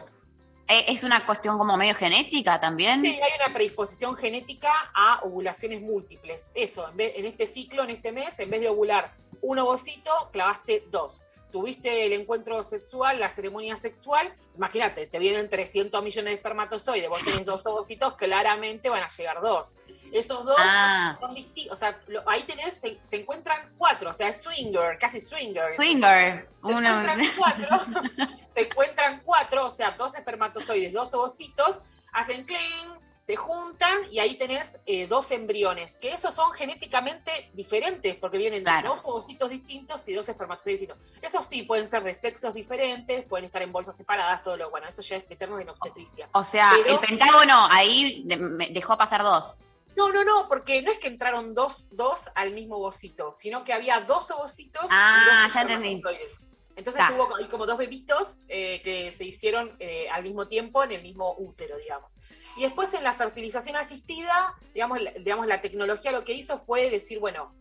[0.74, 3.04] Eh, ¿Es una cuestión como medio genética también?
[3.04, 6.54] Sí, hay una predisposición genética a ovulaciones múltiples.
[6.56, 10.12] Eso, en, vez- en este ciclo, en este mes, en vez de ovular un ovocito,
[10.32, 11.22] clavaste dos.
[11.52, 17.22] Tuviste el encuentro sexual, la ceremonia sexual, imagínate, te vienen 300 millones de espermatozoides, vos
[17.24, 19.78] tenés dos ovocitos, claramente van a llegar dos.
[20.14, 21.18] Esos dos Ah.
[21.20, 24.98] son distintos, o sea, lo- ahí tenés, se, se encuentran cuatro, o sea, es swinger,
[24.98, 25.76] casi swinger.
[25.76, 26.48] Swinger.
[26.62, 27.80] Se Uno- encuentran cuatro,
[28.54, 31.82] se encuentran cuatro, o sea, dos espermatozoides, dos ovocitos,
[32.14, 38.16] hacen clean, se juntan y ahí tenés eh, dos embriones, que esos son genéticamente diferentes,
[38.16, 41.08] porque vienen de dos ovocitos distintos y dos espermatozoides distintos.
[41.22, 44.88] Esos sí pueden ser de sexos diferentes, pueden estar en bolsas separadas, todo lo bueno,
[44.88, 46.28] eso ya es eterno en obstetricia.
[46.34, 48.26] O sea, Pero- el Pentágono ahí
[48.72, 49.60] dejó pasar dos.
[49.96, 53.74] No, no, no, porque no es que entraron dos, dos al mismo ovocito, sino que
[53.74, 56.02] había dos ovocitos Ah, y dos ya entendí.
[56.78, 57.14] Entonces Ta.
[57.14, 61.36] hubo como dos bebitos eh, que se hicieron eh, al mismo tiempo en el mismo
[61.38, 62.16] útero, digamos.
[62.56, 66.90] Y después en la fertilización asistida, digamos, la, digamos, la tecnología lo que hizo fue
[66.90, 67.56] decir, bueno,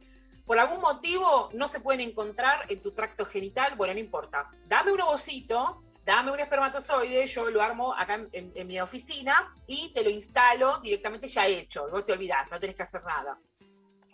[0.44, 4.50] por algún motivo no se pueden encontrar en tu tracto genital, bueno, no importa.
[4.66, 9.92] Dame un ovocito, dame un espermatozoide, yo lo armo acá en, en mi oficina y
[9.92, 11.88] te lo instalo directamente ya hecho.
[11.88, 13.38] Vos te olvidás, no tenés que hacer nada.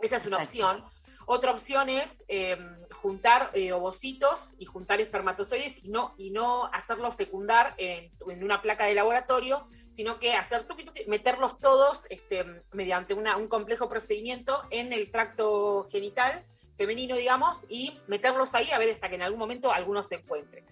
[0.01, 0.85] Esa es una opción.
[1.29, 2.57] Otra opción es eh,
[2.93, 8.13] juntar eh, ovocitos y juntar espermatozoides y no, y no hacerlos fecundar en,
[8.45, 13.89] una placa de laboratorio, sino que hacer tuqui, tuqui, meterlos todos este, mediante un complejo
[13.89, 16.47] procedimiento en el tracto genital
[16.77, 20.65] femenino, digamos, y meterlos ahí a ver hasta que en algún momento alguno se encuentre.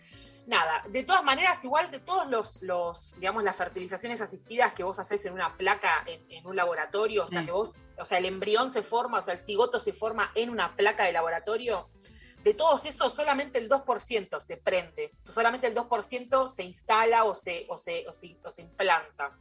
[0.46, 4.98] Nada, de todas maneras, igual de todos los, los, digamos, las fertilizaciones asistidas que vos
[4.98, 8.26] haces en una placa, en, en un laboratorio, o sea, que vos, o sea, el
[8.26, 11.88] embrión se forma, o sea, el cigoto se forma en una placa de laboratorio,
[12.42, 17.64] de todos esos, solamente el 2% se prende, solamente el 2% se instala o se,
[17.70, 19.38] o se, o se, o se implanta.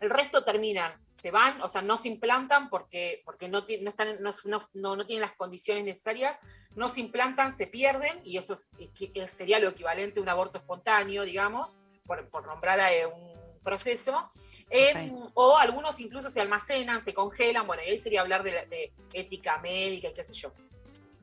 [0.00, 3.88] El resto terminan, se van, o sea, no se implantan porque, porque no, ti- no,
[3.88, 6.38] están, no, no- no- no tienen las condiciones necesarias,
[6.74, 8.68] no se implantan, se pierden, y eso es-
[9.14, 14.30] es- sería lo equivalente a un aborto espontáneo, digamos, por, por nombrar a un proceso.
[14.70, 14.92] Eh,
[15.34, 19.58] O algunos incluso se almacenan, se congelan, bueno, y ahí sería hablar de, de ética
[19.58, 20.52] médica y qué sé yo.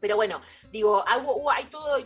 [0.01, 0.41] Pero bueno,
[0.71, 1.97] digo, hay, hubo- hay todo,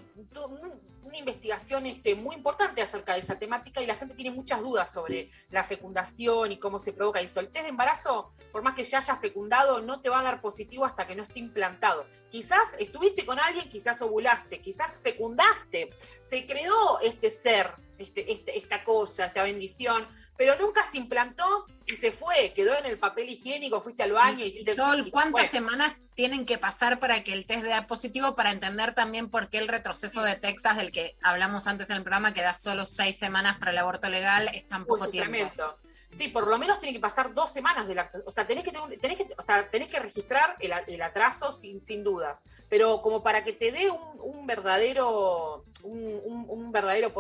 [1.08, 4.92] una investigación este, muy importante acerca de esa temática y la gente tiene muchas dudas
[4.92, 7.40] sobre la fecundación y cómo se provoca eso.
[7.40, 10.42] El test de embarazo, por más que ya hayas fecundado, no te va a dar
[10.42, 12.06] positivo hasta que no esté implantado.
[12.30, 18.84] Quizás estuviste con alguien, quizás ovulaste, quizás fecundaste, se creó este ser, este, este- esta
[18.84, 20.06] cosa, esta bendición,
[20.38, 24.44] pero nunca se implantó y se fue, quedó en el papel higiénico, fuiste al baño
[24.44, 25.60] y hiciste Sol, y ¿cuántas fue.
[25.60, 29.60] semanas tienen que pasar para que el test dé positivo para entender también por qué
[29.60, 33.18] el retroceso de Texas, del que hablamos antes en el programa, que da solo seis
[33.20, 35.32] semanas para el aborto legal, es tan poco tiempo?
[35.32, 35.78] tremendo.
[36.10, 38.20] Sí, por lo menos tiene que pasar dos semanas del acto.
[38.26, 41.52] O sea, tenés que, tener tenés que, o sea, tenés que registrar el, el atraso
[41.52, 42.44] sin, sin dudas.
[42.70, 47.14] Pero como para que te dé un, un verdadero, un, un- un verdadero,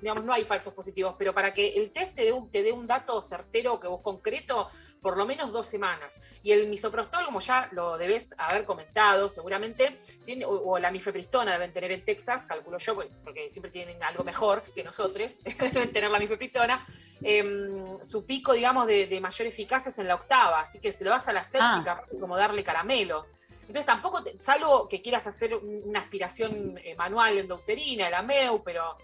[0.00, 2.72] digamos, no hay falsos positivos, pero para que el test te dé un, te dé
[2.72, 4.70] un dato certero, que vos concreto,
[5.04, 6.18] por lo menos dos semanas.
[6.42, 11.52] Y el misoprostol, como ya lo debes haber comentado, seguramente, tiene, o, o la mifepristona
[11.52, 16.10] deben tener en Texas, calculo yo, porque- siempre tienen algo mejor que nosotros, deben tener
[16.10, 16.84] la mifepristona.
[17.22, 21.04] Em, su pico, digamos, de, de mayor eficacia es en la octava, así que se
[21.04, 23.26] lo das a la séptica, como darle caramelo.
[23.60, 28.62] Entonces tampoco, te- salvo que quieras hacer un- una aspiración eh, manual endouterina, el AMEU,
[28.64, 28.96] pero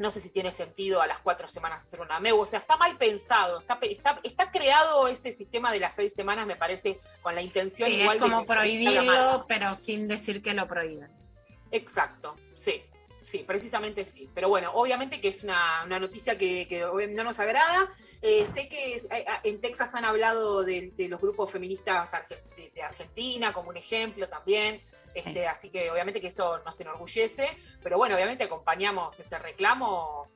[0.00, 2.40] no sé si tiene sentido a las cuatro semanas hacer una AMEU.
[2.40, 6.46] O sea, está mal pensado, está, está, está creado ese sistema de las seis semanas,
[6.46, 10.66] me parece, con la intención Sí, igual es como prohibirlo, pero sin decir que lo
[10.66, 11.10] prohíben.
[11.70, 12.82] Exacto, sí,
[13.20, 14.26] sí, precisamente sí.
[14.34, 17.90] Pero bueno, obviamente que es una, una noticia que, que no nos agrada.
[18.22, 22.10] Eh, sé que eh, en Texas han hablado de, de los grupos feministas
[22.74, 24.82] de Argentina como un ejemplo también.
[25.14, 27.48] Este, Así que obviamente que eso nos enorgullece.
[27.82, 30.28] Pero bueno, obviamente acompañamos ese reclamo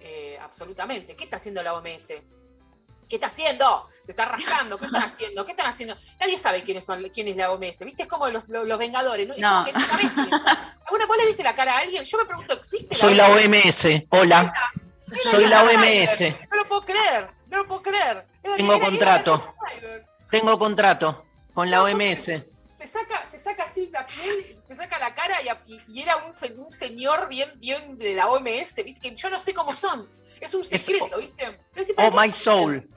[0.00, 1.16] eh, absolutamente.
[1.16, 2.12] ¿Qué está haciendo la OMS?
[3.08, 3.88] ¿Qué está haciendo?
[4.06, 4.78] Se está rascando.
[4.78, 5.44] ¿Qué están haciendo?
[5.44, 5.94] ¿Qué están haciendo?
[6.18, 7.80] Nadie sabe quiénes son, quién es la OMS.
[7.84, 8.02] ¿Viste?
[8.04, 9.28] Es como los, los, los Vengadores.
[9.28, 9.34] ¿no?
[9.34, 9.64] Es No.
[9.64, 10.02] como que.
[10.86, 12.04] ¿Alguna vez le viste la cara a alguien?
[12.04, 13.86] Yo me pregunto, ¿existe Soy la OMS.
[14.08, 14.54] Hola.
[15.10, 16.16] Era Soy la OMS.
[16.18, 16.48] Driver.
[16.50, 17.30] No lo puedo creer.
[17.48, 18.26] No lo puedo creer.
[18.42, 19.54] Era Tengo contrato.
[20.30, 22.24] Tengo contrato con la OMS.
[22.24, 23.21] Se saca,
[23.56, 27.28] saca así la piel, se saca la cara y, y- y era un, un señor
[27.28, 29.00] bien, bien de la OMS, ¿viste?
[29.00, 30.08] Que yo no sé cómo son.
[30.40, 31.44] Es un secreto, ¿viste?
[31.44, 32.88] Es decir, ¿para Oh my soul.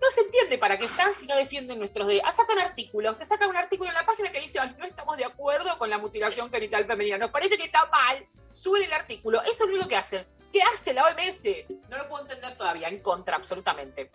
[0.00, 2.28] No se entiende para qué están si no defienden nuestros derechos.
[2.28, 3.16] Ah, sacan artículos.
[3.16, 5.88] Te sacan un artículo en la página que dice, "Ay, no estamos de acuerdo con
[5.88, 7.16] la mutilación genital femenina.
[7.18, 8.26] Nos parece que está mal.
[8.52, 9.42] Suben el artículo.
[9.42, 10.26] Eso es lo único que hacen.
[10.52, 11.66] ¿Qué hace la OMS?
[11.88, 12.88] No lo puedo entender todavía.
[12.88, 14.10] En contra, absolutamente.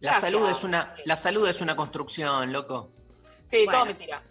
[0.00, 0.20] La Gracias.
[0.32, 2.90] salud es una, la salud es una construcción, loco.
[3.44, 4.22] Sí, Bueno, todo mentira.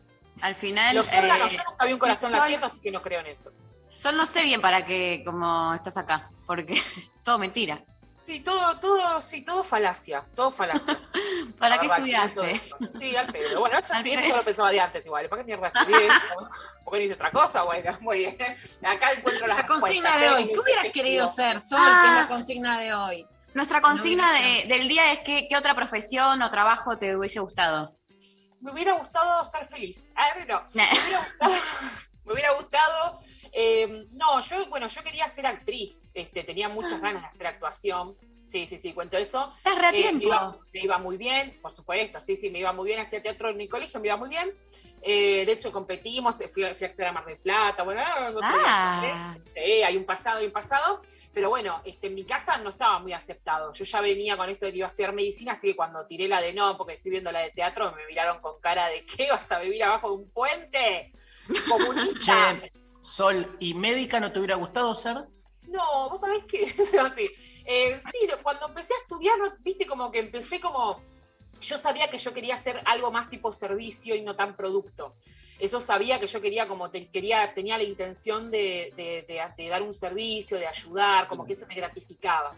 [0.42, 0.96] Al final.
[0.96, 3.20] Los órganos, eh, yo nunca vi un corazón sí, Sol- latiendo, así que no creo
[3.22, 3.52] en eso.
[3.94, 6.74] Sol no sé bien para qué, como estás acá, porque
[7.24, 7.84] todo mentira.
[8.22, 11.00] Sí, todo, todo, sí, todo falacia, todo falacia.
[11.58, 12.62] ¿Para La qué verdad, estudiaste?
[13.00, 13.60] Sí, al pedo.
[13.62, 14.30] Bueno, eso sí, eso pedo.
[14.32, 15.30] yo lo pensaba de antes igual.
[15.30, 16.20] ¿Para qué mierda estudié eso?
[16.84, 17.64] ¿Por qué no hice otra cosa?
[17.64, 18.38] Bueno, muy bien.
[18.86, 20.50] Acá encuentro las La consigna de hoy.
[20.52, 21.80] ¿Qué hubieras querido ser, Sol?
[21.82, 22.20] Ah.
[22.22, 23.26] la consigna de hoy?
[23.54, 27.40] Nuestra Si consigna de- del día es que, qué otra profesión o trabajo te hubiese
[27.40, 27.96] gustado.
[28.62, 30.12] Me hubiera gustado ser feliz.
[30.16, 30.64] Ah, no.
[30.74, 31.54] Me hubiera gustado.
[32.26, 33.20] me hubiera gustado,
[33.52, 36.12] eh, no, yo, bueno, yo quería ser actriz.
[36.14, 38.16] Este, tenía muchas ganas de hacer actuación.
[38.48, 39.52] Sí, sí, sí, cuento eso.
[39.58, 42.60] Estás re a Eh, me, iba, me iba muy bien, por supuesto, sí, sí, me
[42.60, 44.52] iba muy bien, hacía teatro en mi colegio, me iba muy bien.
[45.02, 48.32] Eh, de hecho, competimos, eh, fui, fui a actuar a Mar del Plata, bueno, ah,
[48.44, 49.38] Ah.
[49.38, 49.42] ¿eh?
[49.54, 51.02] sí, hay un pasado, hay un pasado,
[51.34, 53.72] pero bueno, este, en mi casa no estaba muy aceptado.
[53.74, 56.28] Yo ya venía con esto de que iba a estudiar medicina, así que cuando tiré
[56.28, 59.30] la de no, porque estoy viendo la de teatro, me miraron con cara de ¿qué
[59.32, 61.14] vas a vivir abajo de un puente?
[61.68, 62.60] Comunista.
[63.02, 65.26] Sol, ¿y médica no te hubiera gustado ser?
[65.64, 66.68] No, vos sabés que,
[67.16, 67.30] sí,
[67.66, 71.02] eh, sí, cuando empecé a estudiar, viste, como que empecé como,
[71.62, 75.16] yo sabía que yo quería hacer algo más tipo servicio y no tan producto.
[75.60, 79.26] Eso sabía que yo quería, como quería, tenía la intención de,
[79.70, 82.56] dar un servicio, de ayudar, como que eso me gratificaba.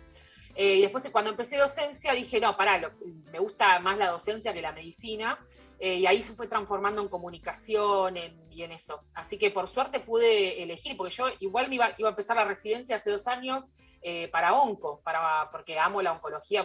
[0.53, 2.91] Eh, y después cuando empecé docencia dije, no, pará, lo-
[3.31, 5.39] me gusta más la docencia que la medicina.
[5.83, 8.15] Eh, y ahí se fue transformando en comunicación
[8.51, 9.01] y en eso.
[9.15, 12.45] Así que por suerte pude elegir, porque yo igual me iba, iba a empezar la
[12.45, 13.71] residencia hace dos años
[14.03, 16.63] eh, para onco, para, porque amo la oncología,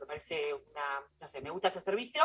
[0.00, 2.22] me parece una, no sé, me gusta ese servicio.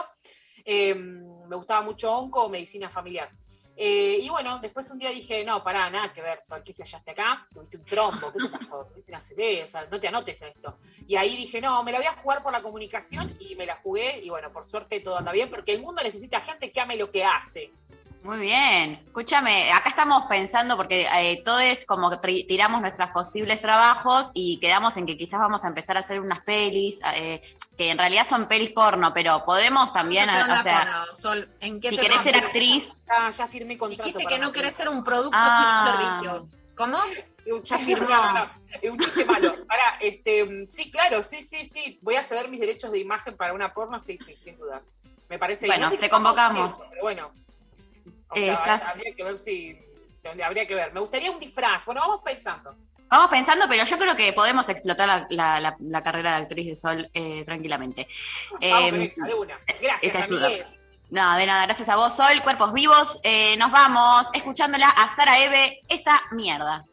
[0.63, 3.31] Eh, me gustaba mucho onco, medicina familiar.
[3.75, 7.11] Eh, y bueno, después un día dije, no, pará, nada que ver, Sol, ¿qué flashaste
[7.11, 7.47] acá?
[7.51, 8.85] Tuviste un trombo, ¿qué te pasó?
[8.91, 10.77] Tuviste una CB, o sea, no te anotes a esto.
[11.07, 13.77] Y ahí dije, no, me la voy a jugar por la comunicación y me la
[13.77, 16.97] jugué y bueno, por suerte todo anda bien, porque el mundo necesita gente que ame
[16.97, 17.71] lo que hace.
[18.23, 19.01] Muy bien.
[19.07, 25.07] Escúchame, acá estamos pensando, porque eh, todos como tiramos nuestros posibles trabajos y quedamos en
[25.07, 27.41] que quizás vamos a empezar a hacer unas pelis, eh,
[27.81, 31.49] que en realidad son pelis porno, pero podemos también, hacer o una sea, porno, Sol,
[31.61, 34.03] ¿en qué si te querés ser actriz, Ya, ya firmé contrato.
[34.03, 35.83] Dijiste para que no querés ser un producto Ah.
[35.87, 36.47] sino un servicio.
[36.75, 36.97] ¿Cómo?
[37.63, 38.07] Ya firmó.
[38.91, 39.65] un chiste malo.
[39.65, 41.97] Pará, este, sí, claro, sí, sí, sí.
[42.03, 44.93] Voy a ceder mis derechos de imagen para una porno, sí, sí, sin dudas.
[45.27, 46.77] Me parece Bueno, no sé te convocamos.
[46.89, 47.31] Pero bueno.
[48.29, 49.77] O Eh, sea, estás- habría que ver si.
[50.45, 50.93] Habría que ver.
[50.93, 51.83] Me gustaría un disfraz.
[51.85, 52.75] Bueno, vamos pensando.
[53.11, 56.65] Vamos pensando, pero yo creo que podemos explotar la, la- la- la carrera de actriz
[56.67, 58.07] de Sol eh, tranquilamente.
[58.51, 59.59] Vamos, Eh, Teresa, de una.
[59.81, 60.77] Gracias, amigues.
[61.11, 63.19] No, de nada, gracias a vos, Sol, Cuerpos Vivos.
[63.23, 66.85] Eh, nos vamos escuchándola a Sara Eve, esa mierda.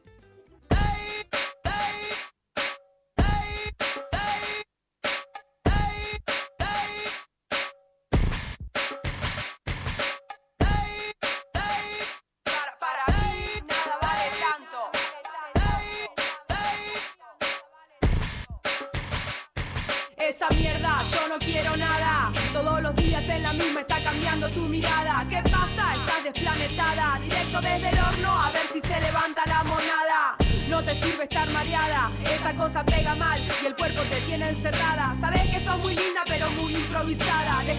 [36.99, 37.65] Improvisada.
[37.65, 37.79] De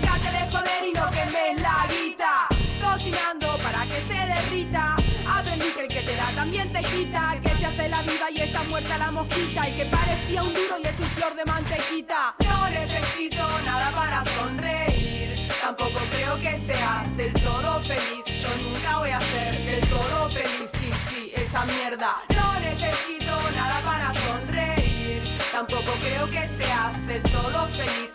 [0.51, 2.47] joder y no quemes la guita.
[2.81, 4.95] Cocinando para que se derrita.
[5.27, 7.37] Aprendí que el que te da también te quita.
[7.41, 9.69] Que se hace la viva y está muerta la mosquita.
[9.69, 12.35] Y que parecía un duro y es un flor de mantequita.
[12.39, 15.47] No necesito nada para sonreír.
[15.61, 18.25] Tampoco creo que seas del todo feliz.
[18.25, 20.69] Yo nunca voy a ser del todo feliz.
[20.79, 22.15] Sí, sí, esa mierda.
[22.29, 25.37] No necesito nada para sonreír.
[25.51, 28.08] Tampoco creo que seas del todo feliz.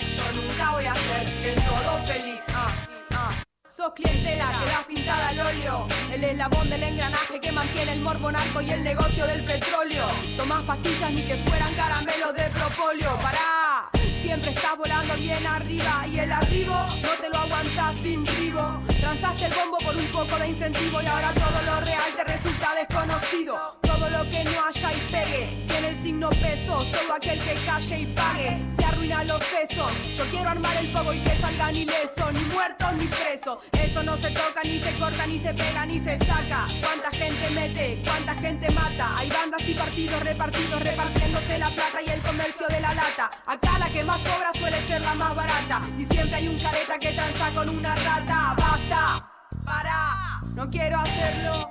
[3.85, 5.87] Sos clientela, quedás pintada al óleo.
[6.11, 10.07] El eslabón del engranaje que mantiene el morbo narco y el negocio del petróleo.
[10.39, 13.15] Tomás pastillas ni que fueran caramelos de propóleo.
[13.21, 13.91] Pará,
[14.23, 16.07] siempre estás volando bien arriba.
[16.11, 18.81] Y el arribo no te lo aguantás sin ribo.
[19.01, 21.03] Transaste el bombo por un poco de incentivo.
[21.03, 23.77] Y ahora todo lo real te resulta desconocido.
[23.83, 26.87] Todo lo que no haya y pegue tiene el signo peso.
[26.91, 29.91] Todo aquel que calle y pague se arruina los sesos.
[30.17, 33.34] Yo quiero armar el pogo y que salgan ilesos, ni muertos ni presos.
[33.73, 36.67] Eso no se toca, ni se corta, ni se pega, ni se saca.
[36.81, 39.19] Cuánta gente mete, cuánta gente mata.
[39.19, 43.31] Hay bandas y partidos repartidos repartiéndose la plata y el comercio de la lata.
[43.45, 45.83] Acá la que más cobra suele ser la más barata.
[45.99, 48.55] Y siempre hay un careta que tranza con una rata.
[48.57, 49.31] Basta,
[49.63, 51.71] para, no quiero hacerlo.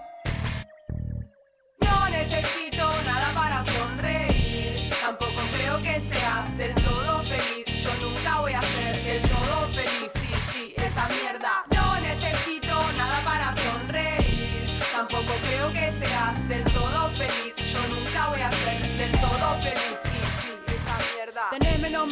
[1.79, 4.93] No necesito nada para sonreír.
[5.01, 7.22] Tampoco creo que seas del todo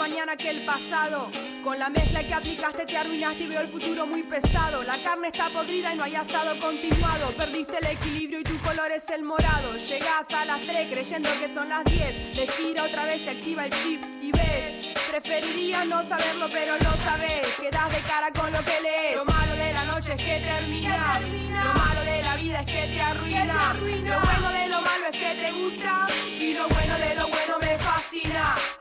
[0.01, 1.29] mañana que el pasado.
[1.63, 4.81] Con la mezcla que aplicaste te arruinaste y veo el futuro muy pesado.
[4.81, 7.29] La carne está podrida y no hay asado continuado.
[7.37, 9.77] Perdiste el equilibrio y tu color es el morado.
[9.77, 12.35] Llegás a las 3 creyendo que son las 10.
[12.35, 14.97] De gira otra vez se activa el chip y ves.
[15.11, 17.45] Preferirías no saberlo, pero lo sabes.
[17.59, 19.15] Quedas de cara con lo que lees.
[19.17, 21.19] Lo malo de la noche es que termina.
[21.19, 23.73] Lo malo de la vida es que te arruina.
[23.75, 26.07] Lo bueno de lo malo es que te gusta.
[26.25, 28.80] Y lo bueno de lo bueno me fascina.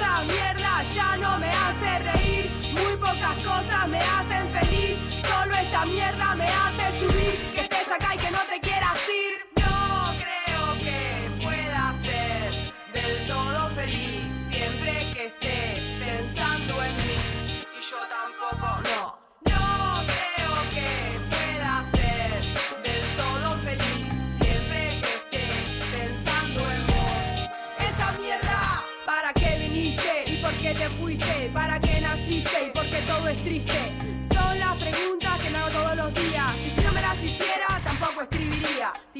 [0.00, 2.50] Esa mierda ya no me hace reír.
[2.72, 4.96] Muy pocas cosas me hacen feliz.
[5.28, 7.52] Solo esta mierda me hace subir.
[7.52, 8.69] Que estés acá y que no te quieras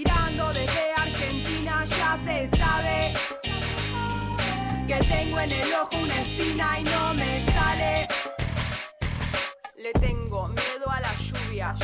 [0.02, 3.12] Tirando desde Argentina ya se sabe
[4.88, 8.08] que tengo en el ojo una espina y no me sale.
[9.76, 11.74] Le tengo miedo a la lluvia.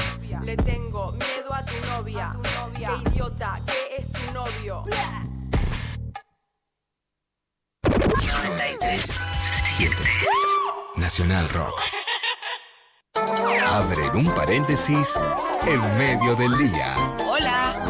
[0.42, 2.34] Le tengo miedo a tu novia.
[2.74, 4.86] Qué idiota, que es tu novio.
[7.82, 9.20] 93
[9.62, 9.94] 7
[10.96, 12.05] Nacional Rock.
[13.66, 15.18] Abren un paréntesis
[15.66, 16.94] en medio del día.
[17.26, 17.84] Hola.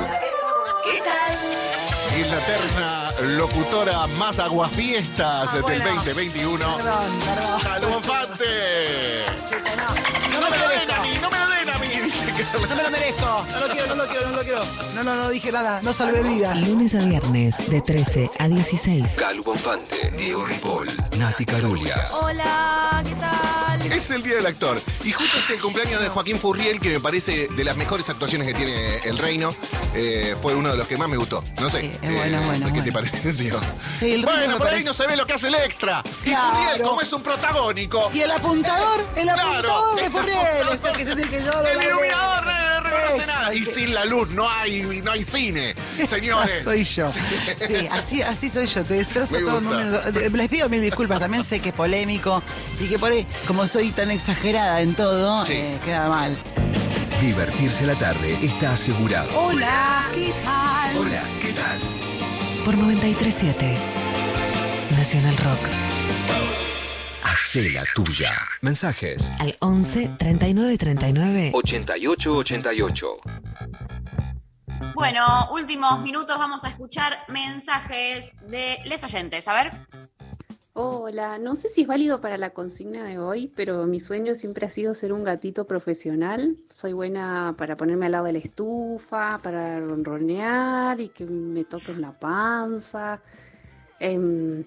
[0.84, 1.36] ¿Qué tal?
[2.16, 6.58] Y la terna locutora más aguafiestas del 2021.
[6.58, 7.60] Perdón, perdón.
[7.62, 8.02] ¡Salud,
[12.52, 13.46] No me lo merezco.
[13.52, 14.60] No lo quiero, no lo quiero, no lo quiero.
[14.94, 15.80] No, no, no dije nada.
[15.82, 16.60] No salvé vidas.
[16.62, 19.16] Lunes a viernes de 13 a 16.
[19.18, 22.12] Calu Bonfante, Diego Ripoll, Nati Carulias.
[22.22, 23.82] Hola, ¿qué tal?
[23.92, 24.80] Es el Día del Actor.
[25.04, 28.48] Y justo es el cumpleaños de Joaquín Furriel, que me parece de las mejores actuaciones
[28.48, 29.54] que tiene El Reino.
[29.94, 31.42] Eh, fue uno de los que más me gustó.
[31.60, 31.86] No sé.
[31.86, 33.32] es bueno, eh, bueno, ¿Qué te pareció?
[33.98, 36.02] Sí, el bueno, por ahí parece- no se ve lo que hace el extra.
[36.24, 36.56] Y Claro.
[36.56, 38.10] Furriel, como es un protagónico.
[38.12, 39.42] Y el apuntador, el Claro.
[39.72, 40.38] apuntador de Furriel.
[40.62, 41.88] El que se tiene que yo lo El logré.
[41.88, 43.54] iluminador no no reconoce Ese, nada.
[43.54, 45.74] Y que- sin la luz no hay, no hay cine,
[46.08, 46.62] señores.
[46.64, 47.06] Soy yo.
[47.08, 48.84] Sí, así, así soy yo.
[48.84, 49.84] Te destrozo Me todo en un gusta.
[50.08, 50.20] minuto.
[50.20, 51.18] Eh, Les pido mil disculpas.
[51.20, 52.42] También sé que es polémico
[52.80, 56.36] y que por ahí, como soy tan exagerada en todo, eh, queda mal.
[57.20, 59.28] Divertirse la tarde está asegurado.
[59.38, 60.96] Hola, ¿qué tal?
[60.98, 61.80] Hola, ¿qué tal?
[62.64, 63.76] Por 93.7.
[64.90, 65.85] Nacional Rock.
[67.28, 68.30] Hacé la tuya.
[68.62, 71.50] Mensajes Al 11 39 39.
[71.54, 73.16] 8888.
[74.94, 79.48] Bueno, últimos minutos vamos a escuchar mensajes de les oyentes.
[79.48, 79.72] A ver.
[80.74, 84.64] Hola, no sé si es válido para la consigna de hoy, pero mi sueño siempre
[84.66, 86.56] ha sido ser un gatito profesional.
[86.72, 92.00] Soy buena para ponerme al lado de la estufa, para ronronear y que me toquen
[92.00, 93.20] la panza.
[93.98, 94.64] Em,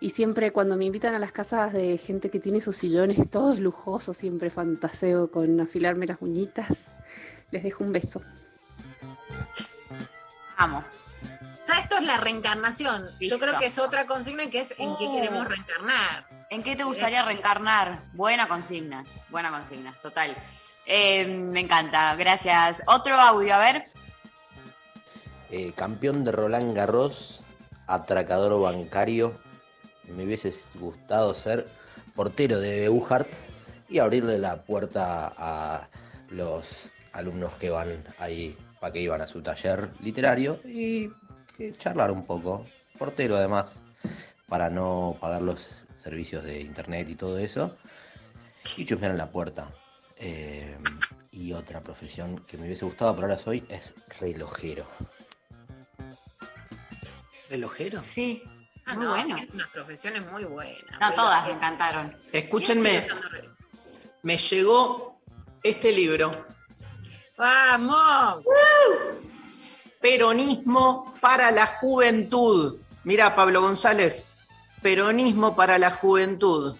[0.00, 3.58] y siempre cuando me invitan a las casas de gente que tiene sus sillones todos
[3.58, 6.92] lujosos, siempre fantaseo con afilarme las uñitas.
[7.50, 8.20] Les dejo un beso.
[10.56, 10.84] Amo.
[11.66, 13.10] Ya esto es la reencarnación.
[13.18, 13.36] Listo.
[13.36, 15.14] Yo creo que es otra consigna que es en qué Oh.
[15.14, 16.26] queremos reencarnar.
[16.50, 18.04] ¿En qué te gustaría reencarnar?
[18.14, 20.34] Buena consigna, buena consigna, total.
[20.86, 22.82] Eh, me encanta, gracias.
[22.86, 23.90] Otro audio, a ver.
[25.50, 27.42] Eh, campeón de Roland Garros,
[27.86, 29.38] atracador bancario.
[30.08, 31.66] Me hubiese gustado ser
[32.14, 33.28] portero de Uhart
[33.88, 35.88] y abrirle la puerta a
[36.30, 41.10] los alumnos que van ahí para que iban a su taller literario y
[41.56, 42.64] que charlar un poco.
[42.98, 43.66] Portero además,
[44.48, 47.76] para no pagar los servicios de internet y todo eso.
[48.76, 49.70] Y chusmear en la puerta.
[50.16, 50.76] Eh,
[51.30, 54.86] y otra profesión que me hubiese gustado, pero ahora soy, es relojero.
[57.48, 58.02] ¿Relojero?
[58.02, 58.42] Sí,
[58.88, 59.36] Ah, muy no, bueno.
[59.36, 61.00] tiene unas profesiones muy buenas.
[61.00, 62.16] No, todas me encantaron.
[62.32, 63.02] Escúchenme,
[64.22, 65.20] me llegó
[65.62, 66.30] este libro.
[67.36, 68.44] ¡Vamos!
[70.00, 72.78] Peronismo para la juventud.
[73.04, 74.24] Mira, Pablo González,
[74.80, 76.74] Peronismo para la juventud.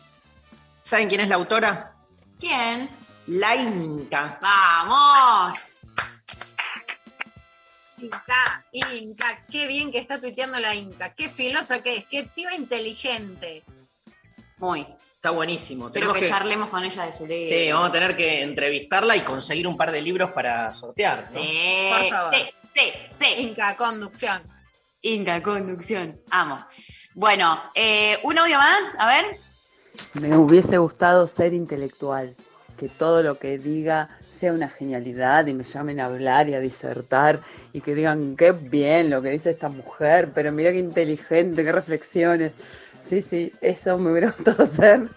[0.81, 1.95] ¿Saben quién es la autora?
[2.41, 2.89] ¿Quién?
[3.27, 4.39] La Inca.
[4.41, 5.59] ¡Vamos!
[8.01, 12.55] Inca, Inca, qué bien que está tuiteando la Inca, qué filosa que es, qué piba
[12.55, 13.65] inteligente.
[14.59, 14.87] Muy.
[15.15, 15.91] Está buenísimo.
[15.91, 17.45] Quiero Tenemos que, charlemos con ella de su libro.
[17.49, 21.25] Sí, vamos a tener que entrevistarla y conseguir un par de libros para sortear.
[21.33, 21.41] ¿no?
[21.41, 22.35] Sí, Por favor.
[22.35, 22.45] sí,
[22.75, 23.43] sí, sí.
[23.43, 24.43] Inca, conducción.
[25.03, 26.21] Inca Conducción.
[26.31, 26.65] Amo.
[27.15, 29.41] Bueno, eh, un audio más, a ver.
[30.15, 32.37] Me hubiese gustado ser intelectual,
[32.77, 36.61] que todo lo que diga sea una genialidad y me llamen a hablar y a
[36.61, 37.41] disertar
[37.73, 41.73] y que digan qué bien lo que dice esta mujer, pero mira qué inteligente, qué
[41.73, 42.53] reflexiones.
[43.03, 45.09] Sí, sí, eso me hubiera gustado ser.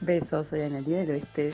[0.00, 1.52] Besos, soy Analia del Oeste.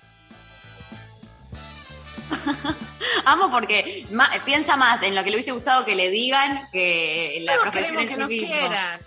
[3.25, 7.39] Amo porque ma- piensa más en lo que le hubiese gustado que le digan que
[7.43, 8.49] la Todos queremos que nos mismo.
[8.49, 9.01] quieran.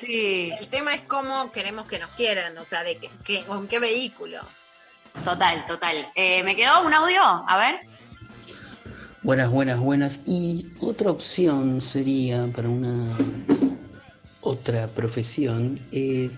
[0.00, 3.68] Sí, El tema es cómo queremos que nos quieran, o sea, de que, que- con
[3.68, 4.40] qué vehículo.
[5.24, 5.96] Total, total.
[6.14, 7.22] Eh, ¿Me quedó un audio?
[7.22, 7.80] A ver.
[9.22, 10.20] Buenas, buenas, buenas.
[10.26, 13.04] Y otra opción sería para una
[14.40, 16.30] otra profesión eh,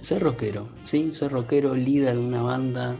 [0.00, 1.14] ser rockero, ¿sí?
[1.14, 2.96] Ser rockero, líder de una banda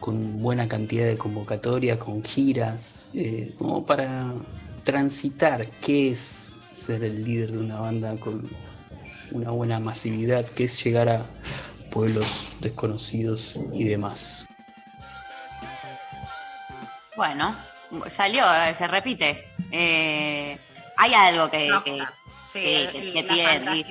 [0.00, 4.34] con buena cantidad de convocatoria, con giras, eh, como para
[4.84, 8.48] transitar qué es ser el líder de una banda con
[9.32, 11.26] una buena masividad, qué es llegar a
[11.90, 14.46] pueblos desconocidos y demás.
[17.16, 17.56] Bueno,
[18.08, 18.44] salió,
[18.74, 19.52] se repite.
[19.72, 20.58] Eh,
[20.96, 21.98] hay algo que, que-.
[22.46, 23.84] Sí, sí, el- que, que la tiene.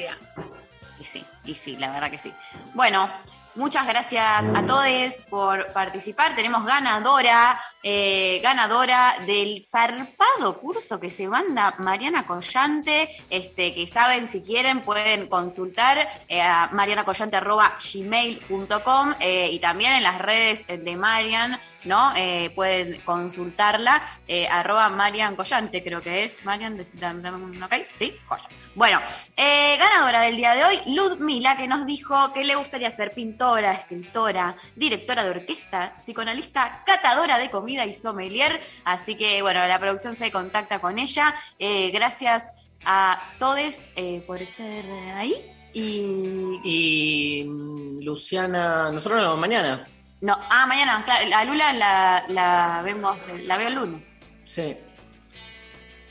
[0.99, 2.34] Y sí, y sí, la verdad que sí.
[2.74, 3.10] Bueno,
[3.57, 4.88] muchas gracias a todos
[5.29, 6.34] por participar.
[6.35, 14.29] Tenemos ganadora, eh, ganadora del zarpado curso que se manda Mariana Collante, este, que saben,
[14.29, 21.59] si quieren, pueden consultar eh, a marianacollante.gmail.com eh, y también en las redes de Marian,
[21.88, 22.14] ¿no?
[22.15, 24.47] Eh, pueden consultarla, eh,
[24.95, 26.43] Marian Collante, creo que es.
[26.43, 27.73] Marian, ¿ok?
[27.95, 28.15] ¿Sí?
[28.26, 28.47] Joya.
[28.76, 29.01] Bueno,
[29.35, 33.73] eh, ganadora del día de hoy, Ludmila, que nos dijo que le gustaría ser pintora,
[33.73, 38.61] escritora, directora de orquesta, psicoanalista, catadora de comida y sommelier.
[38.84, 41.34] Así que, bueno, la producción se contacta con ella.
[41.57, 42.53] Eh, gracias
[42.85, 43.89] a todos
[44.27, 44.85] por estar
[45.15, 45.34] ahí.
[45.73, 46.59] Y.
[46.64, 49.85] Y mm, Luciana, nosotros nos vemos mañana.
[50.22, 54.07] No, ah, mañana, claro, a Lula la, la vemos, eh, la veo el lunes.
[54.44, 54.76] Sí.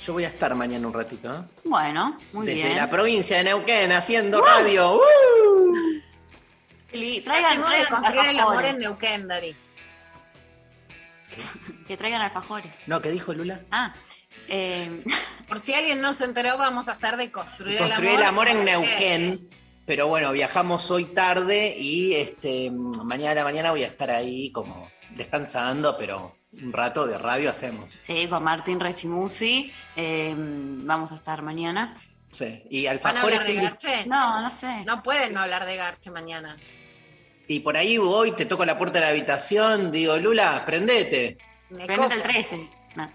[0.00, 1.40] Yo voy a estar mañana un ratito, ¿eh?
[1.64, 2.76] Bueno, muy Desde bien.
[2.76, 4.44] la provincia de Neuquén, haciendo ¡Uh!
[4.44, 4.94] radio.
[4.96, 5.76] ¡Uh!
[6.92, 9.56] Y Traigan, traigan, traigan construir el amor en Neuquén, Dari.
[11.86, 12.74] Que traigan alfajores.
[12.86, 13.60] No, ¿qué dijo Lula?
[13.70, 13.92] Ah,
[14.48, 15.02] eh,
[15.48, 18.48] Por si alguien no se enteró, vamos a hacer de construir, Construir el el amor.
[18.48, 19.48] amor en Neuquén.
[19.86, 24.50] Pero bueno, viajamos hoy tarde y este mañana a la mañana voy a estar ahí
[24.50, 27.92] como descansando, pero un rato de radio hacemos.
[27.92, 29.72] sí, con Martín Rechimusi.
[29.94, 31.96] eh, vamos a estar mañana.
[32.32, 32.62] Sí.
[32.68, 34.06] Y ¿Van a alfajores hablar de Garche?
[34.06, 34.84] No, no sé.
[34.84, 36.56] No pueden no hablar de Garche mañana.
[37.48, 41.38] Y por ahí voy, te toco la puerta de la habitación, digo, Lula, prendete.
[41.70, 42.32] Me Prendete el copa.
[42.32, 42.70] 13.
[42.96, 43.10] No.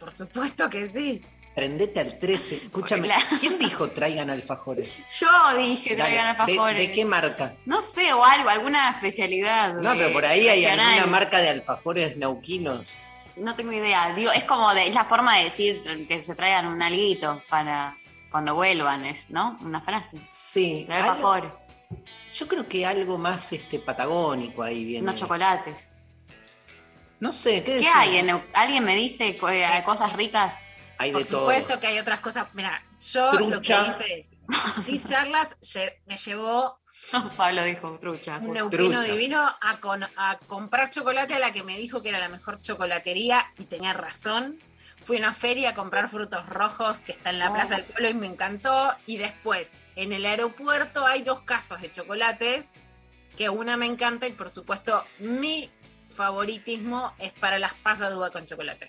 [0.00, 1.22] Por supuesto que sí.
[1.54, 2.56] Prendete al 13.
[2.56, 5.04] Escúchame, La- ¿quién dijo traigan alfajores?
[5.20, 6.78] Yo dije traigan ¿de- alfajores.
[6.88, 7.54] ¿De, qué marca?
[7.64, 9.74] No sé, o algo, alguna especialidad.
[9.74, 12.96] No, eh, pero por ahí hay alguna marca de alfajores neuquinos.
[13.36, 14.12] No tengo idea.
[14.14, 17.96] Digo, es como de, es la forma de decir que se traigan un alguito para
[18.30, 19.56] cuando vuelvan, es, ¿no?
[19.62, 20.18] Una frase.
[20.32, 20.84] Sí.
[20.86, 21.50] Traer alfajores,
[22.34, 25.02] Yo creo que algo más este patagónico ahí viene.
[25.08, 25.88] unos chocolates.
[27.20, 28.18] No sé, ¿qué ¿Qué hay?
[28.18, 30.58] en ¿Alguien me dice eh, cosas ricas?
[30.98, 31.40] Hay Por de todo.
[31.40, 32.48] supuesto que hay otras cosas.
[32.54, 34.28] Mira, yo lo que hice es.
[34.86, 35.56] Mis charlas
[36.06, 36.78] me llevó
[37.36, 38.38] Pablo dijo trucha.
[38.38, 39.12] un neuquino Trucha.
[39.12, 42.60] divino a, con- a comprar chocolate a la que me dijo que era la mejor
[42.60, 44.60] chocolatería y tenía razón.
[45.00, 47.54] Fui a una feria a comprar frutos rojos que está en la Oh.
[47.54, 48.94] Plaza del Pueblo y me encantó.
[49.06, 52.74] Y después, en el aeropuerto hay dos casas de chocolates,
[53.36, 55.70] que una me encanta y por supuesto mi
[56.14, 58.88] favoritismo es para las pasas de uva con chocolate.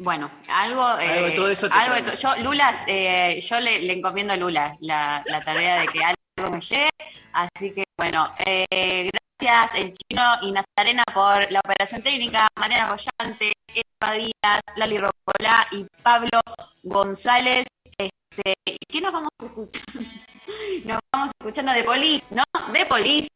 [0.00, 0.82] Bueno, algo.
[0.82, 4.32] Algo de eh, todo eso te algo de yo, Lula, eh, yo le, le encomiendo
[4.32, 6.88] a Lula la, la tarea de que algo me llegue.
[7.34, 13.52] Así que, bueno, eh, gracias el chino y Nazarena por la operación técnica, Mariana Collante,
[13.68, 16.40] Eva Díaz, Lali Rocolá y Pablo
[16.82, 17.66] González.
[17.98, 19.82] Este, ¿y ¿Qué nos vamos a escuchar?
[20.84, 22.42] Nos vamos escuchando de Police, ¿no?
[22.72, 23.28] De Police.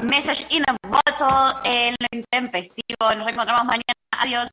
[0.00, 3.14] Message in a Bottle, el intempestivo.
[3.14, 3.92] Nos reencontramos mañana.
[4.18, 4.50] Adiós.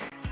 [0.00, 0.08] you